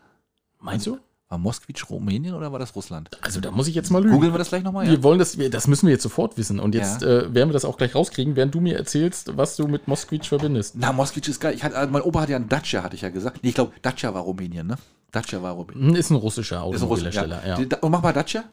meinst 0.61 0.87
du? 0.87 0.97
War 1.29 1.37
Moskvich 1.37 1.87
Rumänien 1.91 2.33
oder 2.33 2.51
war 2.51 2.57
das 2.57 2.75
Russland? 2.75 3.09
Also 3.21 3.39
da 3.39 3.51
muss 3.51 3.67
ich 3.67 3.75
jetzt 3.75 3.91
mal 3.91 4.01
lügen. 4.01 4.15
Googeln 4.15 4.33
wir 4.33 4.39
das 4.39 4.49
gleich 4.49 4.63
nochmal, 4.63 4.85
ja? 4.85 4.91
Wir 4.93 5.03
wollen 5.03 5.19
das, 5.19 5.37
wir, 5.37 5.51
das 5.51 5.67
müssen 5.67 5.85
wir 5.85 5.93
jetzt 5.93 6.01
sofort 6.01 6.37
wissen. 6.39 6.59
Und 6.59 6.73
jetzt 6.73 7.03
Ja. 7.03 7.07
äh, 7.07 7.33
werden 7.35 7.49
wir 7.49 7.53
das 7.53 7.65
auch 7.65 7.77
gleich 7.77 7.93
rauskriegen, 7.93 8.35
während 8.35 8.55
du 8.55 8.61
mir 8.61 8.75
erzählst, 8.77 9.37
was 9.37 9.55
du 9.55 9.67
mit 9.67 9.87
Moskvich 9.87 10.27
verbindest. 10.27 10.73
Na, 10.75 10.91
Moskvich 10.91 11.27
ist 11.27 11.39
geil. 11.39 11.53
Ich 11.53 11.63
hatte, 11.63 11.77
also 11.77 11.93
mein 11.93 12.01
Opa 12.01 12.21
hat 12.21 12.29
ja 12.29 12.35
einen 12.35 12.49
Dacia, 12.49 12.81
hatte 12.81 12.95
ich 12.95 13.03
ja 13.03 13.09
gesagt. 13.09 13.43
Nee, 13.43 13.49
ich 13.49 13.55
glaube, 13.55 13.73
Dacia 13.83 14.11
war 14.11 14.23
Rumänien, 14.23 14.65
ne? 14.65 14.77
Dacia 15.11 15.39
war 15.43 15.53
Rumänien. 15.53 15.89
Hm, 15.89 15.95
Ist 15.95 16.09
ein 16.09 16.15
russischer 16.15 16.63
Automobilhersteller, 16.63 17.45
ja. 17.47 17.63
Da- 17.63 17.77
Und 17.77 17.91
mach 17.91 18.01
mal 18.01 18.11
Dacia. 18.11 18.43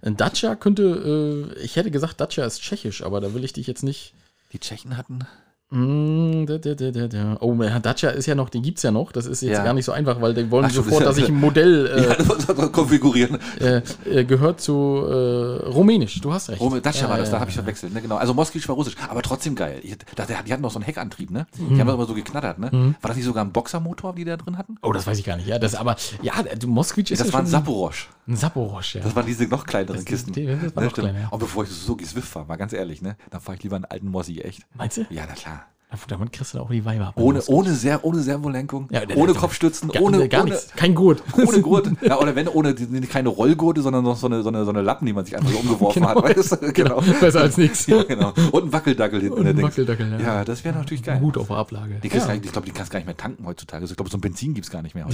Ein 0.00 0.16
Dacia 0.16 0.54
könnte, 0.56 1.52
äh, 1.54 1.62
ich 1.62 1.76
hätte 1.76 1.90
gesagt, 1.90 2.22
Dacia 2.22 2.46
ist 2.46 2.62
tschechisch, 2.62 3.02
aber 3.02 3.20
da 3.20 3.34
will 3.34 3.44
ich 3.44 3.52
dich 3.52 3.66
jetzt 3.66 3.82
nicht. 3.82 4.14
Die 4.54 4.58
Tschechen 4.60 4.96
hatten. 4.96 5.26
Da, 5.70 6.58
da, 6.58 6.74
da, 6.74 6.90
da, 6.92 7.08
da. 7.08 7.36
Oh, 7.40 7.52
ja, 7.60 7.80
Dacia 7.80 8.10
ist 8.10 8.26
ja 8.26 8.34
noch, 8.36 8.48
die 8.48 8.62
gibt's 8.62 8.82
ja 8.84 8.92
noch. 8.92 9.10
Das 9.10 9.26
ist 9.26 9.40
jetzt 9.42 9.54
Ja. 9.56 9.64
gar 9.64 9.72
nicht 9.74 9.84
so 9.86 9.90
einfach, 9.92 10.20
weil 10.20 10.32
die 10.32 10.48
wollen 10.50 10.66
Ach 10.66 10.70
so, 10.70 10.82
sofort, 10.82 11.00
das 11.02 11.08
dass 11.08 11.16
ich 11.18 11.24
ja- 11.28 11.34
ein 11.34 11.40
Modell 11.40 11.86
äh, 11.96 12.02
Ja, 12.04 12.14
das 12.14 12.70
konfigurieren. 12.72 13.38
äh, 13.58 13.80
äh, 14.08 14.24
gehört 14.24 14.60
zu 14.60 14.72
äh, 15.04 15.66
Rumänisch. 15.68 16.20
Du 16.20 16.32
hast 16.32 16.48
recht. 16.50 16.60
Rum, 16.60 16.80
Dacia 16.80 17.02
Ja, 17.04 17.08
war 17.10 17.18
das, 17.18 17.28
ja, 17.28 17.32
da 17.34 17.40
habe 17.40 17.50
ich 17.50 17.56
ja. 17.56 17.62
verwechselt. 17.62 17.92
Ne? 17.92 18.02
Genau. 18.02 18.16
Also 18.16 18.34
Moskvich 18.34 18.68
war 18.68 18.76
russisch, 18.76 18.94
aber 19.08 19.22
trotzdem 19.22 19.56
geil. 19.56 19.80
Ich, 19.82 19.96
da, 20.14 20.26
die 20.26 20.52
hatten 20.52 20.62
noch 20.62 20.70
so 20.70 20.78
einen 20.78 20.84
Heckantrieb, 20.84 21.30
ne? 21.32 21.46
Mhm. 21.58 21.74
Die 21.74 21.80
haben 21.80 21.88
doch 21.88 21.94
immer 21.94 22.06
so 22.06 22.14
geknattert, 22.14 22.58
ne? 22.60 22.70
War 23.00 23.08
das 23.08 23.16
nicht 23.16 23.24
sogar 23.26 23.44
ein 23.44 23.50
Boxermotor, 23.52 24.14
die 24.14 24.24
da 24.24 24.36
drin 24.36 24.56
hatten? 24.58 24.76
Oh, 24.82 24.92
das 24.92 25.06
weiß 25.08 25.18
ich 25.18 25.24
gar 25.24 25.36
nicht. 25.36 25.48
Ja, 25.48 25.58
das 25.58 25.74
aber, 25.74 25.96
ja, 26.22 26.34
du 26.56 26.68
Moskvich 26.68 27.10
ist 27.10 27.18
das 27.20 27.28
ja 27.28 27.32
war 27.32 27.40
ein 27.40 27.46
Saporosch. 27.46 28.10
ein 28.28 28.36
Saporosch, 28.36 28.94
ja. 28.94 29.00
Das 29.02 29.16
waren 29.16 29.26
diese 29.26 29.44
noch 29.48 29.66
kleineren 29.66 29.96
Das- 29.96 30.04
Kisten. 30.04 30.32
die- 30.32 30.46
das 30.46 30.76
war 30.76 30.82
Ne, 30.82 30.88
noch 30.88 30.94
kleiner, 30.94 31.20
ja. 31.20 31.28
Und 31.30 31.38
bevor 31.40 31.64
ich 31.64 31.70
Suzuki 31.70 32.04
Swift 32.04 32.28
fahre, 32.28 32.46
mal 32.46 32.56
ganz 32.56 32.72
ehrlich, 32.72 33.02
ne? 33.02 33.16
Dann 33.30 33.40
fahre 33.40 33.56
ich 33.56 33.62
lieber 33.64 33.74
einen 33.76 33.86
alten 33.86 34.08
Mossi, 34.08 34.38
echt. 34.40 34.62
Meinst 34.76 34.98
du? 34.98 35.06
Ja, 35.10 35.24
na 35.28 35.34
klar. 35.34 35.63
Damit 36.08 36.32
kriegst 36.32 36.54
du 36.54 36.58
auch 36.60 36.70
die 36.70 36.84
Weiber. 36.84 37.12
Ohne, 37.16 37.42
ohne, 37.46 37.72
Ser 37.74 38.04
ohne 38.04 38.20
Servolenkung, 38.20 38.88
Ja, 38.90 39.02
ohne 39.14 39.32
der- 39.32 39.40
Kopfstützen, 39.40 39.88
Gar, 39.90 40.02
ohne, 40.02 40.28
gar 40.28 40.42
ohne, 40.42 40.50
nichts. 40.50 40.68
Kein 40.76 40.94
Gurt. 40.94 41.22
ohne 41.36 41.60
Gurt. 41.60 41.90
Ja, 42.02 42.18
oder 42.18 42.34
wenn, 42.34 42.48
ohne 42.48 42.74
keine 42.74 43.28
Rollgurte, 43.28 43.80
sondern 43.82 44.04
noch 44.04 44.16
so 44.16 44.26
eine, 44.26 44.42
so 44.42 44.48
eine, 44.48 44.64
so 44.64 44.70
eine 44.70 44.82
Lappen, 44.82 45.06
die 45.06 45.12
man 45.12 45.24
sich 45.24 45.36
einfach 45.36 45.50
so 45.50 45.58
umgeworfen 45.60 46.02
Genau. 46.02 46.22
hat. 46.22 46.36
Weißt 46.36 46.52
du? 46.52 46.72
Genau. 46.72 47.00
Besser 47.20 47.40
als 47.40 47.56
nichts. 47.56 47.86
Ja, 47.86 48.02
genau. 48.02 48.32
Und 48.52 48.64
ein 48.64 48.72
Wackeldackel 48.72 49.20
hinten. 49.20 49.38
Und 49.38 49.46
ein. 49.46 49.62
Wackeldackel, 49.62 50.10
ja. 50.12 50.18
Ja, 50.20 50.44
das 50.44 50.64
wäre 50.64 50.76
natürlich 50.76 51.02
geil. 51.02 51.20
Hut 51.20 51.38
auf 51.38 51.48
der 51.48 51.56
Ablage. 51.56 52.00
Die 52.02 52.08
ja. 52.08 52.26
nicht, 52.32 52.44
ich 52.46 52.52
glaube, 52.52 52.66
die 52.66 52.72
kannst 52.72 52.90
gar 52.90 52.98
nicht 52.98 53.06
mehr 53.06 53.16
tanken 53.16 53.46
heutzutage. 53.46 53.82
Also 53.82 53.92
ich 53.92 53.96
glaube, 53.96 54.10
so 54.10 54.18
ein 54.18 54.20
Benzin 54.20 54.54
gibt 54.54 54.66
es 54.66 54.70
gar 54.72 54.82
nicht 54.82 54.94
mehr. 54.94 55.06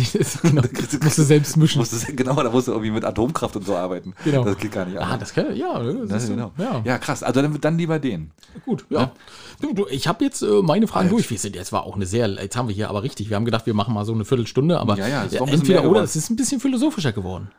genau. 0.43 0.63
musst 1.03 1.19
du 1.19 1.23
selbst 1.23 1.57
mischen. 1.57 1.79
Musst 1.79 2.09
du, 2.09 2.15
genau, 2.15 2.35
da 2.43 2.51
musst 2.51 2.69
du 2.69 2.73
irgendwie 2.73 2.91
mit 2.91 3.05
Atomkraft 3.05 3.57
und 3.57 3.67
so 3.67 3.77
arbeiten. 3.77 4.15
Genau. 4.25 4.45
Das 4.45 4.57
geht 4.59 4.73
gar 4.73 4.85
nicht. 4.87 4.99
Ah, 4.99 5.17
das 5.17 5.33
kann, 5.35 5.55
ja, 5.55 5.79
das 5.83 6.09
Das 6.09 6.23
ist, 6.25 6.31
genau. 6.31 6.53
ja. 6.59 6.83
Ja. 6.85 6.99
krass. 6.99 7.23
Also 7.23 7.43
dann, 7.43 7.61
dann 7.61 7.79
lieber 7.79 7.99
den. 7.99 8.31
gut, 8.65 8.85
ja. 8.91 9.13
Du, 9.61 9.75
du, 9.75 9.87
ich 9.89 10.09
habe 10.09 10.25
jetzt 10.25 10.43
äh, 10.43 10.63
meine 10.71 10.87
Fragen 10.87 11.09
durch. 11.09 11.31
Wir 11.31 11.39
sind 11.39 11.57
jetzt 11.57 11.73
war 11.73 11.85
auch 11.85 11.97
eine 11.97 12.07
sehr, 12.07 12.29
jetzt 12.29 12.57
haben 12.57 12.69
wir 12.69 12.75
hier 12.75 12.89
aber 12.89 13.03
richtig. 13.03 13.29
Wir 13.29 13.37
haben 13.37 13.45
gedacht, 13.45 13.67
wir 13.67 13.75
machen 13.75 13.93
mal 13.95 14.05
so 14.05 14.13
eine 14.13 14.25
Viertelstunde, 14.25 14.79
aber 14.79 14.97
Ja, 14.97 15.09
ja, 15.09 15.23
bisschen 15.25 15.49
entweder 15.49 15.85
oder. 15.85 16.03
Es 16.03 16.17
ist 16.17 16.31
ein 16.31 16.37
bisschen 16.37 16.61
philosophischer 16.61 17.13
geworden. 17.13 17.51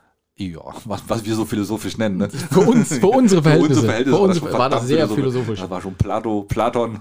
Ja, 0.42 0.62
was, 0.86 1.04
was 1.08 1.24
wir 1.26 1.36
so 1.36 1.46
philosophisch 1.46 1.98
nennen. 1.98 2.18
Ne? 2.18 2.30
Für 2.30 2.62
uns, 2.62 2.98
für 2.98 3.08
unsere 3.10 3.44
Verhältnisse. 3.44 3.82
Für 3.82 3.82
unsere 3.82 3.86
Verhältnisse 3.86 4.18
Für 4.18 4.24
uns 4.24 4.40
schon 4.40 4.54
war 4.54 4.70
das 4.70 4.88
sehr 4.88 5.08
philosophisch. 5.08 5.60
Das 5.60 5.70
war 5.70 5.82
schon 5.82 5.94
Plato, 5.94 6.46
Platon, 6.48 7.00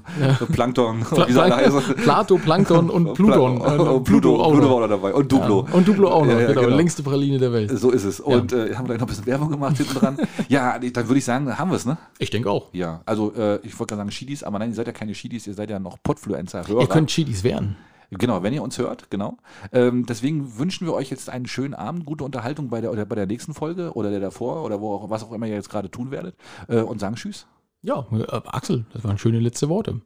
Plankton, 0.53 1.01
Pla- 1.01 1.29
wie 1.29 1.39
alle 1.39 1.57
heißen. 1.57 1.81
Plato, 2.03 2.37
Plankton 2.39 2.91
und 2.91 3.15
Pluton. 3.15 3.61
Äh, 3.61 3.79
und 3.79 4.05
Pluto, 4.05 4.41
auch 4.43 4.51
Pluto 4.53 4.67
noch. 4.67 4.75
war 4.75 4.81
noch 4.83 4.89
dabei. 4.89 5.15
Und 5.15 5.33
Duplo. 5.33 5.67
Ja. 5.69 5.75
Und 5.75 5.89
Duplo 5.89 6.09
auch 6.11 6.25
noch, 6.27 6.33
Ja, 6.33 6.41
ja, 6.41 6.47
genau. 6.49 6.61
genau. 6.63 6.77
Längste 6.77 7.03
Praline 7.03 7.39
der 7.39 7.53
Welt. 7.53 7.71
So 7.79 7.91
ist 7.91 8.05
es. 8.05 8.21
Und 8.21 8.53
äh, 8.53 8.75
haben 8.75 8.85
wir 8.89 8.97
gleich 8.97 9.01
noch 9.01 9.07
ein 9.07 9.09
bisschen 9.09 9.27
Werbung 9.27 9.51
gemacht 9.51 9.77
hinten 9.77 9.95
dran. 9.95 10.17
ja, 10.49 10.79
dann 10.79 11.09
würde 11.09 11.19
ich 11.19 11.25
sagen, 11.25 11.59
haben 11.59 11.71
wir 11.71 11.77
es, 11.77 11.87
ne? 11.87 11.97
Ich 12.19 12.31
denke 12.31 12.51
auch. 12.51 12.69
Ja, 12.73 13.01
also 13.07 13.33
äh, 13.35 13.57
ich 13.63 13.79
wollte 13.79 13.93
gerade 13.95 14.01
sagen 14.01 14.11
Schiedis, 14.11 14.43
aber 14.43 14.59
nein, 14.59 14.71
ihr 14.71 14.75
seid 14.77 14.87
ja 14.87 14.93
keine 14.93 15.15
Schiedis, 15.15 15.47
ihr 15.47 15.55
seid 15.55 15.71
ja 15.71 15.79
noch 15.79 15.97
Podfluencer-Hörer. 16.03 16.81
Ihr 16.83 16.87
könnt 16.89 17.11
Chidis 17.11 17.43
werden. 17.45 17.77
Genau, 18.11 18.43
wenn 18.43 18.53
ihr 18.53 18.63
uns 18.63 18.77
hört, 18.79 19.11
genau. 19.11 19.37
Ähm, 19.73 20.05
deswegen 20.05 20.59
wünschen 20.59 20.87
wir 20.87 20.95
euch 20.95 21.11
jetzt 21.11 21.31
einen 21.31 21.47
schönen 21.47 21.75
Abend, 21.75 22.05
gute 22.05 22.25
Unterhaltung 22.25 22.69
bei 22.69 22.81
der, 22.81 22.91
oder 22.91 23.07
bei 23.07 23.15
der 23.15 23.27
nächsten 23.27 23.55
Folge 23.55 23.93
oder 23.93 24.11
der 24.11 24.21
davor 24.21 24.65
oder 24.65 24.81
wo 24.81 24.95
auch, 24.95 25.11
was 25.11 25.23
auch 25.23 25.33
immer 25.33 25.47
ihr 25.47 25.55
jetzt 25.55 25.71
gerade 25.71 25.91
tun 25.91 26.11
werdet 26.11 26.35
äh, 26.69 26.81
und 26.81 26.99
sagen 26.99 27.15
Tschüss. 27.15 27.47
Ja, 27.83 28.07
äh, 28.13 28.41
Axel, 28.47 28.85
das 28.93 29.05
waren 29.05 29.17
schöne 29.17 29.39
letzte 29.39 29.69
Worte. 29.69 30.01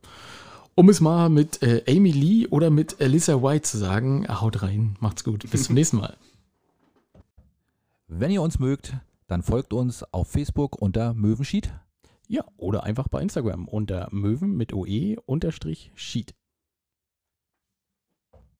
Um 0.74 0.88
es 0.88 1.00
mal 1.00 1.30
mit 1.30 1.62
äh, 1.62 1.82
Amy 1.88 2.10
Lee 2.10 2.46
oder 2.48 2.68
mit 2.68 3.00
Alyssa 3.00 3.42
White 3.42 3.62
zu 3.62 3.78
sagen, 3.78 4.26
haut 4.28 4.62
rein, 4.62 4.96
macht's 5.00 5.24
gut. 5.24 5.48
Bis 5.50 5.64
zum 5.64 5.74
nächsten 5.76 5.96
Mal. 5.96 6.16
Wenn 8.06 8.30
ihr 8.30 8.42
uns 8.42 8.58
mögt, 8.58 8.94
dann 9.28 9.42
folgt 9.42 9.72
uns 9.72 10.04
auf 10.12 10.28
Facebook 10.28 10.80
unter 10.80 11.14
Möwenschied. 11.14 11.72
Ja, 12.28 12.44
oder 12.56 12.84
einfach 12.84 13.08
bei 13.08 13.20
Instagram 13.22 13.66
unter 13.66 14.08
Möwen 14.10 14.56
mit 14.56 14.72
OE 14.72 15.16
unterstrich 15.26 15.90
Sheet. 15.94 16.34